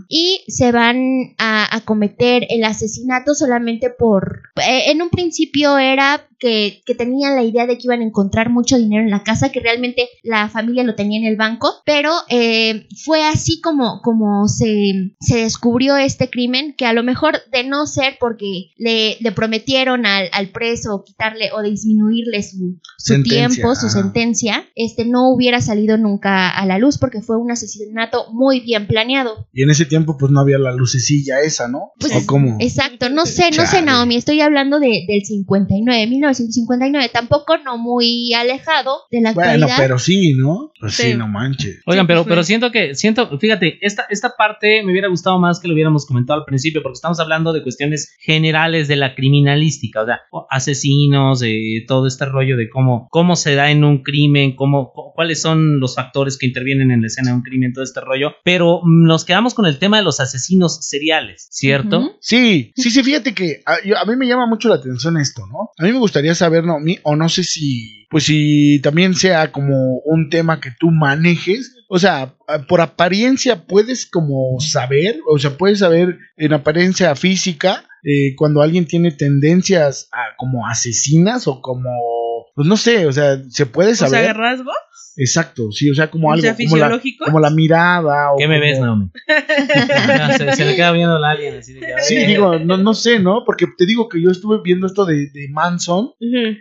Y 0.10 0.44
se 0.48 0.72
van 0.72 1.36
a, 1.38 1.76
a 1.76 1.82
cometer 1.82 2.46
el 2.50 2.64
asesinato 2.64 3.06
solamente 3.34 3.90
por... 3.90 4.42
Eh, 4.58 4.92
en 4.92 5.02
un 5.02 5.10
principio 5.10 5.78
era 5.78 6.28
que, 6.40 6.96
tenían 6.98 7.36
la 7.36 7.44
idea 7.44 7.66
de 7.66 7.78
que 7.78 7.86
iban 7.86 8.02
a 8.02 8.06
encontrar 8.06 8.50
mucho 8.50 8.78
dinero 8.78 9.04
en 9.04 9.10
la 9.10 9.24
casa, 9.24 9.52
que 9.52 9.60
realmente 9.60 10.08
la 10.24 10.50
familia 10.50 10.84
lo 10.84 10.96
tenía 10.96 11.20
en 11.20 11.26
el 11.26 11.36
banco, 11.36 11.74
pero 11.86 12.12
eh, 12.30 12.88
fue 13.04 13.24
así 13.24 13.62
como, 13.62 14.02
como 14.02 14.48
se, 14.48 15.14
se, 15.20 15.38
descubrió 15.38 15.98
este 15.98 16.30
crimen, 16.30 16.74
que 16.78 16.86
a 16.86 16.94
lo 16.94 17.04
mejor 17.04 17.38
de 17.52 17.64
no 17.64 17.86
ser 17.88 18.18
porque 18.20 18.72
le, 18.78 19.18
le 19.20 19.32
prometieron 19.32 20.06
al, 20.06 20.30
al, 20.32 20.50
preso 20.50 21.04
quitarle 21.06 21.52
o 21.52 21.62
disminuirle 21.62 22.44
su, 22.44 22.80
su 22.98 23.24
tiempo, 23.24 23.76
su 23.76 23.90
sentencia, 23.90 24.68
este 24.76 25.06
no 25.06 25.30
hubiera 25.30 25.62
salido 25.62 25.98
nunca 25.98 26.50
a 26.50 26.66
la 26.66 26.78
luz 26.78 26.98
porque 26.98 27.22
fue 27.22 27.38
un 27.38 27.52
asesinato 27.52 28.32
muy 28.32 28.62
bien 28.62 28.88
planeado. 28.88 29.48
Y 29.54 29.64
en 29.64 29.70
ese 29.70 29.86
tiempo 29.86 30.18
pues 30.18 30.32
no 30.32 30.40
había 30.40 30.58
la 30.58 30.74
lucecilla 30.74 31.42
esa, 31.42 31.68
¿no? 31.68 31.92
Pues, 32.00 32.16
¿O 32.16 32.26
cómo? 32.26 32.58
Exacto, 32.60 32.95
no 33.12 33.26
sé, 33.26 33.50
no 33.56 33.66
sé 33.66 33.82
Naomi, 33.82 34.16
estoy 34.16 34.42
hablando 34.42 34.80
de, 34.80 35.06
del 35.08 35.24
59, 35.24 36.08
1959, 36.08 37.10
tampoco 37.14 37.58
no 37.58 37.78
muy 37.78 38.34
alejado 38.34 39.02
de 39.12 39.22
la 39.22 39.30
actualidad. 39.30 39.68
Bueno, 39.68 39.74
pero 39.78 40.00
sí, 40.00 40.34
¿no? 40.34 40.72
Pues 40.80 40.96
sí, 40.96 41.14
no 41.16 41.28
manches. 41.28 41.82
Oigan, 41.86 42.08
pero, 42.08 42.26
pero 42.26 42.44
siento 42.44 42.72
que, 42.72 42.96
siento, 42.96 43.38
fíjate, 43.40 43.78
esta, 43.82 44.06
esta 44.10 44.36
parte 44.38 44.84
me 44.84 44.92
hubiera 44.92 45.08
gustado 45.08 45.40
más 45.40 45.60
que 45.60 45.68
lo 45.68 45.74
hubiéramos 45.74 46.06
comentado 46.06 46.40
al 46.40 46.46
principio, 46.46 46.82
porque 46.82 46.96
estamos 46.96 47.20
hablando 47.20 47.54
de 47.54 47.64
cuestiones 47.64 48.16
generales 48.20 48.88
de 48.88 48.96
la 48.96 49.16
criminalística, 49.16 50.02
o 50.02 50.06
sea, 50.06 50.22
asesinos, 50.50 51.40
de 51.40 51.84
todo 51.88 52.08
este 52.08 52.26
rollo 52.26 52.58
de 52.58 52.70
cómo, 52.70 53.08
cómo 53.10 53.36
se 53.36 53.56
da 53.56 53.72
en 53.72 53.84
un 53.84 54.04
crimen, 54.04 54.56
cómo, 54.56 54.92
cuáles 55.14 55.42
son 55.42 55.80
los 55.80 55.96
factores 55.96 56.38
que 56.38 56.46
intervienen 56.46 56.92
en 56.92 57.02
la 57.02 57.08
escena 57.08 57.30
de 57.30 57.36
un 57.36 57.42
crimen, 57.42 57.74
todo 57.74 57.84
este 57.84 58.02
rollo, 58.02 58.34
pero 58.44 58.82
nos 58.86 59.26
quedamos 59.26 59.54
con 59.54 59.66
el 59.66 59.80
tema 59.80 59.98
de 59.98 60.04
los 60.04 60.20
asesinos 60.20 60.86
seriales, 60.86 61.48
¿cierto? 61.52 62.18
Sí, 62.20 62.72
sí, 62.76 62.85
sí, 62.90 63.04
fíjate 63.04 63.34
que 63.34 63.62
a, 63.66 63.76
a, 64.02 64.06
mí 64.06 64.16
me 64.16 64.28
llama 64.28 64.48
mucho 64.48 64.70
la 64.70 64.76
atención 64.76 65.18
esto, 65.18 65.46
¿no? 65.48 65.72
A 65.78 65.84
mí 65.84 65.92
me 65.92 66.00
gustaría 66.00 66.36
saber, 66.36 66.64
no, 66.64 66.78
o 67.04 67.16
no 67.16 67.30
sé 67.30 67.44
si, 67.44 68.06
pues 68.10 68.26
si 68.26 68.80
también 68.82 69.16
sea 69.16 69.52
como 69.52 70.00
un 70.06 70.30
tema 70.30 70.60
que 70.60 70.72
tú 70.80 70.92
manejes. 70.92 71.76
O 71.88 72.00
sea, 72.00 72.34
por 72.68 72.82
apariencia 72.82 73.66
puedes 73.68 74.06
como 74.06 74.60
saber, 74.60 75.20
o 75.30 75.38
sea, 75.38 75.58
puedes 75.58 75.80
saber 75.80 76.18
en 76.38 76.54
apariencia 76.54 77.16
física 77.16 77.86
eh, 78.04 78.36
cuando 78.36 78.62
alguien 78.62 78.86
tiene 78.86 79.12
tendencias 79.12 80.10
a 80.12 80.36
como 80.38 80.68
asesinas 80.68 81.48
o 81.48 81.60
como, 81.62 81.90
pues 82.56 82.68
no 82.68 82.78
sé, 82.78 83.06
o 83.06 83.12
sea, 83.12 83.42
se 83.50 83.66
puede 83.66 83.96
saber. 83.96 84.22
O 84.22 84.24
sea, 84.24 84.34
rasgos. 84.34 84.76
Exacto, 85.18 85.72
sí, 85.72 85.90
o 85.90 85.96
sea, 85.96 86.12
como 86.12 86.32
algo 86.32 86.46
como 86.58 86.78
la, 86.78 87.02
como 87.24 87.40
la, 87.40 87.50
mirada. 87.50 88.34
O 88.34 88.38
¿Qué 88.38 88.48
me 88.48 88.60
ves, 88.60 88.80
Naomi? 88.80 89.10
se, 90.56 90.66
le 90.66 90.76
queda 90.76 90.92
viendo 90.92 91.18
la 91.20 91.32
alien. 91.32 91.58
Así 91.58 91.74
de, 91.74 91.94
sí, 92.02 92.18
digo, 92.26 92.60
no, 92.60 92.78
no 92.78 92.94
sé, 92.94 93.20
¿no? 93.20 93.44
Porque 93.46 93.66
te 93.78 93.86
digo 93.86 94.10
que 94.10 94.22
yo 94.22 94.30
estuve 94.30 94.60
viendo 94.64 94.88
esto 94.88 95.06
de, 95.06 95.30
de 95.32 95.48
Manson 95.50 96.12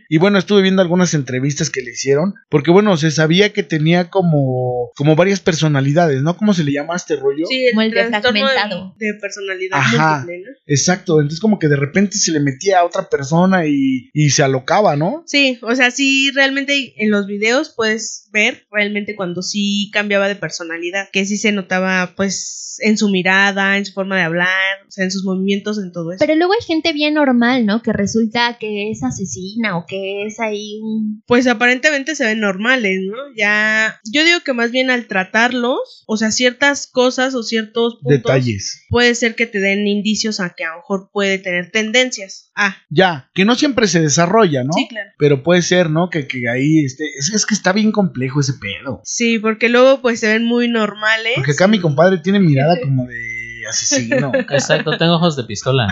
y 0.09 0.19
bueno, 0.19 0.39
estuve 0.39 0.63
viendo 0.63 0.83
algunas 0.83 1.15
entrevistas 1.15 1.71
que 1.71 1.83
le 1.83 1.91
hicieron, 1.93 2.35
porque 2.49 2.71
bueno, 2.71 2.97
se 2.97 3.11
sabía 3.11 3.53
que 3.53 3.63
tenía 3.63 4.11
como, 4.11 4.91
como 4.95 5.17
varias 5.17 5.41
personalidades, 5.41 6.23
¿no? 6.23 6.37
¿Cómo 6.37 6.55
se 6.55 6.65
le 6.65 6.73
llama 6.73 6.97
este 6.97 7.17
rollo? 7.17 7.47
Sí, 7.47 7.67
el 7.67 7.73
como 7.73 7.83
el 7.83 7.91
de, 7.91 8.03
de 8.03 9.15
personalidad 9.21 9.79
Ajá, 9.79 10.19
múltiple, 10.19 10.39
¿no? 10.39 10.57
Exacto, 10.67 11.21
entonces 11.21 11.41
como 11.41 11.59
que 11.59 11.69
de 11.69 11.77
repente 11.77 12.17
se 12.17 12.31
le 12.31 12.41
metía 12.41 12.81
a 12.81 12.85
otra 12.85 13.09
persona 13.09 13.67
y, 13.67 14.11
y 14.13 14.31
se 14.31 14.43
alocaba, 14.43 14.97
¿no? 14.97 15.25
Sí, 15.27 15.59
o 15.63 15.75
sea, 15.75 15.84
sí, 15.91 16.31
realmente 16.33 16.95
en 16.97 17.11
los 17.11 17.27
videos 17.27 17.73
puedes 17.75 18.24
ver 18.35 18.67
realmente 18.71 19.17
cuando 19.17 19.41
sí 19.41 19.89
cambiaba 19.93 20.29
de 20.29 20.37
personalidad, 20.37 21.09
que 21.13 21.25
sí 21.25 21.39
se 21.39 21.53
notaba 21.53 22.13
pues 22.17 22.79
en 22.81 22.99
su 22.99 23.09
mirada, 23.09 23.79
en 23.79 23.87
su 23.87 23.93
forma 23.93 24.17
de 24.17 24.25
hablar, 24.25 24.49
o 24.87 24.91
sea, 24.91 25.05
en 25.05 25.13
sus 25.13 25.25
movimientos, 25.25 25.79
en 25.79 25.93
todo 25.93 26.11
eso. 26.11 26.19
Pero 26.19 26.35
luego 26.35 26.53
hay 26.53 26.67
gente 26.67 26.93
bien 26.93 27.15
normal, 27.15 27.65
¿no? 27.67 27.83
Que 27.83 27.93
resulta 27.93 28.57
que 28.59 28.91
es 28.91 29.03
asesina 29.05 29.79
o 29.79 29.87
que 29.87 30.27
es 30.27 30.41
ahí 30.41 30.81
un... 30.83 31.23
Pues 31.27 31.47
aparentemente 31.47 32.17
se 32.17 32.25
ven 32.25 32.41
normales, 32.41 33.01
¿no? 33.07 33.17
Ya, 33.37 34.01
yo 34.11 34.25
digo 34.25 34.41
que 34.45 34.53
más 34.53 34.73
bien 34.73 34.91
al 34.91 35.07
tratarlos, 35.07 36.05
o 36.09 36.17
sea, 36.17 36.33
ciertas 36.33 36.89
cosas 36.89 37.35
o 37.37 37.45
ciertos 37.45 38.01
puntos, 38.03 38.23
detalles, 38.23 38.85
puede 38.89 39.15
ser 39.15 39.37
que 39.37 39.47
te 39.47 39.61
den 39.61 39.87
indicios 39.87 40.41
a 40.41 40.51
que 40.51 40.65
a 40.65 40.71
lo 40.71 40.77
mejor 40.79 41.11
puede 41.13 41.39
tener 41.39 41.71
tendencias. 41.71 42.51
Ah. 42.57 42.77
Ya, 42.91 43.31
que 43.35 43.45
no 43.45 43.55
siempre 43.55 43.87
se 43.87 44.01
desarrolla, 44.01 44.65
¿no? 44.65 44.73
Sí, 44.73 44.89
claro. 44.89 45.11
Pero 45.19 45.43
puede 45.43 45.63
ser, 45.63 45.91
¿no? 45.91 46.11
Que, 46.11 46.27
que 46.27 46.49
ahí, 46.49 46.85
este, 46.85 47.05
es, 47.19 47.33
es 47.33 47.47
que 47.47 47.55
está 47.55 47.73
bien 47.73 47.93
complejo 47.93 48.24
ese 48.41 48.55
pedo. 48.55 49.01
Sí, 49.05 49.39
porque 49.39 49.69
luego 49.69 50.01
pues 50.01 50.21
se 50.21 50.29
ven 50.29 50.45
muy 50.45 50.69
normales. 50.69 51.33
Porque 51.37 51.53
acá 51.53 51.69
mi 51.69 51.81
compadre 51.81 52.19
tiene 52.19 52.41
mirada 52.41 52.79
como 52.83 53.07
de 53.07 53.34
y 53.65 53.69
asesino. 53.69 54.33
Exacto, 54.35 54.97
tengo 54.99 55.15
ojos 55.15 55.37
de 55.37 55.45
pistola. 55.45 55.89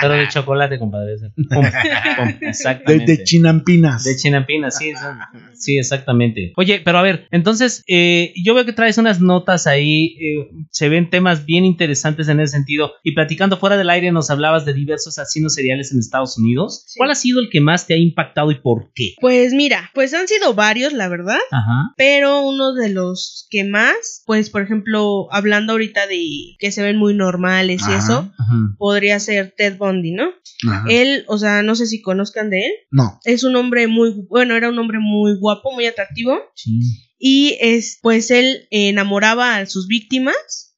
pero 0.00 0.14
de 0.14 0.28
chocolate, 0.28 0.78
compadre. 0.78 1.16
exactamente. 2.40 3.16
De, 3.18 3.24
chinampinas. 3.24 4.04
De 4.04 4.16
chinampinas, 4.16 4.76
sí. 4.76 4.92
Sí, 5.54 5.78
exactamente. 5.78 6.52
Oye, 6.56 6.80
pero 6.84 6.98
a 6.98 7.02
ver, 7.02 7.26
entonces, 7.30 7.84
eh, 7.86 8.32
yo 8.42 8.54
veo 8.54 8.64
que 8.64 8.72
traes 8.72 8.98
unas 8.98 9.20
notas 9.20 9.66
ahí. 9.66 10.16
Eh, 10.20 10.48
se 10.70 10.88
ven 10.88 11.10
temas 11.10 11.44
bien 11.44 11.64
interesantes 11.64 12.28
en 12.28 12.40
ese 12.40 12.52
sentido. 12.52 12.92
Y 13.02 13.12
platicando 13.12 13.58
fuera 13.58 13.76
del 13.76 13.90
aire, 13.90 14.12
nos 14.12 14.30
hablabas 14.30 14.64
de 14.64 14.74
diversos 14.74 15.18
asesinos 15.18 15.54
seriales 15.54 15.92
en 15.92 15.98
Estados 15.98 16.38
Unidos. 16.38 16.86
¿Cuál 16.96 17.10
ha 17.10 17.14
sido 17.14 17.40
el 17.40 17.48
que 17.50 17.60
más 17.60 17.86
te 17.86 17.94
ha 17.94 17.98
impactado 17.98 18.50
y 18.50 18.56
por 18.56 18.92
qué? 18.94 19.14
Pues 19.20 19.52
mira, 19.52 19.90
pues 19.94 20.14
han 20.14 20.28
sido 20.28 20.54
varios, 20.54 20.92
la 20.92 21.08
verdad. 21.08 21.38
Ajá. 21.50 21.92
Pero 21.96 22.42
uno 22.42 22.74
de 22.74 22.90
los 22.90 23.46
que 23.50 23.64
más, 23.64 24.22
pues 24.26 24.50
por 24.50 24.62
ejemplo, 24.62 25.28
hablando 25.32 25.72
ahorita 25.72 26.06
de 26.06 26.56
que 26.58 26.70
se 26.70 26.82
ven 26.88 26.98
muy 26.98 27.14
normales 27.14 27.82
y 27.88 27.92
eso, 27.92 28.30
podría 28.78 29.20
ser 29.20 29.54
Ted 29.56 29.78
Bundy, 29.78 30.12
¿no? 30.12 30.30
Él, 30.88 31.24
o 31.28 31.38
sea, 31.38 31.62
no 31.62 31.74
sé 31.74 31.86
si 31.86 32.02
conozcan 32.02 32.50
de 32.50 32.66
él. 32.66 32.72
No. 32.90 33.20
Es 33.24 33.44
un 33.44 33.56
hombre 33.56 33.86
muy, 33.86 34.26
bueno, 34.28 34.56
era 34.56 34.68
un 34.68 34.78
hombre 34.78 34.98
muy 35.00 35.38
guapo, 35.38 35.72
muy 35.72 35.86
atractivo. 35.86 36.38
Sí. 36.54 36.80
Y 37.18 37.56
es, 37.60 37.98
pues 38.02 38.30
él 38.30 38.66
enamoraba 38.70 39.56
a 39.56 39.66
sus 39.66 39.86
víctimas. 39.86 40.76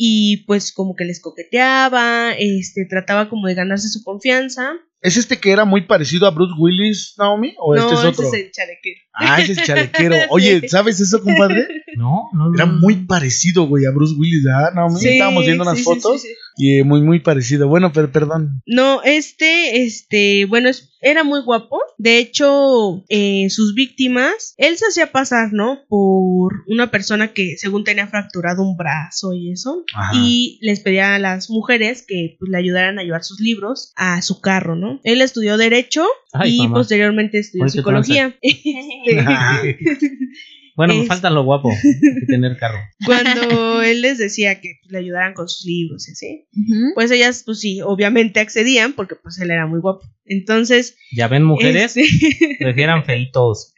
Y 0.00 0.44
pues 0.46 0.70
como 0.72 0.94
que 0.94 1.04
les 1.04 1.20
coqueteaba, 1.20 2.32
este, 2.38 2.86
trataba 2.88 3.28
como 3.28 3.48
de 3.48 3.54
ganarse 3.54 3.88
su 3.88 4.04
confianza. 4.04 4.74
¿Es 5.00 5.16
este 5.16 5.38
que 5.38 5.52
era 5.52 5.64
muy 5.64 5.86
parecido 5.86 6.26
a 6.26 6.30
Bruce 6.30 6.54
Willis, 6.58 7.14
Naomi? 7.18 7.54
¿O 7.58 7.74
este 7.74 7.94
es 7.94 8.00
otro? 8.00 8.26
Ese 8.26 8.36
es 8.36 8.44
el 8.46 8.50
chalequero. 8.52 9.00
Ah, 9.14 9.40
ese 9.40 9.52
es 9.52 9.58
el 9.58 9.64
chalequero. 9.64 10.16
Oye, 10.30 10.68
¿sabes 10.68 11.00
eso, 11.00 11.22
compadre? 11.22 11.68
No, 11.96 12.28
no, 12.32 12.52
Era 12.54 12.66
muy 12.66 13.06
parecido, 13.06 13.66
güey, 13.66 13.86
a 13.86 13.90
Bruce 13.90 14.14
Willis, 14.16 14.44
¿verdad? 14.44 14.72
Naomi, 14.74 15.04
estábamos 15.04 15.44
viendo 15.44 15.62
unas 15.62 15.82
fotos. 15.82 16.24
Y 16.56 16.82
muy, 16.82 17.02
muy 17.02 17.20
parecido. 17.20 17.68
Bueno, 17.68 17.92
pero 17.92 18.10
perdón. 18.10 18.62
No, 18.66 19.02
este, 19.04 19.84
este, 19.84 20.46
bueno, 20.46 20.70
era 21.00 21.22
muy 21.22 21.42
guapo. 21.42 21.80
De 21.96 22.18
hecho, 22.18 23.04
eh, 23.08 23.48
sus 23.50 23.74
víctimas, 23.74 24.54
él 24.56 24.76
se 24.76 24.86
hacía 24.86 25.12
pasar, 25.12 25.52
¿no? 25.52 25.84
Por 25.88 26.64
una 26.66 26.90
persona 26.90 27.32
que 27.32 27.56
según 27.56 27.84
tenía 27.84 28.08
fracturado 28.08 28.62
un 28.62 28.76
brazo 28.76 29.32
y 29.32 29.52
eso. 29.52 29.84
Y 30.12 30.58
les 30.60 30.80
pedía 30.80 31.14
a 31.14 31.18
las 31.18 31.48
mujeres 31.48 32.04
que 32.06 32.36
pues, 32.38 32.50
le 32.50 32.58
ayudaran 32.58 32.98
a 32.98 33.02
llevar 33.02 33.24
sus 33.24 33.40
libros 33.40 33.92
a 33.96 34.20
su 34.22 34.40
carro, 34.40 34.76
¿no? 34.76 35.00
Él 35.02 35.22
estudió 35.22 35.56
Derecho 35.56 36.06
y 36.44 36.68
posteriormente 36.68 37.38
estudió 37.38 37.68
Psicología. 37.68 38.36
Bueno, 40.78 40.94
me 40.94 41.06
falta 41.06 41.28
lo 41.28 41.42
guapo 41.42 41.70
de 41.82 42.26
tener 42.28 42.56
carro. 42.56 42.78
Cuando 43.04 43.82
él 43.82 44.00
les 44.00 44.16
decía 44.16 44.60
que 44.60 44.74
le 44.86 44.98
ayudaran 44.98 45.34
con 45.34 45.48
sus 45.48 45.66
libros 45.66 46.08
y 46.08 46.12
así, 46.12 46.46
pues 46.94 47.10
ellas, 47.10 47.42
pues 47.44 47.58
sí, 47.58 47.80
obviamente 47.82 48.38
accedían 48.38 48.92
porque 48.92 49.16
pues 49.16 49.40
él 49.40 49.50
era 49.50 49.66
muy 49.66 49.80
guapo. 49.80 50.06
Entonces... 50.24 50.96
Ya 51.10 51.26
ven 51.26 51.42
mujeres, 51.42 51.96
prefieran 52.60 53.04
feitos. 53.04 53.74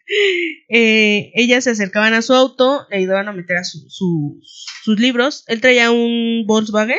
Eh, 0.69 1.33
ellas 1.35 1.65
se 1.65 1.71
acercaban 1.71 2.13
a 2.13 2.21
su 2.21 2.35
auto, 2.35 2.87
le 2.91 2.99
ayudaban 2.99 3.29
a 3.29 3.33
meter 3.33 3.57
a 3.57 3.65
sus 3.65 4.99
libros. 4.99 5.45
Él 5.47 5.63
traía 5.63 5.91
un 5.91 6.45
Volkswagen, 6.47 6.99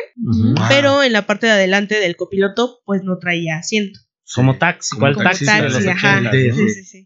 pero 0.68 1.04
en 1.04 1.12
la 1.12 1.26
parte 1.26 1.46
de 1.46 1.52
adelante 1.52 2.00
del 2.00 2.16
copiloto 2.16 2.80
pues 2.84 3.04
no 3.04 3.18
traía 3.18 3.58
asiento. 3.58 4.00
Como 4.34 4.58
taxi, 4.58 4.96
igual 4.96 5.14
taxi. 5.16 5.46
ajá. 5.46 6.22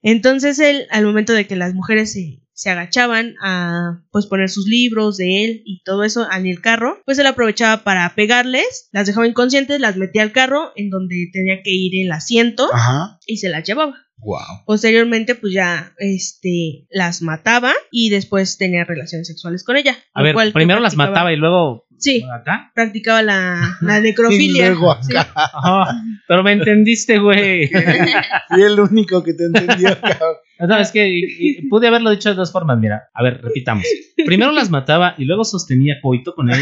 Entonces 0.02 0.58
él, 0.60 0.86
al 0.90 1.04
momento 1.04 1.34
de 1.34 1.46
que 1.46 1.56
las 1.56 1.74
mujeres 1.74 2.12
se, 2.12 2.40
se 2.56 2.70
agachaban 2.70 3.34
a 3.42 4.00
pues 4.10 4.26
poner 4.26 4.48
sus 4.48 4.66
libros 4.66 5.18
de 5.18 5.44
él 5.44 5.62
y 5.66 5.82
todo 5.84 6.04
eso 6.04 6.26
en 6.32 6.46
el 6.46 6.60
carro, 6.62 7.02
pues 7.04 7.18
él 7.18 7.26
aprovechaba 7.26 7.84
para 7.84 8.14
pegarles, 8.14 8.88
las 8.92 9.06
dejaba 9.06 9.28
inconscientes, 9.28 9.78
las 9.78 9.96
metía 9.96 10.22
al 10.22 10.32
carro 10.32 10.72
en 10.74 10.88
donde 10.88 11.28
tenía 11.32 11.62
que 11.62 11.70
ir 11.70 12.04
el 12.04 12.10
asiento 12.12 12.68
y 13.26 13.36
se 13.36 13.50
las 13.50 13.62
llevaba. 13.64 13.94
Wow. 14.18 14.64
Posteriormente, 14.64 15.34
pues 15.34 15.52
ya 15.52 15.92
este 15.98 16.86
las 16.90 17.20
mataba 17.20 17.74
y 17.92 18.08
después 18.08 18.56
tenía 18.56 18.84
relaciones 18.84 19.28
sexuales 19.28 19.62
con 19.62 19.76
ella. 19.76 19.94
A 20.14 20.22
ver, 20.22 20.34
primero 20.54 20.80
las 20.80 20.96
mataba 20.96 21.32
y 21.34 21.36
luego 21.36 21.86
Sí. 21.98 22.24
¿Acá? 22.32 22.72
Practicaba 22.74 23.22
la, 23.22 23.78
la 23.80 24.00
necrofilia. 24.00 24.66
y 24.66 24.70
luego 24.70 24.92
acá. 24.92 25.32
pero 26.28 26.42
me 26.42 26.52
entendiste, 26.52 27.18
güey. 27.18 27.68
Fui 28.48 28.62
el 28.62 28.78
único 28.78 29.22
que 29.22 29.34
te 29.34 29.44
entendió, 29.44 29.98
cabrón. 30.00 30.36
No, 30.58 30.78
es 30.78 30.90
que 30.90 31.60
pude 31.68 31.88
haberlo 31.88 32.10
dicho 32.10 32.30
de 32.30 32.34
dos 32.34 32.52
formas. 32.52 32.78
Mira, 32.78 33.10
a 33.12 33.22
ver, 33.22 33.40
repitamos. 33.42 33.84
Primero 34.24 34.52
las 34.52 34.70
mataba 34.70 35.14
y 35.18 35.24
luego 35.24 35.44
sostenía 35.44 35.96
coito 36.02 36.34
con 36.34 36.50
él. 36.50 36.60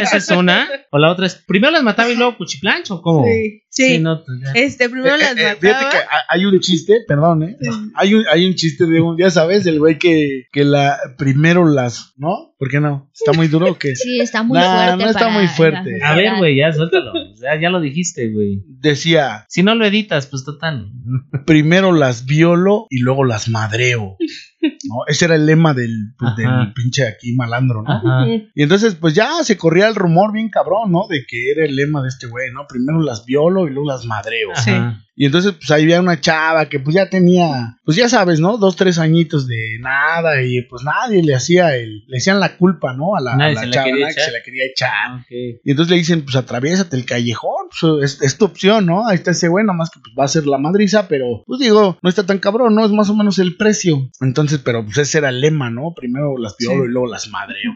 Esa 0.00 0.16
es 0.16 0.30
una. 0.30 0.68
O 0.90 0.98
la 0.98 1.10
otra 1.10 1.26
es, 1.26 1.34
primero 1.34 1.70
las 1.70 1.82
mataba 1.82 2.10
y 2.10 2.16
luego 2.16 2.36
cuchiplancho, 2.36 2.96
¿o 2.96 3.02
cómo? 3.02 3.24
Sí, 3.26 3.62
sí. 3.68 3.98
no, 3.98 4.24
pues 4.24 4.38
este, 4.54 4.88
primero 4.88 5.16
eh, 5.16 5.18
las 5.18 5.32
eh, 5.32 5.34
mataba. 5.34 5.60
Fíjate 5.60 5.96
que 5.96 6.02
hay 6.28 6.44
un 6.46 6.60
chiste, 6.60 7.00
perdón, 7.06 7.42
¿eh? 7.42 7.56
Hay, 7.94 8.14
un, 8.14 8.24
hay 8.30 8.46
un 8.46 8.54
chiste 8.54 8.86
de 8.86 9.00
un, 9.00 9.18
ya 9.18 9.30
sabes, 9.30 9.66
el 9.66 9.78
güey 9.78 9.98
que, 9.98 10.46
que 10.50 10.64
la, 10.64 10.98
primero 11.18 11.66
las, 11.66 12.14
¿no? 12.16 12.54
¿Por 12.58 12.68
qué 12.70 12.80
no? 12.80 13.08
¿Está 13.14 13.32
muy 13.32 13.46
duro 13.46 13.70
o 13.70 13.78
qué? 13.78 13.94
Sí, 13.94 14.18
está 14.20 14.42
muy 14.42 14.58
fuerte. 14.58 15.04
No, 15.04 15.10
está 15.10 15.28
muy 15.28 15.46
fuerte. 15.46 16.02
A 16.02 16.16
ver, 16.16 16.38
güey, 16.38 16.56
ya 16.56 16.72
suéltalo. 16.72 17.12
Ya, 17.40 17.60
ya 17.60 17.70
lo 17.70 17.80
dijiste, 17.80 18.30
güey. 18.30 18.64
Decía. 18.66 19.44
Si 19.48 19.62
no 19.62 19.76
lo 19.76 19.86
editas, 19.86 20.26
pues 20.26 20.44
total. 20.44 20.90
Primero 21.46 21.92
las 21.92 22.26
violo 22.26 22.86
y 22.90 22.98
luego 22.98 23.24
las 23.24 23.48
madreo. 23.48 24.16
¿no? 24.60 24.96
Ese 25.06 25.26
era 25.26 25.36
el 25.36 25.46
lema 25.46 25.72
del, 25.72 26.14
pues, 26.18 26.34
del 26.36 26.72
pinche 26.74 27.06
aquí 27.06 27.32
malandro, 27.34 27.82
¿no? 27.82 28.26
Y 28.26 28.62
entonces, 28.62 28.96
pues 28.96 29.14
ya 29.14 29.44
se 29.44 29.56
corría 29.56 29.86
el 29.86 29.94
rumor 29.94 30.32
bien 30.32 30.48
cabrón, 30.48 30.90
¿no? 30.90 31.06
De 31.08 31.24
que 31.28 31.52
era 31.52 31.64
el 31.64 31.76
lema 31.76 32.02
de 32.02 32.08
este 32.08 32.26
güey, 32.26 32.50
¿no? 32.52 32.66
Primero 32.66 33.00
las 33.00 33.24
violo 33.24 33.68
y 33.68 33.70
luego 33.70 33.88
las 33.88 34.04
madreo. 34.04 34.50
Sí. 34.56 34.72
Y 35.20 35.26
entonces, 35.26 35.54
pues 35.54 35.68
ahí 35.72 35.82
había 35.82 36.00
una 36.00 36.20
chava 36.20 36.68
que 36.68 36.78
pues 36.78 36.94
ya 36.94 37.10
tenía, 37.10 37.76
pues 37.84 37.96
ya 37.96 38.08
sabes, 38.08 38.38
¿no? 38.38 38.56
Dos, 38.56 38.76
tres 38.76 39.00
añitos 39.00 39.48
de 39.48 39.76
nada 39.80 40.40
y 40.44 40.62
pues 40.62 40.84
nadie 40.84 41.24
le 41.24 41.34
hacía 41.34 41.74
el, 41.74 42.04
le 42.06 42.18
hacían 42.18 42.38
la 42.38 42.56
culpa, 42.56 42.94
¿no? 42.94 43.16
A 43.16 43.20
la, 43.20 43.36
chava, 43.68 43.90
que 43.90 44.12
se 44.12 44.30
la 44.30 44.42
quería 44.44 44.66
echar. 44.66 44.92
Ah, 44.94 45.26
y 45.28 45.58
entonces 45.68 45.90
le 45.90 45.96
dicen, 45.96 46.22
pues 46.22 46.36
atraviésate 46.36 46.94
el 46.94 47.04
callejón, 47.04 47.66
pues 47.80 48.20
es, 48.22 48.38
tu 48.38 48.44
opción, 48.44 48.86
¿no? 48.86 49.08
Ahí 49.08 49.16
está 49.16 49.32
ese 49.32 49.48
güey, 49.48 49.64
más 49.64 49.90
que 49.90 49.98
pues 49.98 50.14
va 50.16 50.22
a 50.22 50.28
ser 50.28 50.46
la 50.46 50.58
madriza, 50.58 51.08
pero 51.08 51.42
pues 51.46 51.58
digo, 51.58 51.98
no 52.00 52.08
está 52.08 52.24
tan 52.24 52.38
cabrón, 52.38 52.76
¿no? 52.76 52.84
Es 52.84 52.92
más 52.92 53.10
o 53.10 53.16
menos 53.16 53.40
el 53.40 53.56
precio. 53.56 54.08
Entonces, 54.20 54.60
pero 54.64 54.84
pues 54.84 54.98
ese 54.98 55.18
era 55.18 55.30
el 55.30 55.40
lema, 55.40 55.68
¿no? 55.68 55.94
Primero 55.96 56.38
las 56.38 56.54
piolo 56.54 56.84
y 56.84 56.92
luego 56.92 57.08
las 57.08 57.26
madreo. 57.26 57.72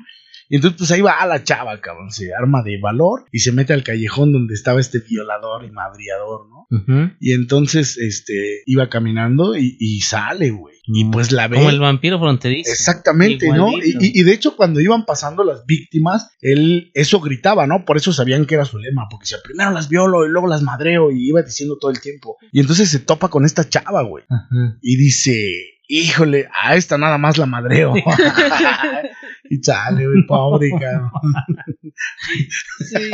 Y 0.49 0.57
entonces, 0.57 0.79
pues 0.79 0.91
ahí 0.91 1.01
va 1.01 1.21
a 1.21 1.27
la 1.27 1.43
chava, 1.45 1.81
cabrón. 1.81 2.11
Se 2.11 2.35
arma 2.35 2.63
de 2.63 2.79
valor 2.79 3.25
y 3.33 3.39
se 3.41 3.53
mete 3.53 3.73
al 3.73 3.83
callejón 3.83 4.33
donde 4.33 4.55
estaba 4.55 4.81
este 4.81 5.01
violador 5.01 5.65
y 5.65 5.71
madriador, 5.71 6.49
¿no? 6.49 6.63
Y 7.21 7.33
entonces, 7.33 7.99
este, 7.99 8.63
iba 8.67 8.89
caminando 8.89 9.57
y, 9.57 10.01
sale, 10.01 10.51
güey. 10.51 10.75
Y 10.87 11.05
pues 11.05 11.31
la 11.31 11.47
ve. 11.47 11.57
Como 11.57 11.71
el 11.71 11.81
vampiro 11.81 12.19
fronterizo. 12.19 12.71
Exactamente, 12.71 13.49
¿no? 13.49 13.69
Y, 13.79 14.23
de 14.23 14.33
hecho, 14.33 14.57
cuando 14.57 14.81
iban 14.81 15.05
pasando 15.05 15.45
las 15.45 15.65
víctimas, 15.67 16.31
él 16.41 16.91
eso 16.95 17.21
gritaba, 17.21 17.67
¿no? 17.67 17.85
Por 17.85 17.97
eso 17.97 18.13
sabían 18.13 18.47
que 18.47 18.55
era 18.55 18.65
su 18.65 18.79
lema, 18.79 19.07
porque 19.11 19.25
decía, 19.25 19.39
primero 19.45 19.71
las 19.71 19.89
violo 19.89 20.27
y 20.27 20.31
luego 20.31 20.49
las 20.49 20.63
madreo, 20.63 21.11
y 21.11 21.29
iba 21.29 21.43
diciendo 21.43 21.77
todo 21.81 21.91
el 21.91 22.01
tiempo. 22.01 22.37
Y 22.53 22.61
entonces 22.61 22.89
se 22.89 22.99
topa 22.99 23.29
con 23.29 23.45
esta 23.45 23.69
chava, 23.69 24.03
güey. 24.03 24.25
Y 24.81 24.97
dice, 24.97 25.73
híjole, 25.89 26.49
a 26.63 26.75
esta 26.77 26.99
nada 26.99 27.19
más 27.19 27.39
la 27.39 27.47
madreo. 27.47 27.95
y 29.53 29.61
chale, 29.61 30.07
güey, 30.07 30.27
pobre, 30.27 30.71
cabrón. 30.81 31.11
Sí. 32.79 33.11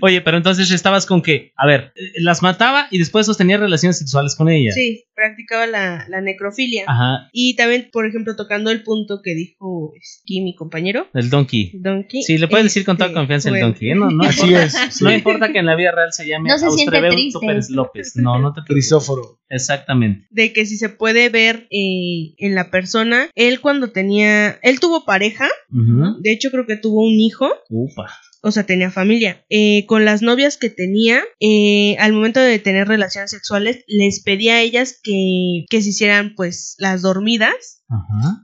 Oye, 0.00 0.20
pero 0.20 0.36
entonces 0.36 0.70
estabas 0.70 1.06
con 1.06 1.22
que, 1.22 1.52
a 1.56 1.66
ver, 1.66 1.92
las 2.18 2.40
mataba 2.40 2.86
y 2.92 2.98
después 2.98 3.26
sostenía 3.26 3.56
relaciones 3.56 3.98
sexuales 3.98 4.36
con 4.36 4.48
ella. 4.48 4.70
Sí, 4.70 5.06
practicaba 5.12 5.66
la, 5.66 6.06
la 6.08 6.20
necrofilia. 6.20 6.84
Ajá. 6.86 7.28
Y 7.32 7.56
también, 7.56 7.88
por 7.92 8.06
ejemplo, 8.06 8.36
tocando 8.36 8.70
el 8.70 8.84
punto 8.84 9.22
que 9.24 9.34
dijo 9.34 9.92
aquí 10.22 10.40
mi 10.40 10.54
compañero. 10.54 11.08
El 11.14 11.30
donkey. 11.30 11.72
Donkey. 11.74 12.22
Sí, 12.22 12.38
le 12.38 12.46
puedes 12.46 12.66
decir 12.66 12.84
con 12.84 12.96
toda 12.96 13.08
este, 13.08 13.18
confianza 13.18 13.48
el 13.48 13.60
donkey. 13.60 13.90
¿eh? 13.90 13.94
No, 13.96 14.08
no 14.08 14.22
Así 14.22 14.46
importa, 14.46 14.64
es. 14.64 14.74
No 15.02 15.12
importa 15.12 15.52
que 15.52 15.58
en 15.58 15.66
la 15.66 15.74
vida 15.74 15.90
real 15.90 16.12
se 16.12 16.28
llame 16.28 16.48
no 16.48 16.58
se 16.58 16.90
Pérez 16.90 17.70
López. 17.70 18.14
No, 18.14 18.38
no 18.38 18.52
te 18.52 18.60
Crisóforo. 18.62 19.40
Exactamente. 19.48 20.26
De 20.30 20.52
que 20.52 20.64
si 20.64 20.76
se 20.76 20.88
puede 20.88 21.28
ver 21.28 21.66
eh, 21.70 22.34
en 22.38 22.54
la 22.54 22.70
persona, 22.70 23.28
él 23.34 23.60
cuando 23.60 23.90
tenía, 23.90 24.58
él 24.62 24.80
tuvo 24.80 24.91
pareja, 25.04 25.48
de 25.68 26.32
hecho 26.32 26.50
creo 26.50 26.66
que 26.66 26.76
tuvo 26.76 27.06
un 27.06 27.18
hijo. 27.18 27.48
Upa 27.68 28.08
o 28.42 28.50
sea, 28.50 28.64
tenía 28.64 28.90
familia. 28.90 29.44
Eh, 29.48 29.86
con 29.86 30.04
las 30.04 30.20
novias 30.20 30.56
que 30.56 30.68
tenía, 30.68 31.22
eh, 31.38 31.96
al 32.00 32.12
momento 32.12 32.40
de 32.40 32.58
tener 32.58 32.88
relaciones 32.88 33.30
sexuales, 33.30 33.84
les 33.86 34.20
pedía 34.20 34.56
a 34.56 34.60
ellas 34.60 34.98
que, 35.00 35.64
que 35.70 35.80
se 35.80 35.90
hicieran 35.90 36.34
pues 36.34 36.74
las 36.78 37.02
dormidas 37.02 37.81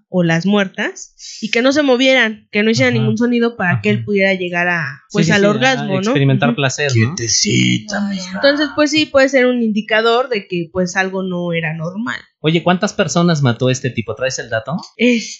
o 0.09 0.23
las 0.23 0.47
muertas 0.47 1.15
y 1.41 1.51
que 1.51 1.63
no 1.63 1.73
se 1.73 1.83
movieran, 1.83 2.49
que 2.51 2.63
no 2.63 2.71
hicieran 2.71 2.95
ningún 2.95 3.19
sonido 3.19 3.57
para 3.57 3.81
que 3.81 3.91
él 3.91 4.05
pudiera 4.05 4.35
llegar 4.35 4.69
a 4.69 5.03
pues 5.13 5.31
al 5.31 5.45
orgasmo, 5.45 5.95
¿no? 5.95 5.99
Experimentar 5.99 6.55
placer, 6.55 6.91
¿no? 6.97 7.15
Quietecita, 7.15 8.11
Entonces, 8.35 8.69
pues 8.75 8.91
sí 8.91 9.07
puede 9.07 9.29
ser 9.29 9.47
un 9.47 9.63
indicador 9.63 10.29
de 10.29 10.47
que 10.47 10.69
pues 10.73 10.97
algo 10.97 11.23
no 11.23 11.53
era 11.53 11.75
normal. 11.75 12.21
Oye, 12.41 12.63
¿cuántas 12.63 12.93
personas 12.93 13.43
mató 13.43 13.69
este 13.69 13.91
tipo? 13.91 14.15
¿Traes 14.15 14.39
el 14.39 14.49
dato? 14.49 14.77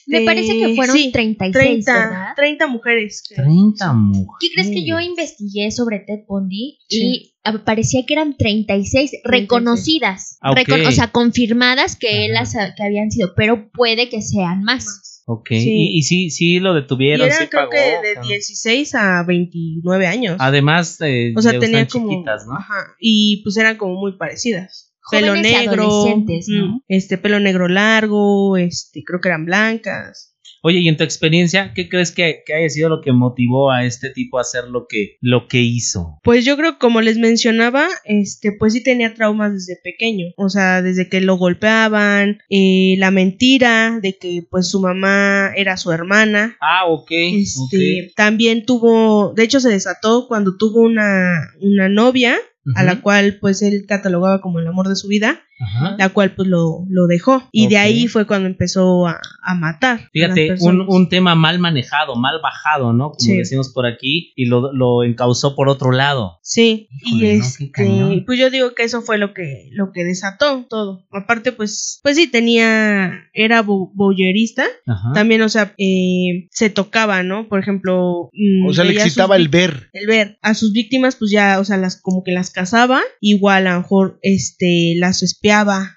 Me 0.07 0.23
parece 0.23 0.59
que 0.59 0.75
fueron 0.75 0.97
36, 1.13 1.53
30, 1.53 1.93
¿verdad? 1.93 2.27
30 2.35 2.67
mujeres. 2.67 3.23
30 3.35 3.93
mujeres. 3.93 4.37
¿Qué 4.41 4.49
crees 4.53 4.71
que 4.71 4.85
yo 4.85 4.99
investigué 4.99 5.71
sobre 5.71 6.01
Ted 6.01 6.25
Bundy 6.27 6.79
y 6.89 7.38
parecía 7.65 8.05
que 8.07 8.15
eran 8.15 8.37
36 8.37 9.13
reconocidas, 9.25 10.39
Ah, 10.41 10.53
ok. 10.53 10.59
recon- 10.59 10.87
o 10.87 10.93
sea, 10.93 11.09
confirmadas 11.09 11.97
que 11.97 12.27
él 12.27 12.37
Ajá. 12.37 12.45
las 12.57 12.75
que 12.77 12.83
habían 12.83 13.11
sido, 13.11 13.33
pero 13.37 13.71
puede 13.73 14.09
que 14.09 14.23
sean 14.23 14.63
más. 14.63 15.23
Ok. 15.27 15.49
Sí. 15.51 15.71
Y, 15.71 15.99
y 15.99 16.03
sí, 16.03 16.31
sí 16.31 16.59
lo 16.61 16.73
Y 16.77 16.81
detuvieron, 16.83 17.27
era 17.27 17.37
sí 17.37 17.47
creo 17.49 17.63
pagó. 17.69 17.71
que 17.71 18.09
de 18.09 18.15
cabrón. 18.15 18.29
16 18.31 18.95
a 18.95 19.23
29 19.25 20.07
años. 20.07 20.37
Además, 20.41 20.99
eh, 21.03 21.33
o 21.37 21.43
sea, 21.43 21.59
tenía 21.59 21.87
como 21.87 22.09
chiquitas, 22.11 22.47
¿no? 22.47 22.55
Ajá, 22.55 22.95
y 22.99 23.43
pues 23.43 23.57
eran 23.59 23.77
como 23.77 23.95
muy 24.01 24.17
parecidas. 24.17 24.87
Pelo 25.11 25.29
Jóvenes 25.29 25.53
y 25.53 25.55
negro, 25.55 25.83
adolescentes, 25.85 26.47
¿no? 26.49 26.67
mm, 26.67 26.81
este 26.89 27.17
pelo 27.19 27.41
negro 27.41 27.67
largo, 27.69 28.57
este 28.59 29.03
creo 29.05 29.21
que 29.23 29.29
eran 29.29 29.47
blancas. 29.47 30.35
Oye, 30.63 30.81
y 30.81 30.89
en 30.89 30.97
tu 30.97 31.05
experiencia, 31.05 31.73
¿qué 31.75 31.89
crees 31.89 32.13
que, 32.13 32.43
que 32.45 32.55
haya 32.55 32.69
sido 32.69 32.89
lo 32.89 33.01
que 33.01 33.13
motivó 33.13 33.71
a 33.71 33.85
este 33.85 34.11
tipo 34.11 34.39
a 34.39 34.43
hacer 34.43 34.65
lo 34.65 34.87
que, 34.89 35.17
lo 35.21 35.47
que 35.49 35.61
hizo? 35.61 36.19
Pues 36.23 36.45
yo 36.45 36.57
creo, 36.57 36.79
como 36.79 37.01
les 37.01 37.19
mencionaba, 37.19 37.87
este, 38.05 38.53
pues 38.53 38.73
sí 38.73 38.83
tenía 38.83 39.15
traumas 39.15 39.53
desde 39.53 39.81
pequeño. 39.83 40.27
O 40.37 40.49
sea, 40.49 40.83
desde 40.83 41.09
que 41.09 41.21
lo 41.21 41.37
golpeaban, 41.37 42.39
eh, 42.51 42.97
la 42.99 43.11
mentira 43.11 43.99
de 44.03 44.17
que 44.19 44.43
pues 44.51 44.69
su 44.69 44.81
mamá 44.81 45.53
era 45.57 45.77
su 45.77 45.93
hermana. 45.93 46.57
Ah, 46.61 46.87
ok. 46.87 47.11
Este, 47.11 48.13
también 48.17 48.65
tuvo, 48.65 49.33
de 49.35 49.45
hecho 49.45 49.61
se 49.61 49.71
desató 49.71 50.27
cuando 50.29 50.57
tuvo 50.57 50.81
una, 50.81 51.53
una 51.61 51.89
novia, 51.89 52.37
a 52.75 52.83
la 52.83 53.01
cual 53.01 53.39
pues 53.41 53.63
él 53.63 53.87
catalogaba 53.89 54.43
como 54.43 54.59
el 54.59 54.67
amor 54.67 54.89
de 54.89 54.97
su 54.97 55.09
vida, 55.09 55.41
Ajá. 55.61 55.97
la 55.99 56.09
cual 56.11 56.35
pues 56.35 56.47
lo, 56.49 56.85
lo 56.89 57.07
dejó. 57.07 57.43
Y 57.53 57.67
de 57.69 57.79
ahí 57.79 58.07
fue 58.09 58.27
cuando 58.27 58.47
empezó 58.49 59.07
a, 59.07 59.21
a 59.43 59.55
matar. 59.55 60.01
a 60.01 60.09
Fíjate, 60.13 60.55
un, 60.61 60.83
un 60.89 61.09
tema 61.09 61.35
mal 61.35 61.59
manejado, 61.59 62.15
mal 62.17 62.41
bajado, 62.43 62.93
¿no? 62.93 63.11
Como 63.11 63.19
Sí. 63.21 63.37
decimos 63.37 63.73
por 63.73 63.87
aquí, 63.87 64.33
y 64.37 64.47
lo, 64.47 64.73
lo 64.73 65.03
encauzó 65.05 65.55
por 65.57 65.69
otro 65.69 65.91
lado. 65.93 66.39
Sí, 66.43 66.89
Híjole, 67.05 67.35
y 67.35 67.39
no, 67.39 67.45
este, 67.45 67.71
cañón. 67.71 68.25
pues 68.27 68.39
yo 68.39 68.51
digo 68.51 68.75
que 68.75 68.85
eso 68.85 69.03
fue 69.03 69.19
lo 69.19 69.35
que, 69.35 69.69
lo 69.73 69.91
que 69.93 70.05
desató 70.05 70.65
todo. 70.69 71.07
Aparte, 71.13 71.53
pues, 71.53 72.01
pues 72.03 72.17
sí 72.17 72.27
tenía, 72.31 73.25
era 73.33 73.63
bo- 73.63 73.91
boyerista, 73.95 74.65
Ajá. 74.87 75.13
también, 75.13 75.43
o 75.43 75.49
sea, 75.49 75.75
eh, 75.79 76.49
se 76.51 76.71
tocaba, 76.71 77.23
¿no? 77.23 77.49
Por 77.49 77.59
ejemplo, 77.61 78.31
mm, 78.33 78.67
O 78.69 78.73
sea, 78.73 78.85
le 78.85 78.93
excitaba 78.93 79.37
el 79.37 79.49
ver. 79.49 79.89
el 79.93 80.07
ver 80.07 80.39
a 80.43 80.55
sus 80.55 80.73
víctimas, 80.73 81.17
pues 81.17 81.31
ya, 81.33 81.59
o 81.61 81.65
sea, 81.65 81.77
las 81.77 82.01
como 82.01 82.23
que 82.23 82.33
las 82.33 82.51
cazaba, 82.51 83.01
igual 83.21 83.67
a 83.67 83.73
lo 83.75 83.79
mejor, 83.81 84.19
este, 84.23 84.95
las 84.99 85.23
espiaba, 85.23 85.48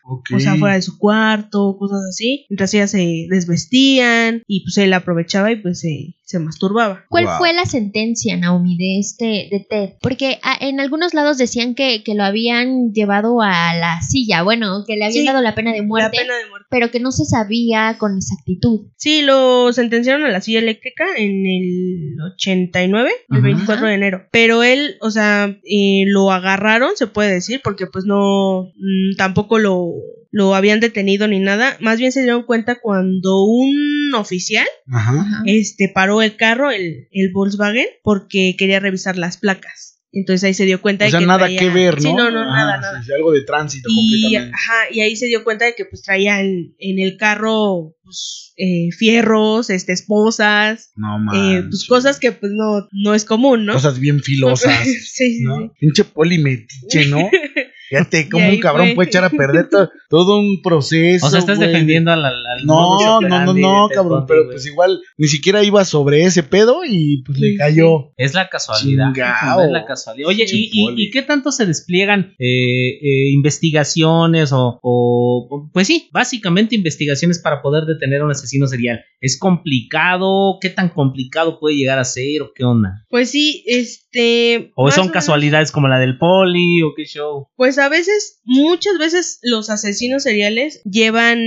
Ok. 0.04 0.30
o 0.36 0.40
sea, 0.40 0.56
fuera 0.56 0.76
de 0.76 0.82
su 0.82 0.98
cuarto, 0.98 1.76
cosas 1.78 2.02
así, 2.10 2.46
mientras 2.50 2.74
ellas 2.74 2.92
se 2.92 3.28
desvestían 3.30 4.44
y 4.48 4.64
pues 4.64 4.78
él 4.78 4.94
aprovechaba 4.94 5.52
y 5.52 5.58
pues 5.58 5.80
se, 5.80 6.16
se 6.24 6.40
masturbaba. 6.40 7.06
¿Cuál 7.10 7.26
Wow. 7.26 7.38
fue 7.38 7.54
la 7.54 7.66
sentencia, 7.66 8.36
Naomi, 8.38 8.78
de 8.78 9.00
este, 9.00 9.48
de 9.52 9.66
Ted? 9.70 9.90
Porque 10.02 10.40
ah, 10.44 10.58
en 10.60 10.80
algunos 10.80 11.14
lados 11.14 11.38
decían 11.38 11.76
que, 11.76 12.04
que 12.04 12.16
lo 12.16 12.24
habían 12.24 12.92
llevado 12.94 13.42
a 13.42 13.74
la 13.76 14.02
silla, 14.02 14.44
bueno, 14.44 14.84
que 14.88 14.96
le 14.96 15.06
habían 15.06 15.22
Sí, 15.22 15.26
dado 15.26 15.42
la 15.42 15.56
pena 15.56 15.72
de 15.74 15.82
muerte, 15.82 16.18
La 16.18 16.22
pena 16.24 16.38
de 16.38 16.50
muerte. 16.50 16.61
Pero 16.72 16.90
que 16.90 17.02
no 17.02 17.12
se 17.12 17.26
sabía 17.26 17.98
con 18.00 18.16
exactitud. 18.16 18.88
Sí, 18.96 19.22
lo 19.22 19.74
sentenciaron 19.74 20.24
a 20.24 20.32
la 20.32 20.40
silla 20.40 20.60
eléctrica 20.60 21.04
en 21.18 21.46
el 21.46 22.16
89, 22.34 23.12
el 23.30 23.38
Ajá. 23.38 23.46
24 23.46 23.88
de 23.88 23.94
enero. 23.94 24.28
Pero 24.32 24.64
él, 24.64 24.96
o 25.02 25.12
sea, 25.12 25.60
eh, 25.66 26.06
lo 26.08 26.32
agarraron, 26.32 26.92
se 26.96 27.08
puede 27.08 27.34
decir, 27.34 27.60
porque 27.62 27.88
pues 27.88 28.06
no, 28.06 28.72
mm, 28.78 29.18
tampoco 29.18 29.60
lo, 29.60 29.92
lo 30.32 30.56
habían 30.56 30.80
detenido 30.80 31.28
ni 31.28 31.40
nada. 31.40 31.76
Más 31.82 32.00
bien 32.00 32.14
se 32.14 32.22
dieron 32.22 32.44
cuenta 32.44 32.80
cuando 32.80 33.44
un 33.44 34.14
oficial. 34.16 34.68
Ajá. 34.88 35.44
este, 35.46 35.90
paró 35.94 36.22
el 36.22 36.38
carro, 36.38 36.72
el, 36.72 37.10
el 37.12 37.32
Volkswagen, 37.34 37.88
porque 38.02 38.56
quería 38.58 38.80
revisar 38.80 39.18
las 39.18 39.38
placas. 39.38 40.01
Entonces 40.14 40.44
ahí 40.44 40.54
se 40.54 40.66
dio 40.66 40.82
cuenta 40.82 41.06
O 41.06 41.08
de 41.08 41.12
sea, 41.12 41.20
que 41.22 41.26
nada 41.26 41.40
traía- 41.46 41.60
que 41.60 41.70
ver, 41.70 41.96
¿no? 41.96 42.02
Sí, 42.02 42.14
no, 42.14 42.30
no, 42.32 42.42
Ah, 42.42 42.46
nada, 42.56 42.78
nada. 42.82 43.04
sí, 43.04 43.14
algo 43.14 43.32
de 43.32 43.44
tránsito 43.44 43.88
Y, 43.90 43.96
completamente. 43.96 44.54
ajá, 44.56 44.94
y 44.94 45.00
ahí 45.02 45.16
se 45.16 45.28
dio 45.28 45.44
cuenta 45.46 45.66
de 45.66 45.74
que 45.76 45.86
pues 45.86 46.02
traía 46.02 46.42
en, 46.42 46.76
en 46.80 47.00
el 47.00 47.16
carro 47.18 47.96
pues, 48.04 48.54
eh, 48.58 48.90
fierros, 48.92 49.70
este, 49.70 49.94
esposas, 49.94 50.92
No 50.98 51.18
eh, 51.34 51.64
pues 51.70 51.86
cosas 51.88 52.20
que 52.20 52.34
pues 52.34 52.52
no, 52.54 52.88
no 52.92 53.14
es 53.16 53.24
común, 53.24 53.66
¿no? 53.66 53.74
Cosas 53.74 54.00
bien 54.00 54.20
filosas. 54.24 54.84
sí, 54.84 54.94
sí, 55.00 55.40
¿no? 55.44 55.58
sí. 55.60 55.72
Pinche 55.80 56.04
polimetiche, 56.04 57.06
¿no? 57.06 57.30
Fíjate 57.92 58.30
cómo 58.32 58.50
un 58.50 58.60
cabrón 58.60 58.88
fue. 58.88 58.96
puede 58.96 59.10
echar 59.10 59.24
a 59.26 59.30
perder 59.30 59.70
to- 59.70 59.90
todo 60.10 60.40
un 60.40 60.62
proceso. 60.62 61.28
O 61.28 61.30
sea, 61.30 61.40
estás 61.40 61.58
güey. 61.58 61.70
defendiendo 61.70 62.12
al, 62.12 62.26
al, 62.26 62.66
No, 62.66 63.20
no, 63.22 63.44
no, 63.46 63.54
no, 63.54 63.88
Ted 63.90 63.96
cabrón, 63.96 64.26
pero 64.28 64.44
güey. 64.46 64.54
pues 64.56 64.66
igual 64.66 65.00
ni 65.18 65.28
siquiera 65.28 65.64
iba 65.64 65.84
sobre 65.86 66.24
ese 66.24 66.44
pedo 66.44 66.82
y 66.88 67.22
pues 67.24 67.38
Sí, 67.38 67.44
le 67.52 67.58
cayó. 67.58 68.12
Es 68.18 68.34
la 68.34 68.50
casualidad. 68.50 69.08
Chingao. 69.14 69.62
Es 69.66 69.72
la 69.72 69.86
casualidad. 69.86 70.28
Oye, 70.30 70.46
¿y, 70.52 70.70
y, 70.98 71.12
qué 71.12 71.22
tanto 71.22 71.52
se 71.52 71.66
despliegan 71.66 72.34
eh, 72.40 72.98
eh, 73.02 73.30
investigaciones 73.32 74.52
o, 74.54 74.80
o- 74.82 75.70
Pues 75.74 75.88
sí, 75.88 76.10
básicamente 76.12 76.76
investigaciones 76.76 77.40
para 77.40 77.62
poder 77.62 77.84
detener 77.86 78.22
a 78.22 78.26
un 78.26 78.32
asesino 78.32 78.68
serial? 78.68 79.02
¿Es 79.20 79.38
complicado? 79.38 80.58
¿Qué 80.62 80.70
tan 80.70 80.90
complicado 80.90 81.60
puede 81.60 81.76
llegar 81.76 82.00
a 82.00 82.04
ser 82.04 82.42
o 82.42 82.52
qué 82.56 82.64
onda? 82.64 83.06
Pues 83.10 83.30
sí, 83.32 83.64
este... 83.68 84.72
¿O 84.76 84.90
son 84.92 85.10
casualidades 85.10 85.72
como 85.72 85.88
la 85.88 86.00
del 86.00 86.18
poli 86.18 86.82
o 86.82 86.94
qué 86.96 87.06
show? 87.06 87.48
Pues 87.56 87.78
a 87.82 87.90
veces, 87.90 88.40
muchas 88.44 88.98
veces 88.98 89.40
los 89.44 89.70
asesinos 89.70 90.24
seriales 90.24 90.82
llevan, 90.84 91.40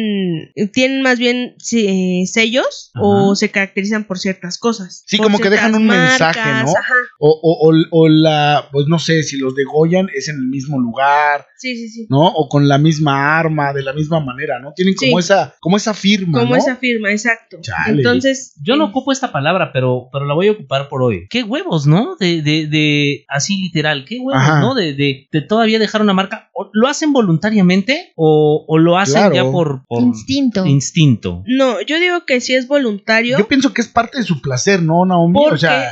tienen 0.72 1.02
más 1.02 1.18
bien 1.18 1.54
sí, 1.58 1.86
eh, 2.22 2.26
sellos 2.26 2.90
Ajá. 2.94 3.04
o 3.06 3.34
se 3.36 3.50
caracterizan 3.50 4.04
por 4.04 4.18
ciertas 4.18 4.58
cosas. 4.58 5.04
Sí, 5.06 5.18
como 5.18 5.38
que 5.38 5.50
dejan 5.50 5.74
un 5.74 5.86
mensaje, 5.86 6.40
¿no? 6.64 6.70
Ajá, 6.70 6.94
O, 7.18 7.30
o, 7.30 7.70
o, 7.70 7.74
o 7.90 8.08
la, 8.08 8.68
pues 8.72 8.86
no 8.88 8.98
sé, 8.98 9.22
si 9.22 9.36
los 9.36 9.54
degollan 9.54 10.08
es 10.14 10.28
en 10.28 10.36
el 10.36 10.46
mismo 10.46 10.78
lugar, 10.80 11.46
sí, 11.58 11.76
sí, 11.76 11.88
sí. 11.88 12.06
¿no? 12.10 12.26
O 12.26 12.48
con 12.48 12.68
la 12.68 12.78
misma 12.78 13.38
arma, 13.38 13.72
de 13.72 13.82
la 13.82 13.92
misma 13.92 14.20
manera, 14.20 14.58
¿no? 14.60 14.72
Tienen 14.74 14.94
como 14.94 15.20
Sí. 15.20 15.24
esa, 15.26 15.54
como 15.60 15.76
esa 15.76 15.94
firma, 15.94 16.40
Como 16.40 16.52
¿no? 16.52 16.56
esa 16.56 16.76
firma, 16.76 17.10
exacto. 17.10 17.58
Chale. 17.60 17.98
Entonces... 17.98 18.54
Yo 18.62 18.76
no 18.76 18.84
eh, 18.86 18.88
ocupo 18.88 19.12
esta 19.12 19.32
palabra, 19.32 19.70
pero, 19.72 20.08
pero 20.12 20.24
la 20.26 20.34
voy 20.34 20.48
a 20.48 20.52
ocupar 20.52 20.88
por 20.88 21.02
hoy. 21.02 21.26
¿Qué 21.28 21.42
huevos, 21.42 21.86
no? 21.86 22.16
De, 22.16 22.42
de, 22.42 22.66
de 22.66 23.24
así 23.28 23.60
literal, 23.62 24.04
¿qué 24.06 24.18
huevos, 24.18 24.42
Ajá. 24.42 24.60
no? 24.60 24.74
De, 24.74 24.94
de, 24.94 25.28
de 25.30 25.40
todavía 25.42 25.78
dejar 25.78 26.00
una 26.02 26.12
marca. 26.12 26.23
¿O 26.52 26.70
¿Lo 26.72 26.88
hacen 26.88 27.12
voluntariamente 27.12 28.12
o, 28.16 28.64
o 28.68 28.78
lo 28.78 28.96
hacen 28.98 29.14
Claro. 29.20 29.34
ya 29.34 29.42
por, 29.44 29.84
por 29.86 30.02
Instinto. 30.02 30.64
instinto? 30.66 31.42
No, 31.46 31.80
yo 31.82 31.98
digo 32.00 32.24
que 32.26 32.40
si 32.40 32.54
es 32.54 32.68
voluntario. 32.68 33.38
Yo 33.38 33.48
pienso 33.48 33.72
que 33.72 33.80
es 33.82 33.88
parte 33.88 34.18
de 34.18 34.24
su 34.24 34.40
placer, 34.40 34.82
¿no, 34.82 35.04
Naomi? 35.04 35.34
Porque- 35.34 35.54
O 35.54 35.58
sea, 35.58 35.88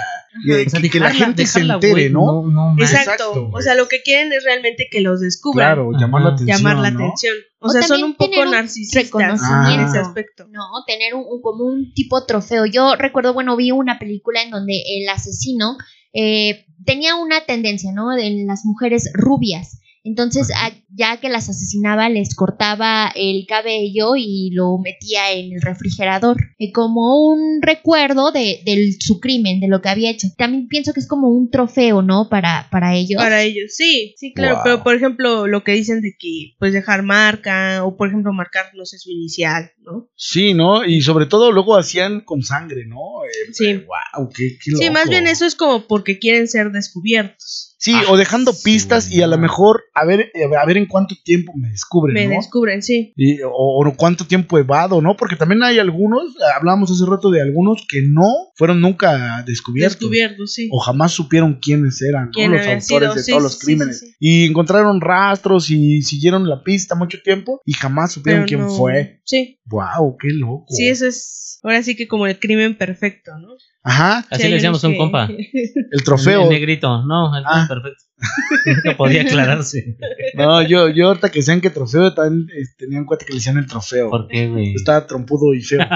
que, 0.47 0.67
O 0.67 0.71
sea, 0.71 0.81
que- 0.81 0.89
que 0.91 0.99
la 0.99 1.09
dejarla- 1.09 1.27
gente 1.27 1.47
se 1.47 1.61
entere, 1.61 2.09
¿no? 2.11 2.45
Exacto. 2.79 3.13
Exacto, 3.13 3.51
o 3.53 3.61
sea, 3.61 3.75
lo 3.75 3.87
que 3.89 4.03
quieren 4.03 4.33
es 4.33 4.45
realmente 4.45 4.89
que 4.91 5.01
los 5.03 5.21
descubran. 5.21 5.75
Claro, 5.75 5.91
llamar 5.99 6.23
la 6.23 6.29
atención. 6.31 6.57
Llamar 6.59 6.77
la 6.79 6.91
¿no? 6.91 7.05
atención. 7.05 7.35
O, 7.61 7.67
O 7.67 7.71
sea, 7.71 7.83
son 7.83 8.03
un 8.03 8.15
poco 8.15 8.41
un 8.41 8.51
narcisistas 8.51 9.05
reconocimiento. 9.05 9.71
en 9.75 9.81
ese 9.89 9.99
Ah. 9.99 10.03
aspecto. 10.03 10.47
No, 10.51 10.63
tener 10.87 11.15
un, 11.15 11.25
un- 11.29 11.43
como 11.43 11.65
un 11.65 11.93
tipo 11.93 12.25
trofeo. 12.25 12.65
Yo 12.67 12.97
recuerdo, 12.97 13.35
bueno, 13.35 13.57
vi 13.57 13.73
una 13.73 13.99
película 13.99 14.43
en 14.43 14.51
donde 14.51 14.83
el 14.87 15.09
asesino 15.11 15.77
eh, 16.15 16.65
tenía 16.85 17.15
una 17.17 17.43
tendencia, 17.47 17.91
¿no? 17.93 18.17
En 18.17 18.47
las 18.47 18.65
mujeres 18.65 19.11
rubias. 19.15 19.81
Entonces, 20.05 20.51
a- 20.51 20.73
ya 20.95 21.19
que 21.19 21.29
las 21.29 21.49
asesinaba, 21.49 22.09
les 22.09 22.35
cortaba 22.35 23.11
el 23.15 23.47
cabello 23.47 24.13
y 24.17 24.51
lo 24.53 24.79
metía 24.79 25.33
en 25.33 25.53
el 25.53 25.63
refrigerador, 25.63 26.37
eh, 26.59 26.73
como 26.73 27.27
un 27.27 27.61
recuerdo 27.63 28.31
de, 28.33 28.61
de 28.65 28.97
su 29.01 29.21
crimen, 29.21 29.61
de 29.61 29.69
lo 29.69 29.81
que 29.81 29.89
había 29.89 30.11
hecho. 30.11 30.29
También 30.37 30.69
pienso 30.69 30.93
que 30.93 31.01
es 31.01 31.09
como 31.09 31.29
un 31.29 31.51
trofeo, 31.51 32.03
¿no? 32.03 32.29
Para, 32.29 32.69
para 32.71 32.95
ellos. 32.95 33.23
Para 33.23 33.43
ellos, 33.43 33.75
sí, 33.75 34.15
sí, 34.19 34.33
claro. 34.35 34.57
Wow. 34.57 34.63
Pero, 34.65 34.83
por 34.83 34.95
ejemplo, 34.95 35.47
lo 35.47 35.65
que 35.65 35.73
dicen 35.73 36.01
de 36.01 36.15
que, 36.19 36.55
pues, 36.59 36.73
dejar 36.73 37.03
marca, 37.03 37.85
o 37.85 37.97
por 37.97 38.09
ejemplo, 38.09 38.33
marcar, 38.33 38.67
no 38.75 38.85
sé, 38.85 38.99
su 38.99 39.11
inicial, 39.11 39.73
¿no? 39.81 40.11
Sí, 40.15 40.55
¿no? 40.55 40.85
Y 40.85 41.01
sobre 41.03 41.27
todo 41.27 41.53
luego 41.53 41.77
hacían 41.77 42.21
con 42.21 42.43
sangre, 42.43 42.87
¿no? 42.87 43.25
Eh, 43.25 43.53
Sí. 43.53 43.75
Wow, 43.75 44.31
qué, 44.35 44.57
qué 44.63 44.73
Sí, 44.73 44.91
más 44.91 45.09
bien 45.09 45.27
eso 45.27 45.47
es 45.47 45.55
como 45.55 45.87
porque 45.87 46.19
quieren 46.19 46.49
ser 46.49 46.71
descubiertos. 46.71 47.77
Sí, 47.79 47.93
Ah, 47.95 48.05
o 48.11 48.17
dejando 48.17 48.53
sí, 48.53 48.63
pistas 48.65 49.11
y 49.11 49.23
a 49.23 49.27
lo 49.27 49.39
mejor 49.39 49.83
a 49.93 50.05
ver, 50.05 50.31
a 50.57 50.67
ver 50.67 50.77
en 50.83 50.89
cuánto 50.89 51.15
tiempo 51.25 51.53
me 51.57 51.71
descubren, 51.71 52.15
Me 52.15 52.27
¿no? 52.27 52.35
descubren, 52.35 52.83
sí. 52.83 53.13
Y- 53.17 53.41
o, 53.43 53.51
o 53.53 53.95
cuánto 53.97 54.27
tiempo 54.27 54.59
evado, 54.59 55.01
¿no? 55.01 55.17
Porque 55.17 55.37
también 55.37 55.63
hay 55.63 55.79
algunos, 55.79 56.35
hablamos 56.57 56.91
hace 56.91 57.05
rato 57.11 57.31
de 57.31 57.41
algunos 57.41 57.85
que 57.89 58.03
no 58.07 58.29
fueron 58.57 58.81
nunca 58.81 59.43
descubiertos. 59.47 59.99
Descubiertos, 59.99 60.53
sí. 60.53 60.69
O 60.73 60.79
jamás 60.81 61.13
supieron 61.13 61.59
quiénes 61.61 62.01
eran, 62.03 62.27
¿no? 62.27 62.31
Quién 62.33 62.51
los 62.51 62.61
había 62.61 62.75
autores 62.75 62.85
sido, 63.09 63.15
de 63.15 63.23
sí, 63.23 63.31
todos 63.33 63.43
los 63.43 63.59
crímenes. 63.59 64.01
sí, 64.01 64.07
sí. 64.07 64.15
Y 64.21 64.45
encontraron 64.47 65.01
rastros 65.01 65.71
y 65.71 66.03
siguieron 66.03 66.49
la 66.49 66.63
pista 66.63 66.95
mucho 66.95 67.19
tiempo 67.23 67.61
y 67.65 67.73
jamás 67.73 68.13
supieron 68.13 68.43
Pero 68.43 68.49
quién 68.49 68.61
no- 68.63 68.77
fue. 68.77 69.21
Sí, 69.25 69.59
Wow, 69.67 70.17
qué 70.21 70.29
loco. 70.33 70.67
sí, 70.69 70.89
eso 70.89 71.07
es. 71.07 71.61
Ahora 71.63 71.83
sí 71.83 71.95
que 71.95 72.09
como 72.09 72.27
el 72.27 72.39
crimen 72.41 72.77
perfecto, 72.77 73.31
¿no? 73.39 73.49
Ajá, 73.85 74.25
Así 74.31 74.43
Sí, 74.45 74.49
le 74.49 74.55
decíamos 74.55 74.83
a 74.85 74.89
un 74.89 74.97
compa. 74.97 75.29
el 75.91 76.05
trofeo. 76.05 76.45
El 76.45 76.51
negrito. 76.51 77.05
No, 77.05 77.37
el 77.37 77.43
Ah. 77.47 77.67
perfecto. 77.69 78.05
no 78.85 78.97
podía 78.97 79.23
aclararse. 79.23 79.97
No, 80.35 80.63
yo, 80.63 80.89
yo 80.89 81.09
ahorita 81.09 81.31
que 81.31 81.43
sean 81.43 81.61
que 81.61 81.71
trofeo, 81.71 82.15
también 82.15 82.47
eh, 82.57 82.63
tenía 82.79 82.99
en 82.99 83.05
cuenta 83.05 83.25
que 83.27 83.33
le 83.33 83.39
decían 83.39 83.59
el 83.59 83.67
trofeo. 83.67 84.11
¿Por 84.11 84.29
qué, 84.29 84.49
güey? 84.49 84.75
Estaba 84.75 85.07
trompudo 85.07 85.53
y 85.55 85.61
feo. 85.63 85.81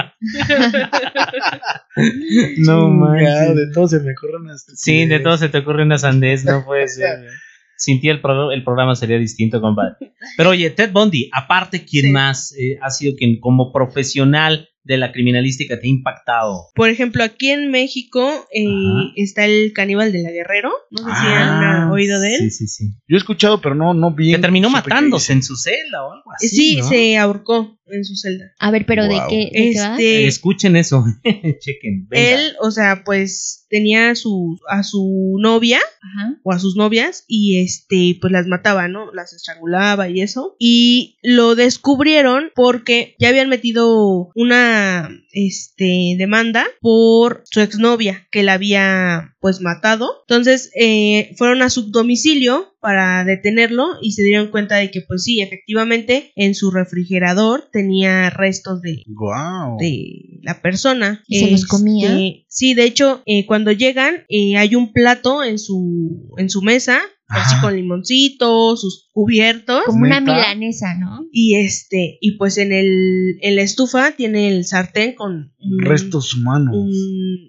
no 2.57 2.89
manches. 2.89 3.55
De 3.55 3.71
todo 3.73 3.87
se 3.87 3.99
me 3.99 4.11
ocurre 4.11 4.37
una 4.41 4.57
Sí, 4.57 5.05
de 5.05 5.19
todo 5.19 5.37
se 5.37 5.49
te 5.49 5.59
ocurre 5.59 5.83
una 5.83 5.97
sandez, 5.97 6.45
no 6.45 6.65
puede 6.65 6.87
ser. 6.87 7.19
Sin 7.77 8.01
ti 8.01 8.09
el, 8.09 8.19
el 8.53 8.63
programa 8.63 8.95
sería 8.95 9.17
distinto, 9.19 9.61
compadre. 9.61 9.95
Pero 10.35 10.49
oye, 10.49 10.69
Ted 10.71 10.91
Bundy, 10.91 11.29
aparte, 11.31 11.85
¿quién 11.85 12.11
más 12.11 12.51
eh, 12.57 12.77
ha 12.81 12.89
sido 12.89 13.15
quien 13.15 13.39
como 13.39 13.71
profesional 13.71 14.67
de 14.87 14.97
la 14.97 15.11
criminalística 15.11 15.79
te 15.79 15.85
ha 15.85 15.89
impactado? 15.89 16.69
Por 16.73 16.89
ejemplo, 16.89 17.23
aquí 17.23 17.49
en 17.49 17.69
México 17.69 18.47
eh, 18.53 18.65
está 19.15 19.45
el 19.45 19.73
caníbal 19.73 20.11
de 20.11 20.23
la 20.23 20.31
Guerrero. 20.31 20.71
No 20.91 20.99
sé 20.99 21.05
si 21.05 21.27
han 21.27 21.63
ah, 21.63 21.89
oído 21.91 22.19
de 22.19 22.35
él. 22.35 22.51
Sí, 22.51 22.51
sí, 22.51 22.67
sí. 22.67 22.93
Yo 23.07 23.15
he 23.15 23.19
escuchado, 23.19 23.61
pero 23.61 23.75
no, 23.75 23.93
no 23.93 24.15
vi. 24.15 24.31
Que 24.31 24.39
terminó 24.39 24.69
matándose 24.69 25.33
en 25.33 25.43
su 25.43 25.55
celda 25.55 26.03
o 26.03 26.13
algo 26.13 26.31
así. 26.33 26.47
Sí, 26.47 26.81
se 26.81 27.17
ahorcó 27.17 27.77
en 27.89 28.05
su 28.05 28.15
celda. 28.15 28.53
A 28.59 28.71
ver, 28.71 28.85
pero 28.85 29.07
¿de 29.07 29.19
qué? 29.29 29.49
este, 29.53 30.27
Escuchen 30.27 30.75
eso. 30.75 31.03
Chequen. 31.23 32.07
Él, 32.11 32.55
o 32.61 32.71
sea, 32.71 33.03
pues 33.05 33.65
tenía 33.69 34.11
a 34.11 34.15
su, 34.15 34.59
a 34.69 34.83
su 34.83 35.37
novia 35.39 35.79
o 36.43 36.51
a 36.51 36.59
sus 36.59 36.75
novias 36.75 37.25
y 37.27 37.61
este, 37.63 38.17
pues 38.19 38.31
las 38.31 38.47
mataba, 38.47 38.87
¿no? 38.87 39.11
Las 39.13 39.33
estrangulaba 39.33 40.09
y 40.09 40.21
eso. 40.21 40.55
Y 40.59 41.17
lo 41.21 41.55
descubrieron 41.55 42.51
porque 42.55 43.15
ya 43.19 43.29
habían 43.29 43.49
metido 43.49 44.31
una, 44.35 44.76
este, 45.31 46.15
demanda 46.17 46.65
por 46.81 47.43
su 47.45 47.61
exnovia 47.61 48.27
que 48.31 48.43
la 48.43 48.53
había, 48.53 49.35
pues, 49.39 49.61
matado. 49.61 50.23
Entonces, 50.27 50.71
eh, 50.79 51.33
fueron 51.37 51.61
a 51.61 51.69
su 51.69 51.91
domicilio 51.91 52.77
para 52.79 53.25
detenerlo 53.25 53.85
y 54.01 54.11
se 54.11 54.23
dieron 54.23 54.49
cuenta 54.49 54.77
de 54.77 54.91
que 54.91 55.01
pues 55.01 55.23
sí, 55.23 55.41
efectivamente 55.41 56.31
en 56.35 56.55
su 56.55 56.71
refrigerador 56.71 57.69
tenía 57.71 58.29
restos 58.29 58.81
de, 58.81 59.03
de 59.79 60.39
la 60.41 60.61
persona. 60.61 61.23
¿Y 61.27 61.39
se 61.39 61.51
los 61.51 61.65
comía? 61.65 62.07
Este, 62.07 62.45
sí, 62.47 62.73
de 62.75 62.83
hecho, 62.85 63.23
eh, 63.25 63.45
cuando 63.45 63.71
llegan 63.71 64.25
eh, 64.29 64.55
hay 64.57 64.75
un 64.75 64.93
plato 64.93 65.43
en 65.43 65.59
su, 65.59 66.29
en 66.37 66.49
su 66.49 66.61
mesa 66.61 67.01
así 67.27 67.59
con 67.61 67.75
limoncito, 67.75 68.75
sus 68.77 69.09
cubiertos. 69.11 69.83
Como 69.85 70.05
una 70.05 70.21
milanesa, 70.21 70.95
¿no? 70.95 71.25
Y 71.31 71.55
este, 71.55 72.17
y 72.21 72.37
pues 72.37 72.57
en 72.57 72.71
el, 72.71 73.37
en 73.41 73.55
la 73.55 73.61
estufa 73.61 74.11
tiene 74.11 74.49
el 74.49 74.65
sartén 74.65 75.13
con 75.13 75.53
restos 75.79 76.33
humanos. 76.33 76.75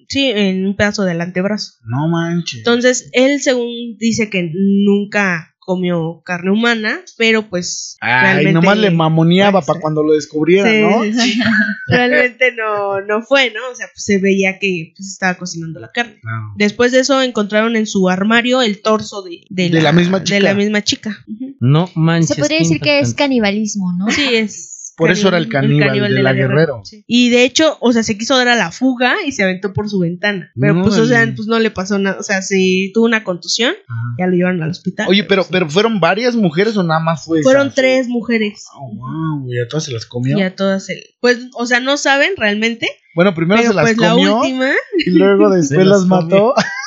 sí, 0.09 0.31
en 0.31 0.67
un 0.67 0.77
pedazo 0.77 1.05
del 1.05 1.21
antebrazo. 1.21 1.73
No 1.85 2.09
manches. 2.09 2.59
Entonces, 2.59 3.11
él 3.13 3.41
según 3.41 3.97
dice 3.99 4.31
que 4.31 4.51
nunca 4.53 5.55
comió 5.69 6.23
carne 6.25 6.51
humana, 6.51 7.03
pero 7.19 7.51
pues. 7.51 7.99
Ay, 8.01 8.55
nomás 8.55 8.79
le 8.79 8.91
mamoneaba 8.91 9.61
para 9.61 9.79
cuando 9.81 10.03
lo 10.03 10.15
descubrieran, 10.15 10.81
¿no? 10.81 11.03
realmente 11.87 12.53
no, 12.53 13.03
no 13.03 13.21
fue, 13.21 13.51
¿no? 13.51 13.61
O 13.71 13.75
sea, 13.75 13.87
pues 13.93 14.03
se 14.03 14.17
veía 14.17 14.59
que 14.59 14.95
pues, 14.97 15.11
estaba 15.11 15.35
cocinando 15.35 15.79
la 15.79 15.93
carne. 15.93 16.23
Después 16.57 16.93
de 16.93 17.01
eso 17.01 17.21
encontraron 17.21 17.77
en 17.77 17.87
su 17.87 18.09
armario 18.09 18.63
el 18.63 18.81
torso 18.81 19.21
de, 19.21 19.43
de, 19.51 19.69
la, 19.83 19.93
misma 19.93 20.25
chica. 20.25 20.37
De 20.37 20.41
la 20.41 20.55
misma 20.55 20.83
chica. 20.83 21.23
No 21.61 21.91
manches. 21.95 22.35
Se 22.35 22.41
podría 22.41 22.61
decir 22.61 22.81
que 22.81 23.01
es 23.01 23.13
canibalismo, 23.13 23.93
¿no? 23.93 24.11
Sí, 24.11 24.37
es 24.37 24.78
por 24.99 25.13
eso 25.13 25.29
era 25.29 25.39
el 25.39 25.49
caníbal, 25.49 26.13
de, 26.13 26.23
la, 26.23 26.33
Guerrero. 26.33 26.83
Y 27.07 27.31
de 27.31 27.45
hecho, 27.45 27.79
o 27.81 27.93
sea, 27.93 28.03
se 28.03 28.19
quiso 28.19 28.37
dar 28.37 28.49
a 28.49 28.57
la 28.57 28.73
fuga 28.73 29.15
y 29.25 29.31
se 29.31 29.45
aventó 29.45 29.73
por 29.73 29.89
su 29.89 30.01
ventana. 30.01 30.51
Pero 30.61 30.83
pues, 30.83 30.99
o 30.99 31.07
sea, 31.07 31.33
pues 31.37 31.47
no 31.47 31.61
le 31.61 31.71
pasó 31.71 32.01
nada. 32.01 32.19
O 32.19 32.25
sea, 32.25 32.43
si 32.43 32.91
tuvo 32.93 33.05
una 33.05 33.23
contusión, 33.23 33.75
ya 34.19 34.27
lo 34.27 34.35
llevaron 34.35 34.61
al 34.61 34.71
hospital. 34.71 35.07
Oye, 35.09 35.23
pero, 35.23 35.47
pero 35.49 35.71
¿fueron 35.71 36.01
varias 36.01 36.35
mujeres 36.35 36.77
o 36.77 36.83
nada 36.83 36.99
más 36.99 37.25
fue 37.25 37.43
Fueron 37.43 37.73
tres 37.73 38.09
mujeres. 38.09 38.67
Oh, 38.75 38.93
wow, 38.93 39.53
y 39.53 39.61
a 39.61 39.69
todas 39.69 39.85
se 39.85 39.93
las 39.93 40.05
comió. 40.05 40.37
Y 40.37 40.43
a 40.43 40.57
todas 40.57 40.85
se... 40.85 41.15
Pues, 41.21 41.47
o 41.55 41.65
sea, 41.65 41.79
no 41.79 41.97
saben 41.97 42.33
realmente. 42.37 42.89
Bueno, 43.15 43.35
primero 43.37 43.63
se 43.63 43.75
las 43.75 43.85
pues, 43.85 43.97
comió. 43.97 44.31
La 44.31 44.35
última. 44.41 44.73
Y 44.99 45.11
luego 45.11 45.51
después 45.55 45.87
las 45.87 46.07
mató. 46.07 46.55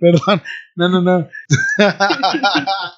Perdón, 0.00 0.42
no, 0.74 0.88
no, 0.88 1.00
no. 1.02 1.28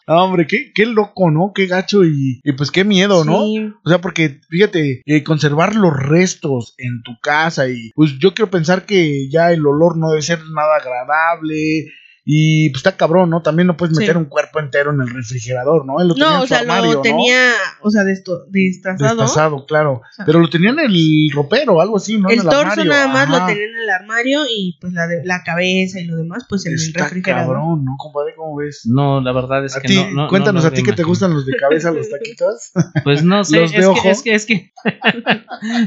hombre, 0.07 0.47
qué, 0.47 0.73
qué 0.75 0.87
loco, 0.87 1.31
¿no? 1.31 1.53
Qué 1.55 1.67
gacho 1.67 2.05
y, 2.05 2.41
pues 2.57 2.71
qué 2.71 2.85
miedo, 2.85 3.25
¿no? 3.25 3.45
O 3.85 3.89
sea, 3.89 4.01
porque 4.01 4.41
fíjate, 4.49 5.03
eh, 5.05 5.25
conservar 5.25 5.75
los 5.75 5.95
restos 5.97 6.75
en 6.79 7.03
tu 7.03 7.19
casa 7.21 7.69
y 7.69 7.91
pues 7.95 8.19
yo 8.19 8.35
quiero 8.35 8.51
pensar 8.51 8.87
que 8.87 9.29
ya 9.31 9.53
el 9.53 9.67
olor 9.67 9.97
no 9.97 10.11
debe 10.11 10.23
ser 10.23 10.41
nada 10.55 10.77
agradable 10.77 11.87
y 12.31 12.69
pues 12.69 12.81
está 12.81 12.95
cabrón, 12.95 13.31
¿no? 13.31 13.41
También 13.41 13.69
no 13.69 13.77
puedes 13.79 13.97
meter 13.97 14.19
un 14.19 14.27
cuerpo 14.27 14.61
entero 14.61 14.93
en 14.93 15.01
el 15.01 15.09
refrigerador, 15.09 15.87
¿no? 15.87 15.99
Él 15.99 16.09
lo 16.09 16.15
no, 16.15 16.43
o 16.43 16.47
sea, 16.47 16.63
lo 16.63 17.01
tenía, 17.01 17.55
o 17.81 17.91
sea, 17.91 18.05
destazado. 18.05 18.47
Destazado, 18.51 19.65
claro. 19.65 20.03
Pero 20.27 20.39
lo 20.39 20.51
tenía 20.51 20.69
en 20.69 20.81
el 20.81 21.31
ropero, 21.33 21.81
algo 21.81 21.97
así, 21.97 22.19
¿no? 22.19 22.29
El, 22.29 22.43
torso 22.43 22.85
nada 22.85 23.09
más 23.09 23.31
lo 23.31 23.47
tenía 23.47 23.65
en 23.65 23.79
el 23.83 23.89
armario 23.89 24.43
y 24.45 24.77
pues 24.79 24.93
la, 24.93 25.07
de, 25.07 25.25
la 25.25 25.43
cabeza 25.43 26.01
y 26.01 26.05
lo 26.05 26.17
demás, 26.17 26.45
pues 26.47 26.67
en 26.67 26.75
el 26.75 26.93
refrigerador. 26.93 27.55
cabrón, 27.57 27.87
¿no, 27.87 27.97
compadre? 27.97 28.35
¿Cómo 28.37 28.57
ves? 28.57 28.83
No, 28.85 29.23
la 29.23 29.33
verdad 29.33 29.65
es 29.65 29.79
que 29.79 29.95
no, 29.95 30.11
no, 30.11 30.29
Cuéntanos, 30.29 30.67
¿a 30.67 30.71
ti 30.71 30.83
que 30.83 30.93
te 30.93 31.05
gustan 31.05 31.33
los 31.33 31.47
de 31.47 31.57
cabeza, 31.57 31.93
los 31.93 32.11
taquitos? 32.11 32.73
Pues 33.05 33.25
no 33.25 33.43
sé, 33.43 33.65
es, 33.65 33.73
Que, 33.73 34.11
es 34.11 34.23
que, 34.23 34.35
es 34.35 34.45
que, 34.45 34.73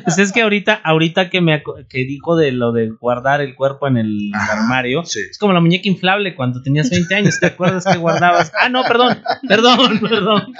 pues 0.04 0.18
es 0.18 0.32
que 0.32 0.42
ahorita, 0.42 0.74
ahorita 0.84 1.30
que 1.30 1.40
me 1.40 1.62
que 1.88 2.00
dijo 2.00 2.36
de 2.36 2.52
lo 2.52 2.72
de 2.72 2.90
guardar 2.90 3.42
el 3.42 3.54
cuerpo 3.54 3.88
en 3.88 3.98
el 3.98 4.32
armario, 4.34 5.04
es 5.04 5.38
como 5.40 5.54
la 5.54 5.62
muñeca 5.62 5.88
inflable 5.88 6.31
cuando 6.36 6.62
tenías 6.62 6.90
20 6.90 7.16
años, 7.16 7.40
¿te 7.40 7.48
acuerdas 7.48 7.86
que 7.86 7.98
guardabas? 7.98 8.52
Ah, 8.60 8.70
no, 8.70 8.84
perdón, 8.84 9.22
perdón, 9.48 10.00
perdón. 10.00 10.54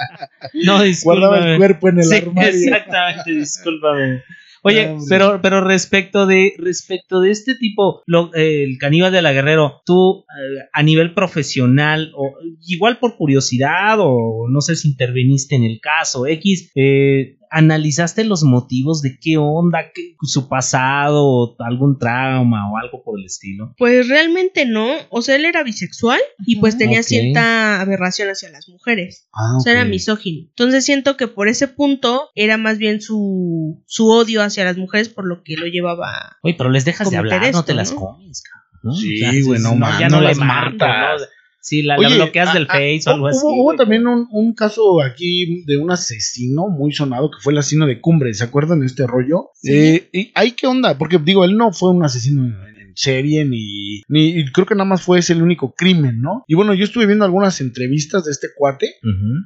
No, 0.64 0.82
discúlpame. 0.82 1.26
Guardaba 1.26 1.52
el 1.52 1.58
cuerpo 1.58 1.88
en 1.88 2.00
el 2.00 2.12
armario. 2.12 2.50
Exactamente, 2.50 3.30
discúlpame. 3.30 4.22
Oye, 4.64 4.96
pero, 5.08 5.40
pero 5.42 5.60
respecto 5.60 6.24
de, 6.24 6.54
respecto 6.56 7.20
de 7.20 7.32
este 7.32 7.56
tipo, 7.56 8.02
lo, 8.06 8.32
el 8.34 8.78
caníbal 8.78 9.10
de 9.10 9.20
la 9.20 9.32
Guerrero, 9.32 9.82
tú 9.84 10.20
eh, 10.20 10.68
a 10.72 10.82
nivel 10.84 11.14
profesional, 11.14 12.12
o 12.14 12.32
igual 12.64 12.98
por 12.98 13.16
curiosidad, 13.16 13.96
o 13.98 14.46
no 14.48 14.60
sé 14.60 14.76
si 14.76 14.88
interveniste 14.88 15.56
en 15.56 15.64
el 15.64 15.80
caso 15.80 16.26
X, 16.26 16.70
eh, 16.76 17.38
¿Analizaste 17.54 18.24
los 18.24 18.44
motivos 18.44 19.02
de 19.02 19.18
qué 19.20 19.36
onda, 19.36 19.92
qué, 19.94 20.16
su 20.22 20.48
pasado, 20.48 21.54
algún 21.58 21.98
trauma 21.98 22.72
o 22.72 22.78
algo 22.78 23.02
por 23.04 23.18
el 23.18 23.26
estilo? 23.26 23.74
Pues 23.76 24.08
realmente 24.08 24.64
no. 24.64 24.88
O 25.10 25.20
sea, 25.20 25.36
él 25.36 25.44
era 25.44 25.62
bisexual 25.62 26.20
y 26.46 26.56
pues 26.60 26.78
tenía 26.78 27.02
cierta 27.02 27.80
aberración 27.80 28.30
hacia 28.30 28.50
las 28.50 28.68
mujeres. 28.70 29.28
Ah, 29.34 29.58
o 29.58 29.60
sea, 29.60 29.72
era 29.72 29.84
misógino. 29.84 30.48
Entonces 30.48 30.86
siento 30.86 31.18
que 31.18 31.28
por 31.28 31.48
ese 31.48 31.68
punto 31.68 32.30
era 32.34 32.56
más 32.56 32.78
bien 32.78 33.02
su, 33.02 33.82
su 33.86 34.08
odio 34.08 34.42
hacia 34.42 34.64
las 34.64 34.78
mujeres 34.78 35.10
por 35.10 35.26
lo 35.26 35.42
que 35.42 35.56
lo 35.56 35.66
llevaba. 35.66 36.38
Oye, 36.42 36.54
pero 36.56 36.70
les 36.70 36.86
dejas 36.86 37.10
de 37.10 37.18
hablar, 37.18 37.52
no 37.52 37.64
te 37.64 37.74
las 37.74 37.92
comes, 37.92 38.42
cabrón. 38.42 38.96
Sí, 38.96 39.42
güey, 39.42 39.60
no, 39.60 39.78
ya 40.00 40.08
no, 40.08 40.20
las 40.20 40.38
matas. 40.38 41.28
Sí, 41.62 41.82
la, 41.82 41.96
bloqueas 41.96 42.54
del 42.54 42.66
Face 42.66 43.02
o 43.06 43.10
algo 43.10 43.28
así. 43.28 43.38
Hubo, 43.44 43.76
también 43.76 44.08
un, 44.08 44.26
un, 44.32 44.52
caso 44.52 45.00
aquí 45.00 45.62
de 45.64 45.76
un 45.76 45.92
asesino 45.92 46.66
muy 46.66 46.90
sonado 46.90 47.30
que 47.30 47.38
fue 47.40 47.52
el 47.52 47.60
asesino 47.60 47.86
de 47.86 48.00
Cumbre, 48.00 48.34
¿se 48.34 48.42
acuerdan 48.42 48.80
de 48.80 48.86
este 48.86 49.06
rollo? 49.06 49.50
Eh, 49.62 50.08
y, 50.12 50.32
¿Ahí 50.34 50.52
qué 50.52 50.66
onda? 50.66 50.98
Porque 50.98 51.18
digo, 51.18 51.44
él 51.44 51.56
no 51.56 51.72
fue 51.72 51.90
un 51.90 52.04
asesino 52.04 52.42
serie 52.94 53.44
ni, 53.44 54.02
ni 54.08 54.44
creo 54.52 54.66
que 54.66 54.74
nada 54.74 54.84
más 54.84 55.02
fue 55.02 55.18
ese 55.18 55.32
el 55.32 55.42
único 55.42 55.74
crimen, 55.74 56.20
¿no? 56.20 56.44
Y 56.46 56.54
bueno, 56.54 56.74
yo 56.74 56.84
estuve 56.84 57.06
viendo 57.06 57.24
algunas 57.24 57.60
entrevistas 57.60 58.24
de 58.24 58.32
este 58.32 58.48
cuate 58.56 58.94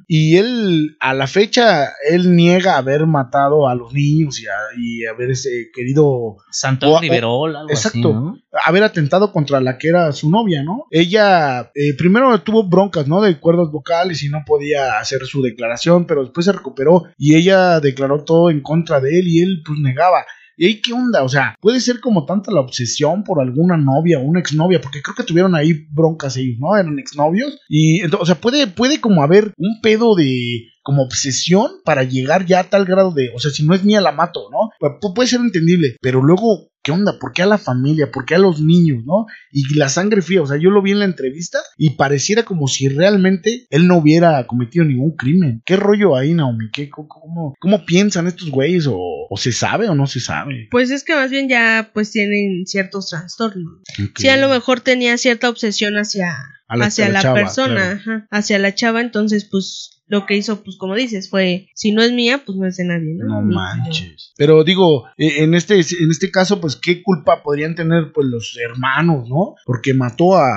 y 0.07 0.37
él 0.37 0.97
a 0.99 1.13
la 1.13 1.27
fecha 1.27 1.89
él 2.09 2.35
niega 2.35 2.77
haber 2.77 3.05
matado 3.05 3.67
a 3.67 3.75
los 3.75 3.93
niños 3.93 4.39
y, 4.39 4.45
y 4.77 5.05
haber 5.05 5.31
ese 5.31 5.69
querido 5.73 6.37
Santo 6.51 6.99
Liberol, 7.01 7.55
algo 7.55 7.69
exacto, 7.69 8.35
haber 8.63 8.83
atentado 8.83 9.31
contra 9.31 9.59
la 9.61 9.77
que 9.77 9.89
era 9.89 10.11
su 10.11 10.29
novia, 10.29 10.63
¿no? 10.63 10.85
Ella 10.91 11.71
eh, 11.75 11.95
primero 11.97 12.41
tuvo 12.41 12.67
broncas, 12.67 13.07
¿no? 13.07 13.21
De 13.21 13.39
cuerdas 13.39 13.71
vocales 13.71 14.23
y 14.23 14.29
no 14.29 14.43
podía 14.45 14.99
hacer 14.99 15.25
su 15.25 15.41
declaración, 15.41 16.05
pero 16.05 16.23
después 16.23 16.45
se 16.45 16.51
recuperó 16.51 17.05
y 17.17 17.35
ella 17.35 17.79
declaró 17.79 18.23
todo 18.23 18.49
en 18.49 18.61
contra 18.61 18.99
de 18.99 19.19
él 19.19 19.27
y 19.27 19.41
él 19.41 19.61
pues 19.65 19.79
negaba. 19.79 20.25
¿Y 20.57 20.65
ahí 20.65 20.81
qué 20.81 20.91
onda? 20.91 21.23
O 21.23 21.29
sea, 21.29 21.55
puede 21.61 21.79
ser 21.79 21.99
como 21.99 22.25
tanta 22.25 22.51
la 22.51 22.61
obsesión 22.61 23.23
por 23.23 23.39
alguna 23.39 23.77
novia 23.77 24.19
o 24.19 24.23
una 24.23 24.39
exnovia, 24.39 24.81
porque 24.81 25.01
creo 25.01 25.15
que 25.15 25.23
tuvieron 25.23 25.55
ahí 25.55 25.85
broncas 25.91 26.35
ellos, 26.37 26.57
¿no? 26.59 26.75
Eran 26.75 26.97
exnovios. 26.97 27.59
Y, 27.69 28.03
o 28.03 28.25
sea, 28.25 28.35
puede, 28.35 28.65
puede 28.67 28.99
como 28.99 29.21
haber 29.21 29.53
un 29.57 29.79
pedo 29.81 30.15
de 30.15 30.69
como 30.81 31.03
obsesión 31.03 31.69
para 31.83 32.03
llegar 32.03 32.45
ya 32.45 32.61
a 32.61 32.69
tal 32.69 32.85
grado 32.85 33.11
de, 33.11 33.29
o 33.35 33.39
sea, 33.39 33.51
si 33.51 33.65
no 33.65 33.75
es 33.75 33.83
mía 33.83 33.99
la 33.99 34.13
mato, 34.13 34.49
¿no? 34.49 34.69
puede 35.13 35.27
ser 35.27 35.41
entendible, 35.41 35.97
pero 36.01 36.23
luego 36.23 36.69
¿qué 36.87 36.93
onda? 36.93 37.19
¿Por 37.19 37.33
qué 37.33 37.41
a 37.41 37.45
la 37.45 37.57
familia? 37.57 38.09
¿Por 38.11 38.25
qué 38.25 38.35
a 38.35 38.39
los 38.39 38.61
niños, 38.61 39.03
no? 39.03 39.25
Y 39.51 39.75
la 39.75 39.89
sangre 39.89 40.21
fría, 40.21 40.41
o 40.41 40.47
sea, 40.47 40.55
yo 40.55 40.69
lo 40.69 40.81
vi 40.81 40.91
en 40.91 40.99
la 40.99 41.05
entrevista 41.05 41.59
y 41.77 41.91
pareciera 41.91 42.43
como 42.43 42.69
si 42.69 42.87
realmente 42.87 43.67
él 43.69 43.89
no 43.89 43.97
hubiera 43.97 44.47
cometido 44.47 44.85
ningún 44.85 45.17
crimen. 45.17 45.61
¿Qué 45.65 45.75
rollo 45.75 46.15
ahí, 46.15 46.33
Naomi? 46.33 46.69
¿Qué, 46.71 46.89
cómo, 46.89 47.53
cómo, 47.59 47.85
piensan 47.85 48.27
estos 48.27 48.49
güeyes? 48.49 48.87
¿O, 48.89 49.27
se 49.35 49.51
sabe 49.51 49.89
o 49.89 49.95
no 49.95 50.07
se 50.07 50.21
sabe? 50.21 50.69
Pues 50.71 50.89
es 50.89 51.03
que 51.03 51.13
más 51.13 51.29
bien 51.29 51.49
ya 51.49 51.91
pues 51.93 52.11
tienen 52.11 52.65
ciertos 52.65 53.09
trastornos. 53.09 53.81
Sí, 54.15 54.29
a 54.29 54.37
lo 54.37 54.47
mejor 54.47 54.79
tenía 54.79 55.17
cierta 55.17 55.49
obsesión 55.49 55.95
hacia, 55.95 56.37
hacia 56.69 57.09
la, 57.09 57.33
persona, 57.33 58.27
hacia 58.31 58.59
la 58.59 58.73
chava, 58.73 59.01
entonces 59.01 59.43
pues 59.43 59.96
lo 60.07 60.25
que 60.25 60.35
hizo, 60.35 60.63
pues 60.63 60.77
como 60.77 60.95
dices, 60.95 61.29
fue, 61.29 61.69
si 61.75 61.91
no 61.91 62.01
es 62.01 62.11
mía, 62.13 62.41
pues 62.45 62.57
no 62.57 62.65
es 62.65 62.77
de 62.77 62.85
nadie, 62.85 63.13
¿no? 63.13 63.41
No 63.41 63.41
manches. 63.41 64.33
Pero 64.37 64.63
digo, 64.63 65.05
e, 65.17 65.43
en 65.43 65.53
este, 65.53 65.75
en 65.75 66.11
este 66.11 66.31
caso, 66.31 66.61
pues, 66.61 66.75
¿qué 66.75 67.03
culpa 67.03 67.43
podrían 67.43 67.75
tener, 67.75 68.11
pues, 68.13 68.27
los 68.27 68.57
hermanos, 68.57 69.27
¿no? 69.29 69.55
Porque 69.65 69.93
mató 69.93 70.37
a, 70.37 70.47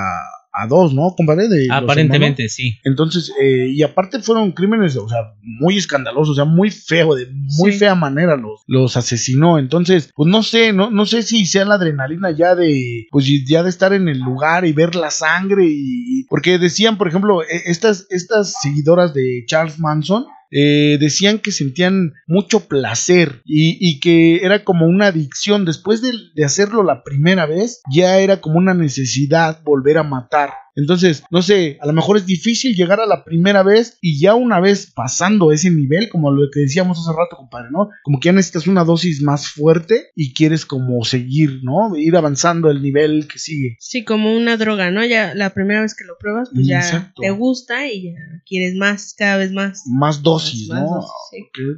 a 0.53 0.67
dos, 0.67 0.93
¿no, 0.93 1.13
compadre? 1.15 1.47
De 1.47 1.67
Aparentemente, 1.71 2.49
sí. 2.49 2.77
Entonces, 2.83 3.31
eh, 3.41 3.69
y 3.69 3.83
aparte 3.83 4.19
fueron 4.19 4.51
crímenes, 4.51 4.95
o 4.97 5.07
sea, 5.07 5.33
muy 5.41 5.77
escandalosos, 5.77 6.31
o 6.31 6.35
sea, 6.35 6.45
muy 6.45 6.71
feo, 6.71 7.15
de 7.15 7.27
muy 7.31 7.71
fea 7.71 7.95
manera 7.95 8.35
los, 8.35 8.61
los 8.67 8.97
asesinó. 8.97 9.57
Entonces, 9.57 10.11
pues 10.15 10.29
no 10.29 10.43
sé, 10.43 10.73
no, 10.73 10.91
no 10.91 11.05
sé 11.05 11.23
si 11.23 11.45
sea 11.45 11.65
la 11.65 11.75
adrenalina 11.75 12.31
ya 12.31 12.55
de, 12.55 13.07
pues 13.11 13.27
ya 13.47 13.63
de 13.63 13.69
estar 13.69 13.93
en 13.93 14.07
el 14.09 14.19
lugar 14.19 14.65
y 14.65 14.73
ver 14.73 14.95
la 14.95 15.11
sangre 15.11 15.65
y, 15.67 16.25
porque 16.29 16.57
decían, 16.57 16.97
por 16.97 17.07
ejemplo, 17.07 17.43
e, 17.43 17.47
estas, 17.65 18.07
estas 18.09 18.55
seguidoras 18.61 19.13
de 19.13 19.43
Charles 19.47 19.79
Manson, 19.79 20.25
eh, 20.51 20.97
decían 20.99 21.39
que 21.39 21.51
sentían 21.51 22.13
mucho 22.27 22.67
placer 22.67 23.41
y, 23.45 23.99
que 23.99 24.43
era 24.43 24.63
como 24.63 24.85
una 24.85 25.07
adicción. 25.07 25.65
Después 25.65 26.01
de, 26.01 26.11
de 26.35 26.45
hacerlo 26.45 26.83
la 26.83 27.03
primera 27.03 27.45
vez, 27.45 27.81
ya 27.93 28.19
era 28.19 28.41
como 28.41 28.57
una 28.57 28.73
necesidad 28.73 29.63
volver 29.63 29.97
a 29.97 30.03
matar. 30.03 30.51
Entonces, 30.75 31.23
no 31.29 31.41
sé, 31.41 31.77
a 31.81 31.85
lo 31.85 31.93
mejor 31.93 32.17
es 32.17 32.25
difícil 32.25 32.75
llegar 32.75 32.99
a 32.99 33.05
la 33.05 33.23
primera 33.23 33.63
vez 33.63 33.97
y 34.01 34.19
ya 34.19 34.35
una 34.35 34.59
vez 34.59 34.91
pasando 34.93 35.51
ese 35.51 35.69
nivel, 35.69 36.09
como 36.09 36.31
lo 36.31 36.49
que 36.51 36.61
decíamos 36.61 36.99
hace 36.99 37.17
rato, 37.17 37.35
compadre, 37.35 37.69
¿no? 37.71 37.89
Como 38.03 38.19
que 38.19 38.27
ya 38.27 38.33
necesitas 38.33 38.67
una 38.67 38.83
dosis 38.83 39.21
más 39.21 39.49
fuerte 39.49 40.11
y 40.15 40.33
quieres 40.33 40.65
como 40.65 41.03
seguir, 41.03 41.59
¿no? 41.63 41.95
Ir 41.95 42.15
avanzando 42.15 42.69
el 42.69 42.81
nivel 42.81 43.27
que 43.27 43.39
sigue. 43.39 43.75
Sí, 43.79 44.03
como 44.03 44.35
una 44.35 44.57
droga, 44.57 44.91
¿no? 44.91 45.05
Ya 45.05 45.33
la 45.35 45.51
primera 45.51 45.81
vez 45.81 45.95
que 45.95 46.05
lo 46.05 46.17
pruebas, 46.17 46.49
pues 46.53 46.67
ya 46.67 47.13
te 47.19 47.31
gusta 47.31 47.87
y 47.87 48.03
ya 48.03 48.19
quieres 48.45 48.75
más, 48.75 49.13
cada 49.17 49.37
vez 49.37 49.51
más. 49.51 49.83
Más 49.87 50.23
dosis, 50.23 50.69
¿no? 50.69 51.05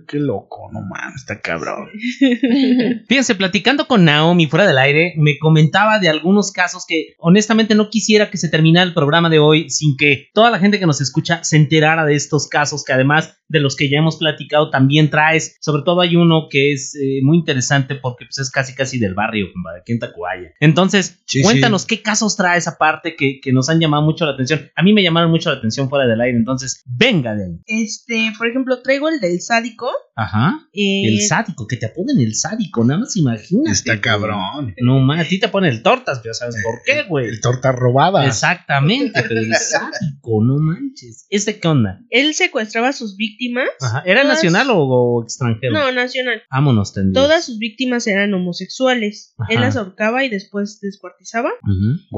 qué, 0.08 0.20
loco, 0.20 0.70
no 0.72 0.82
mames, 0.82 1.22
está 1.22 1.40
cabrón. 1.42 1.90
Fíjense, 3.08 3.36
platicando 3.36 3.88
con 3.88 4.06
Naomi 4.06 4.48
fuera 4.48 4.68
del 4.68 4.78
aire, 4.78 5.14
me 5.18 5.38
comentaba 5.40 6.00
de 6.00 6.10
algunos 6.10 6.52
casos 6.52 6.86
que 6.88 7.16
honestamente 7.20 7.76
no 7.76 7.90
quisiera 7.90 8.30
que 8.30 8.38
se 8.38 8.50
terminara 8.50 8.83
el 8.84 8.94
programa 8.94 9.30
de 9.30 9.40
hoy 9.40 9.70
sin 9.70 9.98
que 9.98 10.30
toda 10.34 10.52
la 10.52 10.60
gente 10.60 10.80
que 10.80 10.86
nos 10.86 11.02
escucha 11.02 11.44
se 11.44 11.58
enterara 11.58 12.06
de 12.06 12.16
estos 12.16 12.48
casos 12.48 12.84
que 12.84 12.94
además 12.94 13.38
de 13.54 13.60
los 13.60 13.76
que 13.76 13.88
ya 13.88 14.00
hemos 14.00 14.18
platicado 14.18 14.70
también 14.70 15.10
traes. 15.10 15.58
Sobre 15.62 15.84
todo 15.84 16.02
hay 16.02 16.16
uno 16.16 16.48
que 16.50 16.74
es 16.74 16.96
eh, 16.96 17.20
muy 17.22 17.38
interesante 17.38 17.96
porque 17.96 18.26
pues, 18.26 18.40
es 18.40 18.50
casi 18.50 18.74
casi 18.74 18.98
del 18.98 19.14
barrio, 19.14 19.48
aquí 19.80 19.94
en 19.94 20.00
Tacubaya. 20.00 20.52
Entonces, 20.60 21.24
cuéntanos 21.44 21.86
qué 21.86 22.02
casos 22.02 22.36
traes 22.36 22.68
aparte 22.68 23.16
que, 23.16 23.40
que 23.42 23.54
nos 23.54 23.70
han 23.70 23.80
llamado 23.80 24.04
mucho 24.04 24.26
la 24.26 24.32
atención. 24.32 24.72
A 24.76 24.82
mí 24.82 24.92
me 24.92 25.04
llamaron 25.04 25.30
mucho 25.30 25.52
la 25.52 25.58
atención 25.58 25.88
fuera 25.88 26.08
del 26.08 26.20
aire, 26.20 26.38
entonces 26.38 26.84
venga 26.86 27.36
de 27.36 27.46
ahí. 27.46 27.60
Este, 27.66 28.34
por 28.38 28.48
ejemplo, 28.48 28.82
traigo 28.82 29.08
el 29.08 29.20
del 29.20 29.40
sádico. 29.40 29.90
Ajá. 30.16 30.68
Eh, 30.74 31.08
el 31.08 31.22
sádico, 31.22 31.68
que 31.68 31.78
te 31.78 31.86
apoden 31.86 32.20
el 32.20 32.36
sádico, 32.36 32.84
nada 32.84 33.02
más 33.02 33.16
imagínate. 33.18 33.72
Está 33.72 34.02
cabrón. 34.02 34.74
No 34.82 35.00
mames, 35.00 35.28
a 35.28 35.30
ti 35.30 35.40
te 35.40 35.48
ponen 35.48 35.72
el 35.72 35.84
tortas, 35.84 36.20
pero 36.22 36.34
sabes 36.34 36.56
por 36.64 36.82
qué, 36.86 37.04
güey. 37.04 37.28
El 37.28 37.42
torta 37.42 37.72
robada. 37.72 38.26
Exactamente, 38.74 39.24
pero 39.28 39.40
el 39.40 39.54
sádico, 39.56 40.44
no 40.44 40.58
manches. 40.58 41.26
¿Este 41.30 41.60
qué 41.60 41.68
onda? 41.68 42.02
Él 42.10 42.34
secuestraba 42.34 42.90
a 42.90 42.94
sus 42.94 43.16
víctimas. 43.16 43.70
Ajá. 43.82 44.04
¿Era 44.06 44.24
nacional 44.24 44.68
o, 44.72 45.22
extranjero? 45.24 45.74
No, 45.74 45.92
nacional. 45.92 46.42
Vámonos, 46.52 46.94
tendidos. 46.94 47.24
Todas 47.24 47.46
sus 47.46 47.58
víctimas 47.60 48.08
eran 48.08 48.34
homosexuales. 48.34 49.36
Él 49.50 49.62
las 49.62 49.76
ahorcaba 49.76 50.24
y 50.24 50.30
después 50.30 50.80
descuartizaba. 50.82 51.52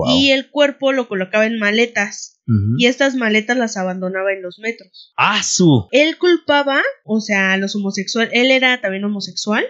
Y 0.08 0.32
el 0.32 0.50
cuerpo 0.50 0.92
lo 0.92 1.08
colocaba 1.08 1.46
en 1.46 1.60
maletas 1.60 2.35
y 2.78 2.86
estas 2.86 3.16
maletas 3.16 3.58
las 3.58 3.76
abandonaba 3.76 4.32
en 4.32 4.44
los 4.44 4.60
metros. 4.60 5.14
¡Ah, 5.18 5.42
su! 5.44 5.88
Él 5.92 6.18
culpaba, 6.18 6.82
o 7.04 7.20
sea, 7.20 7.54
a 7.54 7.58
los 7.58 7.76
homosexuales, 7.76 8.32
él 8.34 8.52
era 8.52 8.82
también 8.82 9.04
homosexual, 9.04 9.64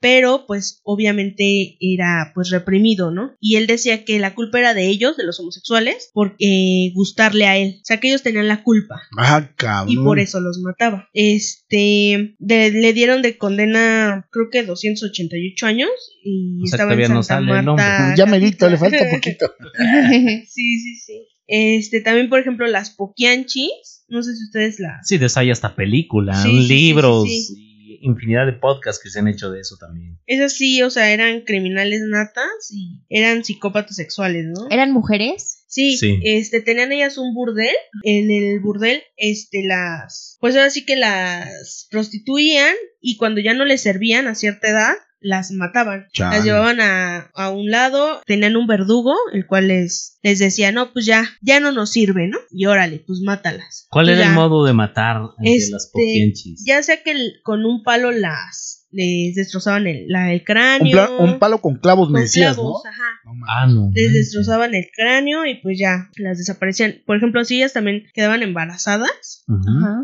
pero 0.00 0.44
pues 0.46 0.80
obviamente 0.84 1.76
era 1.80 2.32
pues 2.34 2.50
reprimido, 2.50 3.10
¿no? 3.10 3.36
Y 3.40 3.56
él 3.56 3.66
decía 3.66 4.04
que 4.04 4.18
la 4.18 4.34
culpa 4.34 4.60
era 4.60 4.74
de 4.74 4.88
ellos, 4.88 5.16
de 5.16 5.24
los 5.24 5.40
homosexuales, 5.40 6.10
por 6.12 6.36
eh, 6.38 6.92
gustarle 6.94 7.46
a 7.46 7.56
él. 7.56 7.78
O 7.82 7.84
sea, 7.84 7.98
que 7.98 8.08
ellos 8.08 8.22
tenían 8.22 8.48
la 8.48 8.62
culpa. 8.62 9.02
Ah, 9.18 9.50
cabrón. 9.56 9.92
Y 9.92 9.96
por 9.96 10.18
eso 10.20 10.40
los 10.40 10.58
mataba. 10.60 11.08
Este, 11.12 12.36
le 12.38 12.92
dieron 12.92 13.22
de 13.22 13.36
condena, 13.36 14.28
creo 14.30 14.50
que 14.50 14.62
288 14.62 15.66
años 15.66 15.90
y 16.22 16.62
estaba 16.64 16.94
en 16.94 17.22
Santa 17.22 17.62
Marta. 17.62 18.14
Ya 18.16 18.26
merito, 18.26 18.68
le 18.68 18.78
falta 18.78 19.10
poquito. 19.10 19.52
sí, 20.48 20.78
sí, 20.80 20.96
sí. 20.96 21.33
Este, 21.46 22.00
también, 22.00 22.28
por 22.28 22.40
ejemplo, 22.40 22.66
las 22.66 22.90
Poquianchis. 22.90 24.04
No 24.08 24.22
sé 24.22 24.34
si 24.36 24.44
ustedes 24.44 24.80
la. 24.80 25.00
Sí, 25.02 25.18
de 25.18 25.26
eso 25.26 25.40
hay 25.40 25.50
hasta 25.50 25.74
película, 25.74 26.44
libros 26.44 27.26
y 27.26 27.74
infinidad 28.04 28.46
de 28.46 28.52
podcasts 28.52 29.02
que 29.02 29.10
se 29.10 29.18
han 29.18 29.28
hecho 29.28 29.50
de 29.50 29.60
eso 29.60 29.76
también. 29.78 30.18
Esas 30.26 30.52
sí, 30.52 30.82
o 30.82 30.90
sea, 30.90 31.12
eran 31.12 31.40
criminales 31.42 32.02
natas 32.06 32.70
y 32.70 33.02
eran 33.08 33.44
psicópatas 33.44 33.96
sexuales, 33.96 34.46
¿no? 34.46 34.68
¿Eran 34.70 34.92
mujeres? 34.92 35.64
Sí, 35.66 35.96
sí, 35.96 36.20
este, 36.22 36.60
tenían 36.60 36.92
ellas 36.92 37.18
un 37.18 37.34
burdel. 37.34 37.74
En 38.02 38.30
el 38.30 38.60
burdel, 38.60 39.02
este, 39.16 39.64
las. 39.64 40.36
Pues 40.40 40.54
ahora 40.54 40.70
sí 40.70 40.84
que 40.84 40.96
las 40.96 41.88
prostituían 41.90 42.74
y 43.00 43.16
cuando 43.16 43.40
ya 43.40 43.54
no 43.54 43.64
les 43.64 43.82
servían 43.82 44.28
a 44.28 44.34
cierta 44.34 44.68
edad, 44.68 44.94
las 45.24 45.50
mataban. 45.50 46.06
Las 46.18 46.44
llevaban 46.44 46.80
a, 46.80 47.30
a, 47.34 47.50
un 47.50 47.70
lado, 47.70 48.20
tenían 48.26 48.56
un 48.56 48.66
verdugo, 48.66 49.14
el 49.32 49.46
cual 49.46 49.68
les, 49.68 50.18
les 50.22 50.38
decía, 50.38 50.70
no, 50.70 50.92
pues 50.92 51.06
ya, 51.06 51.26
ya 51.40 51.60
no 51.60 51.72
nos 51.72 51.90
sirve, 51.90 52.28
¿no? 52.28 52.38
Y 52.50 52.66
órale, 52.66 53.02
pues 53.04 53.20
mátalas. 53.20 53.86
¿Cuál 53.90 54.10
era 54.10 54.26
el 54.26 54.34
modo 54.34 54.64
de 54.64 54.74
matar 54.74 55.16
a 55.16 55.34
las 55.38 55.90
poquienchis? 55.92 56.62
Ya 56.66 56.82
sea 56.82 57.02
que 57.02 57.14
con 57.42 57.64
un 57.64 57.82
palo 57.82 58.12
las 58.12 58.83
les 58.94 59.34
destrozaban 59.34 59.86
el, 59.86 60.06
la, 60.08 60.32
el 60.32 60.44
cráneo. 60.44 61.18
Un, 61.18 61.38
palo 61.38 61.60
con 61.60 61.76
clavos, 61.76 62.10
me 62.10 62.20
decías, 62.20 62.56
¿no? 62.56 62.76
Ajá. 62.78 63.02
ah, 63.48 63.66
no. 63.66 63.90
Les 63.92 64.12
destrozaban 64.12 64.74
el 64.74 64.86
cráneo 64.94 65.44
y 65.46 65.56
pues 65.56 65.78
ya 65.78 66.10
las 66.16 66.38
desaparecían. 66.38 67.02
Por 67.04 67.16
ejemplo, 67.16 67.44
si 67.44 67.56
ellas 67.56 67.72
también 67.72 68.04
quedaban 68.14 68.42
embarazadas, 68.42 69.44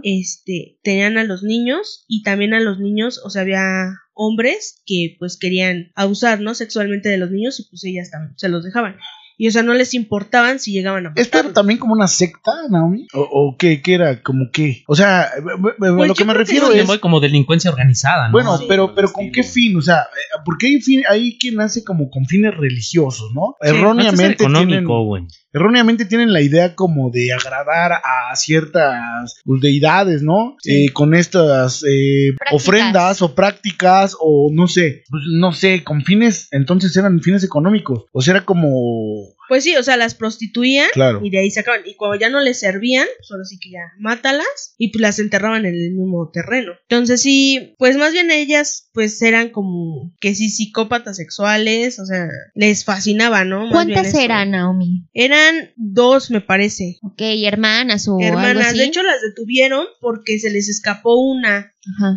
este, 0.03 0.79
tenían 0.83 1.19
a 1.19 1.25
los 1.25 1.43
niños 1.43 2.05
y 2.09 2.23
también 2.23 2.53
a 2.53 2.61
los 2.61 2.81
niños, 2.81 3.21
o 3.25 3.31
sea, 3.31 3.43
había 3.43 3.95
hombres 4.15 4.83
que 4.85 5.17
pues 5.19 5.39
querían 5.39 5.93
abusar, 5.95 6.41
¿no? 6.41 6.55
Sexualmente 6.55 7.09
de 7.09 7.19
los 7.19 7.31
niños 7.31 7.61
y 7.61 7.69
pues 7.71 7.85
ellas 7.85 8.11
también 8.11 8.35
se 8.37 8.49
los 8.49 8.65
dejaban. 8.65 8.97
Y 9.43 9.49
o 9.49 9.51
sea, 9.51 9.63
no 9.63 9.73
les 9.73 9.95
importaban 9.95 10.61
si 10.61 10.71
llegaban 10.71 11.07
a 11.07 11.13
¿Esto 11.17 11.39
era 11.39 11.51
también 11.55 11.79
como 11.79 11.95
una 11.95 12.09
secta, 12.09 12.53
Naomi? 12.69 13.07
¿O, 13.15 13.21
o 13.23 13.57
qué, 13.57 13.81
qué, 13.81 13.95
era? 13.95 14.23
¿Como 14.23 14.51
qué? 14.53 14.85
O 14.87 14.95
sea, 14.95 15.31
pues 15.79 16.09
lo 16.09 16.15
que 16.15 16.27
me 16.27 16.35
refiero 16.35 16.71
es... 16.71 16.99
como 16.99 17.21
delincuencia 17.21 17.71
organizada, 17.71 18.27
¿no? 18.27 18.33
Bueno, 18.33 18.59
pero, 18.69 18.95
pero 18.95 19.11
¿con 19.11 19.33
qué 19.33 19.43
fin? 19.43 19.79
O 19.79 19.81
sea, 19.81 20.09
porque 20.45 20.67
hay, 20.67 20.83
fin, 20.83 21.05
hay 21.09 21.39
quien 21.39 21.59
hace 21.59 21.83
como 21.85 22.11
con 22.11 22.27
fines 22.27 22.55
religiosos, 22.55 23.31
¿no? 23.35 23.57
Erróneamente 23.63 24.45
económico, 24.45 25.07
güey 25.07 25.27
erróneamente 25.53 26.05
tienen 26.05 26.33
la 26.33 26.41
idea 26.41 26.75
como 26.75 27.11
de 27.11 27.33
agradar 27.33 27.93
a 27.93 28.35
ciertas 28.37 29.41
pues, 29.45 29.61
deidades, 29.61 30.23
¿no? 30.23 30.57
Eh, 30.65 30.91
con 30.93 31.15
estas 31.15 31.83
eh, 31.85 32.37
ofrendas 32.53 33.23
o 33.23 33.35
prácticas 33.35 34.17
o 34.19 34.51
no 34.53 34.69
sé, 34.69 35.03
pues, 35.11 35.23
no 35.33 35.53
sé, 35.53 35.85
con 35.85 36.03
fines, 36.03 36.49
entonces 36.51 36.97
eran 36.97 37.21
fines 37.21 37.45
económicos, 37.45 38.05
o 38.13 38.21
sea, 38.21 38.37
era 38.37 38.45
como 38.45 39.35
pues 39.51 39.65
sí, 39.65 39.75
o 39.75 39.83
sea, 39.83 39.97
las 39.97 40.15
prostituían 40.15 40.89
y 41.25 41.31
de 41.31 41.41
ahí 41.41 41.51
sacaban. 41.51 41.81
Y 41.85 41.97
cuando 41.97 42.17
ya 42.21 42.31
no 42.31 42.39
les 42.39 42.61
servían, 42.61 43.09
solo 43.21 43.41
pues 43.41 43.49
sí 43.49 43.59
que 43.59 43.73
ya 43.73 43.81
mátalas 43.99 44.77
y 44.79 44.93
pues 44.93 45.03
las 45.03 45.19
enterraban 45.19 45.67
en 45.67 45.75
el 45.75 45.91
mismo 45.91 46.31
terreno. 46.33 46.75
Entonces 46.83 47.21
sí, 47.21 47.75
pues 47.77 47.97
más 47.97 48.13
bien 48.13 48.31
ellas 48.31 48.91
pues 48.93 49.21
eran 49.23 49.49
como 49.49 50.15
que 50.21 50.37
sí 50.37 50.51
psicópatas 50.51 51.17
sexuales, 51.17 51.99
o 51.99 52.07
sea, 52.07 52.29
les 52.55 52.85
fascinaba, 52.85 53.45
¿no? 53.45 53.69
¿Cuántas 53.73 54.15
eran, 54.15 54.53
Naomi? 54.53 55.09
Eran 55.15 55.73
dos, 55.75 56.31
me 56.31 56.41
parece. 56.41 57.01
Ok, 57.03 57.21
hermanas 57.45 58.07
o 58.07 58.21
Hermanas, 58.21 58.77
de 58.77 58.85
hecho 58.85 59.03
las 59.03 59.21
detuvieron 59.21 59.85
porque 60.01 60.39
se 60.39 60.51
les 60.51 60.69
escapó 60.69 61.21
una 61.21 61.73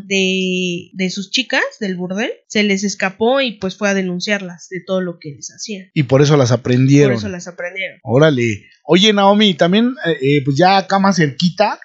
de, 0.07 0.89
de 0.93 1.09
sus 1.09 1.31
chicas 1.31 1.63
del 1.79 1.95
burdel, 1.95 2.31
se 2.47 2.63
les 2.63 2.83
escapó 2.83 3.41
y 3.41 3.53
pues 3.53 3.77
fue 3.77 3.89
a 3.89 3.93
denunciarlas 3.93 4.67
de 4.69 4.81
todo 4.85 5.01
lo 5.01 5.19
que 5.19 5.31
les 5.31 5.51
hacían. 5.51 5.89
Y 5.93 6.03
por 6.03 6.21
eso 6.21 6.37
las 6.37 6.51
aprendieron. 6.51 7.13
Por 7.13 7.19
eso 7.19 7.29
las 7.29 7.47
aprendieron. 7.47 7.99
Órale. 8.03 8.65
Oye, 8.85 9.13
Naomi, 9.13 9.53
también, 9.53 9.95
eh, 10.05 10.17
eh, 10.21 10.41
pues 10.43 10.57
ya 10.57 10.77
acá 10.77 10.99
más 10.99 11.15
cerquita, 11.15 11.79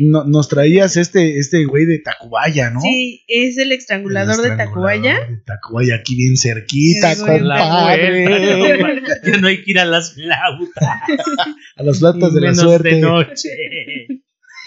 nos 0.00 0.48
traías 0.48 0.96
este, 0.96 1.38
este 1.38 1.64
güey 1.64 1.86
de 1.86 1.98
Tacubaya, 1.98 2.70
¿no? 2.70 2.80
Sí, 2.80 3.24
es 3.26 3.58
el 3.58 3.72
estrangulador, 3.72 4.40
de 4.40 4.56
Tacubaya. 4.56 5.26
De 5.28 5.38
Tacubaya, 5.44 5.96
aquí 5.96 6.14
bien 6.14 6.36
cerquita, 6.36 7.16
compadre. 7.16 8.24
ya 9.24 9.38
no 9.38 9.48
hay 9.48 9.64
que 9.64 9.70
ir 9.72 9.78
a 9.80 9.84
las 9.84 10.14
flautas. 10.14 10.84
a 11.76 11.82
las 11.82 11.98
flautas 11.98 12.32
de 12.32 12.40
la 12.40 12.54
suerte. 12.54 12.94
De 12.94 13.00
noche. 13.00 13.48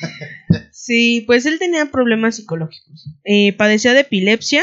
Sí, 0.86 1.24
pues 1.26 1.48
él 1.48 1.58
tenía 1.58 1.90
problemas 1.90 2.36
psicológicos. 2.36 3.10
Eh, 3.24 3.54
padecía 3.54 3.96
de 3.96 4.02
epilepsia 4.02 4.62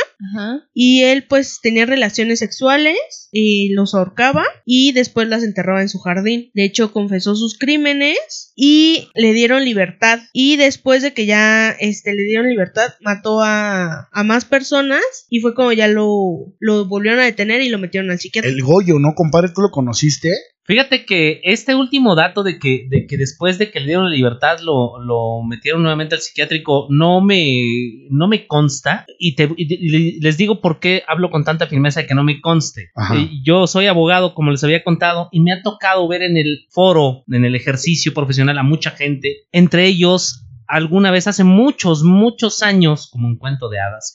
y 0.72 1.02
él 1.02 1.26
pues 1.28 1.58
tenía 1.60 1.84
relaciones 1.84 2.38
sexuales 2.38 2.96
y 3.32 3.70
los 3.70 3.92
ahorcaba 3.92 4.44
y 4.64 4.92
después 4.92 5.26
las 5.26 5.42
enterraba 5.42 5.82
en 5.82 5.88
su 5.88 5.98
jardín. 5.98 6.52
De 6.54 6.62
hecho, 6.62 6.92
confesó 6.92 7.34
sus 7.34 7.58
crímenes 7.58 8.52
y 8.54 9.08
le 9.16 9.32
dieron 9.32 9.64
libertad. 9.64 10.20
Y 10.32 10.54
después 10.54 11.02
de 11.02 11.12
que 11.12 11.26
ya 11.26 11.70
este, 11.70 12.14
le 12.14 12.22
dieron 12.22 12.48
libertad, 12.48 12.94
mató 13.00 13.40
a, 13.42 14.08
a 14.12 14.22
más 14.22 14.44
personas 14.44 15.02
y 15.28 15.40
fue 15.40 15.56
como 15.56 15.72
ya 15.72 15.88
lo, 15.88 16.54
lo 16.60 16.84
volvieron 16.84 17.18
a 17.18 17.24
detener 17.24 17.62
y 17.62 17.68
lo 17.68 17.78
metieron 17.78 18.12
al 18.12 18.20
psiquiatra. 18.20 18.48
El 18.48 18.62
Goyo, 18.62 19.00
¿no, 19.00 19.16
compadre? 19.16 19.48
¿Tú 19.52 19.60
lo 19.60 19.72
conociste? 19.72 20.30
Fíjate 20.64 21.04
que 21.04 21.40
este 21.42 21.74
último 21.74 22.14
dato 22.14 22.44
de 22.44 22.60
que, 22.60 22.86
de 22.88 23.06
que 23.06 23.16
después 23.16 23.58
de 23.58 23.72
que 23.72 23.80
le 23.80 23.86
dieron 23.86 24.10
libertad 24.10 24.60
lo, 24.60 25.00
lo 25.00 25.42
metieron 25.42 25.82
nuevamente 25.82 26.11
psiquiátrico 26.20 26.86
no 26.90 27.20
me, 27.20 28.06
no 28.10 28.28
me 28.28 28.46
consta 28.46 29.06
y, 29.18 29.34
te, 29.34 29.48
les 29.56 30.36
digo 30.36 30.60
por 30.60 30.80
qué 30.80 31.02
hablo 31.06 31.30
con 31.30 31.44
tanta 31.44 31.66
firmeza 31.66 32.00
de 32.00 32.06
que 32.06 32.14
no 32.14 32.24
me 32.24 32.40
conste. 32.40 32.90
Eh, 33.14 33.30
yo 33.42 33.66
soy 33.66 33.86
abogado, 33.86 34.34
como 34.34 34.50
les 34.50 34.64
había 34.64 34.84
contado, 34.84 35.28
y 35.32 35.40
me 35.40 35.52
ha 35.52 35.62
tocado 35.62 36.06
ver 36.08 36.22
en 36.22 36.36
el 36.36 36.66
foro, 36.70 37.24
en 37.28 37.44
el 37.44 37.54
ejercicio 37.54 38.14
profesional 38.14 38.58
a 38.58 38.62
mucha 38.62 38.90
gente, 38.90 39.46
entre 39.52 39.86
ellos 39.86 40.46
alguna 40.72 41.10
vez 41.10 41.26
hace 41.26 41.44
muchos, 41.44 42.02
muchos 42.02 42.62
años, 42.62 43.10
como 43.12 43.28
un 43.28 43.36
cuento 43.36 43.68
de 43.68 43.78
hadas, 43.78 44.14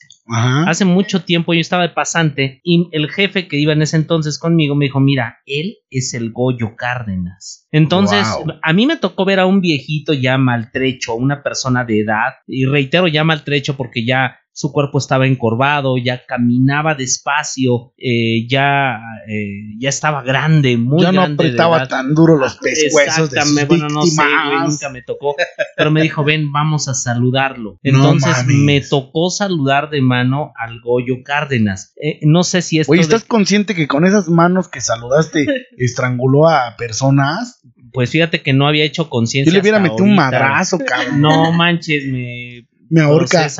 hace 0.66 0.84
mucho 0.84 1.22
tiempo 1.22 1.54
yo 1.54 1.60
estaba 1.60 1.84
de 1.84 1.90
pasante 1.90 2.60
y 2.64 2.88
el 2.90 3.08
jefe 3.08 3.46
que 3.46 3.58
iba 3.58 3.72
en 3.72 3.82
ese 3.82 3.96
entonces 3.96 4.40
conmigo 4.40 4.74
me 4.74 4.86
dijo, 4.86 4.98
mira, 4.98 5.38
él 5.46 5.76
es 5.88 6.14
el 6.14 6.32
Goyo 6.32 6.74
Cárdenas. 6.76 7.68
Entonces, 7.70 8.26
a 8.60 8.72
mí 8.72 8.86
me 8.86 8.96
tocó 8.96 9.24
ver 9.24 9.38
a 9.38 9.46
un 9.46 9.60
viejito 9.60 10.12
ya 10.14 10.36
maltrecho, 10.36 11.14
una 11.14 11.44
persona 11.44 11.84
de 11.84 12.00
edad, 12.00 12.32
y 12.48 12.64
reitero 12.64 13.06
ya 13.06 13.22
maltrecho 13.22 13.76
porque 13.76 14.04
ya 14.04 14.40
su 14.58 14.72
cuerpo 14.72 14.98
estaba 14.98 15.28
encorvado, 15.28 15.98
ya 15.98 16.26
caminaba 16.26 16.96
despacio, 16.96 17.92
eh, 17.96 18.44
ya, 18.48 18.98
eh, 19.28 19.76
ya 19.78 19.88
estaba 19.88 20.24
grande, 20.24 20.76
muy 20.76 21.00
ya 21.00 21.12
no 21.12 21.22
apretaba 21.22 21.86
tan 21.86 22.12
duro 22.12 22.36
los 22.36 22.56
pescuezos 22.56 23.30
de 23.30 23.40
sus 23.40 23.68
bueno, 23.68 23.86
no 23.88 24.02
sé, 24.02 24.20
nunca 24.66 24.90
me 24.90 25.02
tocó, 25.02 25.36
pero 25.76 25.92
me 25.92 26.02
dijo, 26.02 26.24
ven, 26.24 26.50
vamos 26.50 26.88
a 26.88 26.94
saludarlo. 26.94 27.78
Entonces 27.84 28.46
me 28.48 28.80
tocó 28.80 29.30
saludar 29.30 29.90
de 29.90 30.02
mano 30.02 30.52
al 30.56 30.80
Goyo 30.80 31.22
Cárdenas. 31.24 31.92
Eh, 31.94 32.18
no 32.22 32.42
sé 32.42 32.60
si 32.60 32.80
esto... 32.80 32.90
Oye, 32.90 33.02
¿estás 33.02 33.22
consciente 33.22 33.76
que 33.76 33.86
con 33.86 34.06
esas 34.06 34.28
manos 34.28 34.66
que 34.66 34.80
saludaste 34.80 35.46
estranguló 35.78 36.48
a 36.48 36.74
personas? 36.76 37.60
Pues 37.92 38.10
fíjate 38.10 38.42
que 38.42 38.52
no 38.52 38.66
había 38.66 38.82
hecho 38.82 39.08
conciencia. 39.08 39.52
Yo 39.52 39.54
le 39.54 39.60
hubiera 39.60 39.78
metido 39.78 40.02
un 40.02 40.16
madrazo, 40.16 40.78
cabrón. 40.78 41.20
No 41.20 41.52
manches, 41.52 42.04
me 42.06 42.67
me 42.90 43.00
ahorca. 43.00 43.48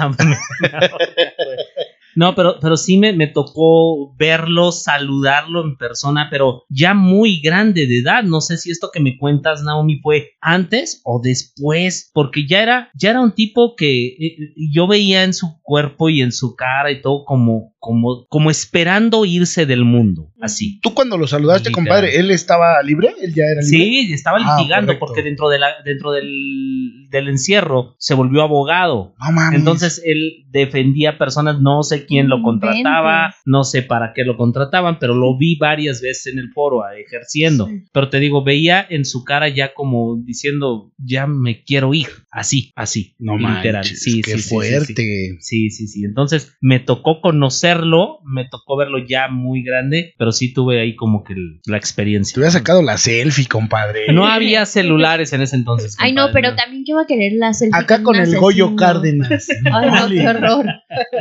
No, 2.19 2.35
pero, 2.35 2.59
pero 2.61 2.77
sí 2.77 2.99
me, 2.99 3.13
me, 3.13 3.29
tocó 3.29 4.13
verlo, 4.17 4.73
saludarlo 4.73 5.63
en 5.63 5.77
persona, 5.77 6.27
pero 6.29 6.65
ya 6.69 6.93
muy 6.93 7.41
grande 7.41 7.87
de 7.87 8.01
edad. 8.01 8.25
No 8.25 8.41
sé 8.41 8.57
si 8.57 8.73
esto 8.73 8.91
que 8.93 8.99
me 8.99 9.17
cuentas, 9.17 9.63
Naomi, 9.63 10.01
fue 10.01 10.33
antes 10.41 11.01
o 11.05 11.21
después, 11.23 12.11
porque 12.13 12.45
ya 12.49 12.61
era, 12.61 12.91
ya 12.95 13.11
era 13.11 13.21
un 13.21 13.37
tipo 13.37 13.77
que 13.77 14.07
eh, 14.07 14.37
yo 14.73 14.89
veía 14.89 15.23
en 15.23 15.33
su 15.33 15.61
cuerpo 15.63 16.09
y 16.09 16.21
en 16.21 16.33
su 16.33 16.57
cara 16.57 16.91
y 16.91 17.01
todo 17.03 17.25
como, 17.25 17.77
como, 17.79 18.27
como 18.29 18.51
esperando 18.51 19.25
irse 19.25 19.67
del 19.67 19.85
mundo, 19.85 20.33
así. 20.41 20.81
¿Tú 20.81 20.95
cuando 20.95 21.17
lo 21.17 21.27
saludaste, 21.27 21.71
compadre, 21.71 22.19
él 22.19 22.31
estaba 22.31 22.83
libre? 22.83 23.15
¿Él 23.21 23.35
ya 23.35 23.45
era 23.45 23.63
libre? 23.63 23.67
Sí, 23.67 24.13
estaba 24.13 24.39
ah, 24.41 24.57
litigando 24.59 24.99
porque 24.99 25.23
dentro, 25.23 25.49
de 25.49 25.59
la, 25.59 25.69
dentro 25.85 26.13
del, 26.13 27.07
del 27.11 27.29
encierro 27.29 27.95
se 27.99 28.15
volvió 28.15 28.43
abogado. 28.43 29.15
Entonces 29.53 30.03
él 30.05 30.47
defendía 30.51 31.19
personas, 31.19 31.61
no 31.61 31.83
sé 31.83 32.07
quién 32.07 32.29
lo 32.29 32.43
contrataba, 32.43 33.35
no 33.45 33.65
sé 33.65 33.83
para 33.83 34.13
qué 34.15 34.25
lo 34.25 34.37
contrataban, 34.37 34.99
pero 34.99 35.15
lo 35.15 35.37
vi 35.37 35.57
varias 35.57 36.01
veces 36.01 36.33
en 36.33 36.39
el 36.39 36.51
foro 36.53 36.83
ejerciendo. 36.89 37.69
Pero 37.93 38.09
te 38.09 38.21
digo, 38.21 38.43
veía 38.45 38.85
en 38.89 39.05
su 39.05 39.25
cara 39.25 39.49
ya 39.49 39.75
como 39.75 40.21
diciendo, 40.25 40.93
ya 40.99 41.27
me 41.27 41.63
quiero 41.63 41.95
ir, 41.95 42.09
así, 42.31 42.73
así. 42.75 43.15
No 43.19 43.37
literal. 43.39 43.85
sí, 43.85 44.23
qué 44.23 44.39
fuerte. 44.39 45.37
Sí, 45.41 45.71
sí, 45.71 45.87
sí. 45.87 46.05
Entonces 46.05 46.57
me 46.61 46.81
tocó 46.81 47.21
conocerlo, 47.79 48.21
me 48.25 48.45
tocó 48.49 48.77
verlo 48.77 48.99
ya 48.99 49.29
muy 49.29 49.63
grande, 49.63 50.15
pero 50.19 50.33
sí 50.33 50.53
tuve 50.53 50.81
ahí 50.81 50.97
como 50.97 51.25
que 51.25 51.35
la 51.67 51.77
experiencia. 51.77 52.35
Te 52.35 52.41
hubiera 52.41 52.53
sacado 52.53 52.83
la 52.83 52.99
selfie, 52.99 53.47
compadre. 53.47 54.13
No 54.13 54.27
había 54.27 54.67
celulares 54.67 55.33
en 55.33 55.43
ese 55.43 55.57
entonces. 55.57 55.97
Ay, 55.99 56.13
no, 56.13 56.29
pero 56.33 56.55
también 56.55 56.85
que 56.85 56.93
iba 56.93 57.03
a 57.03 57.07
querer 57.07 57.33
la 57.35 57.53
selfie. 57.53 57.79
Acá 57.79 58.03
con, 58.03 58.17
el 58.17 58.37
Goyo 58.37 58.77
Cárdenas. 58.77 59.49
Ay, 59.73 59.91
no, 59.91 60.09
qué 60.09 60.29
horror. 60.29 60.67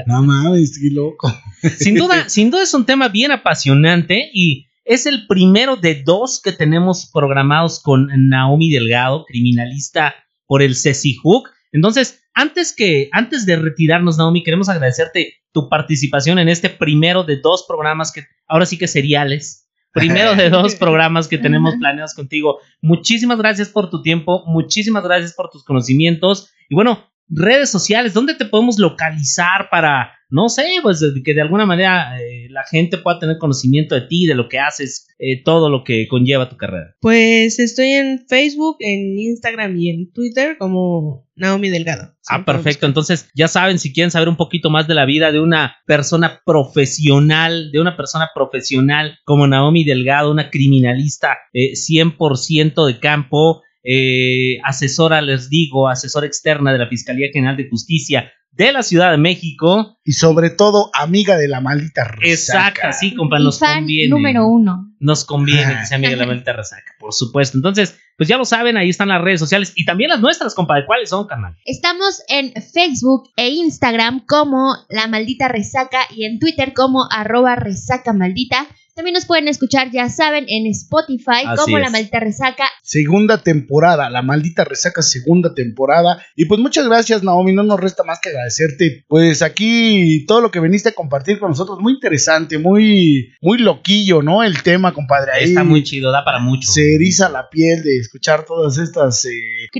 No 0.06 0.24
mames, 0.24 0.80
qué 0.82 0.94
loco. 0.94 1.34
Sin 1.78 1.96
duda, 1.96 2.28
sin 2.30 2.52
duda 2.52 2.64
es 2.64 2.74
un 2.74 2.86
tema 2.86 3.08
bien 3.10 3.32
apasionante 3.32 4.30
y 4.34 4.68
es 4.86 5.06
el 5.06 5.28
primero 5.28 5.76
de 5.76 6.02
dos 6.04 6.42
que 6.44 6.52
tenemos 6.52 7.10
programados 7.14 7.82
con 7.82 8.08
Naomi 8.30 8.70
Delgado, 8.70 9.26
criminalista 9.26 10.16
por 10.46 10.62
el 10.62 10.76
CECIHUC. 10.76 11.50
Entonces, 11.74 12.22
antes 12.34 12.74
que, 12.74 13.10
antes 13.12 13.46
de 13.46 13.56
retirarnos, 13.58 14.18
Naomi, 14.18 14.44
queremos 14.44 14.70
agradecerte 14.70 15.34
tu 15.58 15.70
participación 15.70 16.38
en 16.38 16.50
este 16.50 16.70
primero 16.70 17.24
de 17.24 17.38
dos 17.38 17.66
programas 17.68 18.12
que 18.12 18.28
ahora 18.48 18.68
sí 18.68 18.78
que 18.78 18.88
seriales. 18.88 19.68
Primero 19.92 20.36
de 20.36 20.52
dos 20.52 20.76
programas 20.80 21.28
que 21.28 21.40
tenemos 21.40 21.74
planeados 21.78 22.14
contigo. 22.14 22.60
Muchísimas 22.80 23.40
gracias 23.40 23.70
por 23.70 23.90
tu 23.90 24.04
tiempo, 24.04 24.44
muchísimas 24.46 25.04
gracias 25.04 25.34
por 25.34 25.50
tus 25.50 25.64
conocimientos. 25.64 26.52
Y 26.70 26.76
bueno, 26.76 27.10
redes 27.30 27.70
sociales, 27.70 28.14
¿dónde 28.14 28.36
te 28.36 28.46
podemos 28.46 28.80
localizar 28.80 29.70
para, 29.70 30.12
no 30.30 30.50
sé, 30.50 30.66
pues 30.82 31.04
que 31.24 31.34
de 31.34 31.42
alguna 31.42 31.66
manera 31.66 32.20
eh, 32.22 32.48
la 32.50 32.64
gente 32.64 32.98
pueda 32.98 33.20
tener 33.20 33.38
conocimiento 33.38 33.96
de 33.96 34.02
ti, 34.02 34.26
de 34.26 34.36
lo 34.36 34.48
que 34.50 34.60
haces, 34.60 35.08
eh, 35.20 35.44
todo 35.44 35.70
lo 35.70 35.84
que 35.84 36.08
conlleva 36.08 36.50
tu 36.50 36.58
carrera? 36.58 36.96
Pues 37.02 37.60
estoy 37.60 37.90
en 37.92 38.26
Facebook, 38.28 38.78
en 38.80 39.20
Instagram 39.20 39.78
y 39.78 39.90
en 39.90 40.12
Twitter 40.12 40.58
como 40.58 41.28
Naomi 41.36 41.70
Delgado. 41.70 42.14
Ah, 42.30 42.44
perfecto. 42.46 42.86
Entonces, 42.86 43.30
ya 43.36 43.48
saben, 43.48 43.80
si 43.80 43.94
quieren 43.94 44.12
saber 44.12 44.28
un 44.28 44.38
poquito 44.38 44.70
más 44.70 44.88
de 44.88 44.96
la 44.96 45.06
vida 45.06 45.32
de 45.32 45.40
una 45.40 45.78
persona 45.86 46.42
profesional, 46.46 47.72
de 47.72 47.80
una 47.80 47.96
persona 47.96 48.30
profesional 48.34 49.20
como 49.24 49.48
Naomi 49.48 49.84
Delgado, 49.84 50.32
una 50.32 50.50
criminalista 50.50 51.38
100% 51.54 52.90
eh, 52.90 52.94
de 52.94 53.00
campo, 53.00 53.62
eh, 53.90 54.60
asesora, 54.66 55.22
les 55.22 55.50
digo, 55.50 55.88
asesora 55.88 56.28
externa 56.28 56.74
de 56.74 56.80
la 56.80 56.90
Fiscalía 56.90 57.30
General 57.32 57.56
de 57.56 57.70
Justicia 57.70 58.32
de 58.58 58.72
la 58.72 58.84
Ciudad 58.84 59.12
de 59.12 59.18
México. 59.18 59.98
Y 60.04 60.14
sobre 60.14 60.50
todo, 60.50 60.90
amiga 60.94 61.38
de 61.38 61.48
la 61.48 61.62
maldita 61.62 62.04
resaca. 62.06 62.70
Exacto, 62.70 62.98
sí, 63.00 63.16
compa, 63.16 63.40
nos 63.40 63.60
conviene. 63.60 64.10
número 64.10 64.48
uno. 64.48 64.94
Nos 65.00 65.26
conviene 65.26 65.78
que 65.80 65.86
sea 65.86 65.98
amiga 65.98 66.12
de 66.12 66.18
la 66.18 66.26
maldita 66.26 66.54
resaca, 66.54 66.94
por 67.00 67.14
supuesto. 67.14 67.58
Entonces, 67.58 67.98
pues 68.18 68.28
ya 68.28 68.38
lo 68.38 68.46
saben, 68.46 68.78
ahí 68.78 68.90
están 68.90 69.10
las 69.10 69.22
redes 69.22 69.40
sociales 69.40 69.74
y 69.76 69.86
también 69.86 70.10
las 70.10 70.20
nuestras, 70.20 70.56
compa. 70.56 70.86
¿Cuáles 70.86 71.10
son, 71.10 71.28
canal? 71.28 71.56
Estamos 71.66 72.24
en 72.30 72.52
Facebook 72.74 73.30
e 73.38 73.50
Instagram 73.50 74.26
como 74.26 74.76
La 74.90 75.08
Maldita 75.08 75.48
Resaca 75.48 76.00
y 76.16 76.26
en 76.26 76.40
Twitter 76.40 76.74
como 76.74 77.08
arroba 77.12 77.56
resaca 77.56 78.12
maldita. 78.14 78.68
También 78.98 79.14
nos 79.14 79.28
pueden 79.28 79.48
escuchar, 79.48 79.92
ya 79.92 80.10
saben, 80.10 80.46
en 80.48 80.66
Spotify 80.66 81.46
como 81.56 81.78
La 81.78 81.92
Maldita 81.92 82.20
Resaca. 82.20 82.64
Segunda 82.82 83.44
temporada, 83.44 84.10
La 84.10 84.24
Maldita 84.24 84.64
Resaca, 84.64 85.04
segunda 85.04 85.54
temporada. 85.54 86.20
Y 86.36 86.46
pues 86.46 86.60
muchas 86.60 86.88
gracias, 86.88 87.22
Naomi. 87.22 87.54
No 87.54 87.62
nos 87.62 87.80
resta 87.80 88.04
más 88.04 88.20
que 88.20 88.30
agradecerte. 88.30 89.06
Pues 89.08 89.44
aquí 89.44 90.26
todo 90.26 90.42
lo 90.42 90.50
que 90.50 90.60
viniste 90.60 90.90
a 90.90 90.94
compartir 90.94 91.38
con 91.38 91.50
nosotros, 91.50 91.78
muy 91.80 91.94
interesante, 91.94 92.58
muy, 92.58 93.36
muy 93.40 93.60
loquillo, 93.60 94.24
¿no? 94.24 94.44
El 94.44 94.64
tema, 94.64 94.92
compadre. 94.96 95.32
Ahí 95.32 95.44
Está 95.50 95.64
muy 95.64 95.84
chido, 95.84 96.12
da 96.12 96.26
para 96.26 96.40
mucho. 96.40 96.72
Se 96.72 96.96
eriza 96.96 97.30
la 97.30 97.52
piel 97.52 97.84
de 97.84 98.00
escuchar 98.00 98.46
todas 98.46 98.80
estas... 98.80 99.26
Eh, 99.26 99.30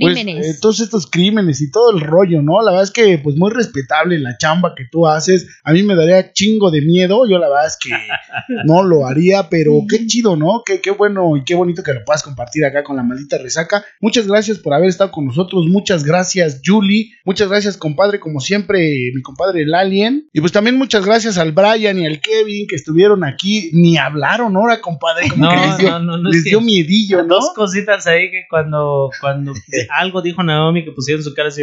pues, 0.00 0.14
crímenes. 0.14 0.46
Eh, 0.46 0.58
todos 0.60 0.78
estos 0.78 1.08
crímenes 1.08 1.60
y 1.60 1.72
todo 1.72 1.90
el 1.90 2.02
rollo, 2.02 2.40
¿no? 2.40 2.62
La 2.62 2.70
verdad 2.70 2.84
es 2.84 2.92
que 2.92 3.18
pues 3.18 3.34
muy 3.34 3.50
respetable 3.50 4.16
la 4.20 4.36
chamba 4.38 4.76
que 4.76 4.84
tú 4.88 5.08
haces. 5.08 5.48
A 5.64 5.72
mí 5.72 5.82
me 5.82 5.96
daría 5.96 6.32
chingo 6.32 6.70
de 6.70 6.82
miedo. 6.82 7.28
Yo 7.28 7.38
la 7.38 7.48
verdad 7.48 7.66
es 7.66 7.76
que 7.76 7.90
no 8.64 8.84
lo 8.84 9.07
haría, 9.08 9.48
pero 9.48 9.72
qué 9.88 10.06
chido, 10.06 10.36
¿no? 10.36 10.62
Qué, 10.64 10.80
qué 10.80 10.90
bueno 10.90 11.36
y 11.36 11.44
qué 11.44 11.54
bonito 11.54 11.82
que 11.82 11.94
lo 11.94 12.04
puedas 12.04 12.22
compartir 12.22 12.64
acá 12.64 12.84
con 12.84 12.96
la 12.96 13.02
maldita 13.02 13.38
resaca. 13.38 13.84
Muchas 14.00 14.26
gracias 14.26 14.58
por 14.58 14.74
haber 14.74 14.88
estado 14.88 15.10
con 15.10 15.26
nosotros, 15.26 15.66
muchas 15.66 16.04
gracias 16.04 16.60
Julie, 16.64 17.12
muchas 17.24 17.48
gracias 17.48 17.76
compadre, 17.76 18.20
como 18.20 18.40
siempre, 18.40 18.78
mi 19.14 19.22
compadre 19.22 19.62
el 19.62 19.74
Alien. 19.74 20.28
Y 20.32 20.40
pues 20.40 20.52
también 20.52 20.76
muchas 20.76 21.04
gracias 21.04 21.38
al 21.38 21.52
Brian 21.52 21.98
y 21.98 22.06
al 22.06 22.20
Kevin 22.20 22.66
que 22.68 22.76
estuvieron 22.76 23.24
aquí, 23.24 23.70
ni 23.72 23.96
hablaron 23.96 24.56
ahora, 24.56 24.80
compadre, 24.80 25.28
como 25.28 25.44
no, 25.44 25.50
que 25.50 25.66
les 25.66 25.78
dio, 25.78 25.98
no, 25.98 26.18
no, 26.18 26.30
les 26.30 26.44
dio 26.44 26.60
miedillo, 26.60 27.22
¿no? 27.22 27.36
Dos 27.36 27.52
cositas 27.54 28.06
ahí 28.06 28.30
que 28.30 28.44
cuando, 28.48 29.10
cuando 29.20 29.52
algo 29.90 30.22
dijo 30.22 30.42
Naomi 30.42 30.84
que 30.84 30.92
pusieron 30.92 31.22
su 31.22 31.34
cara 31.34 31.48
así. 31.48 31.62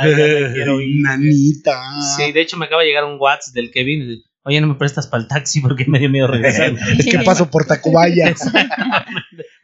Ay, 0.00 0.14
me 0.14 0.52
quiero 0.52 0.80
ir". 0.80 1.02
Nanita. 1.02 1.80
Sí, 2.16 2.32
de 2.32 2.40
hecho 2.40 2.56
me 2.56 2.66
acaba 2.66 2.82
de 2.82 2.88
llegar 2.88 3.04
un 3.04 3.18
WhatsApp 3.18 3.54
del 3.54 3.70
Kevin. 3.70 4.22
Oye, 4.48 4.62
no 4.62 4.66
me 4.66 4.76
prestas 4.76 5.06
para 5.06 5.22
el 5.22 5.28
taxi 5.28 5.60
porque 5.60 5.84
me 5.86 5.98
dio 5.98 6.08
miedo 6.08 6.26
regresar. 6.26 6.74
es 6.98 7.04
que 7.04 7.18
paso 7.18 7.50
por 7.50 7.66
Tacubaya. 7.66 8.34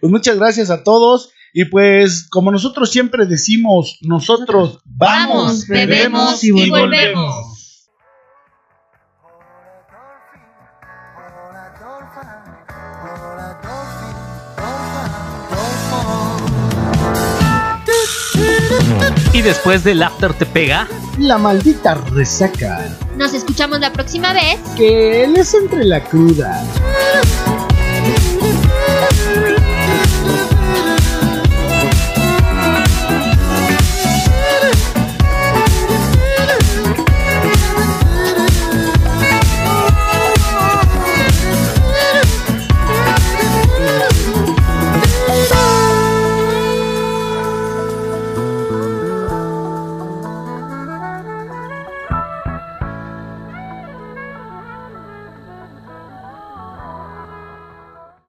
pues 0.01 0.13
muchas 0.13 0.37
gracias 0.37 0.69
a 0.69 0.85
todos. 0.85 1.31
Y 1.55 1.65
pues, 1.65 2.29
como 2.29 2.51
nosotros 2.51 2.91
siempre 2.91 3.25
decimos, 3.25 3.97
nosotros 4.03 4.81
vamos, 4.85 5.37
Vamos, 5.37 5.69
bebemos 5.69 6.45
y 6.45 6.69
volvemos. 6.69 7.89
Y 19.33 19.41
después 19.41 19.83
del 19.83 20.03
after 20.03 20.35
te 20.35 20.45
pega. 20.45 20.87
La 21.19 21.39
maldita 21.39 21.95
resaca. 21.95 22.99
Nos 23.17 23.33
escuchamos 23.33 23.81
la 23.81 23.93
próxima 23.93 24.33
vez. 24.33 24.59
Que 24.77 25.25
él 25.25 25.37
es 25.37 25.55
entre 25.55 25.85
la 25.85 26.03
cruda. 26.03 26.65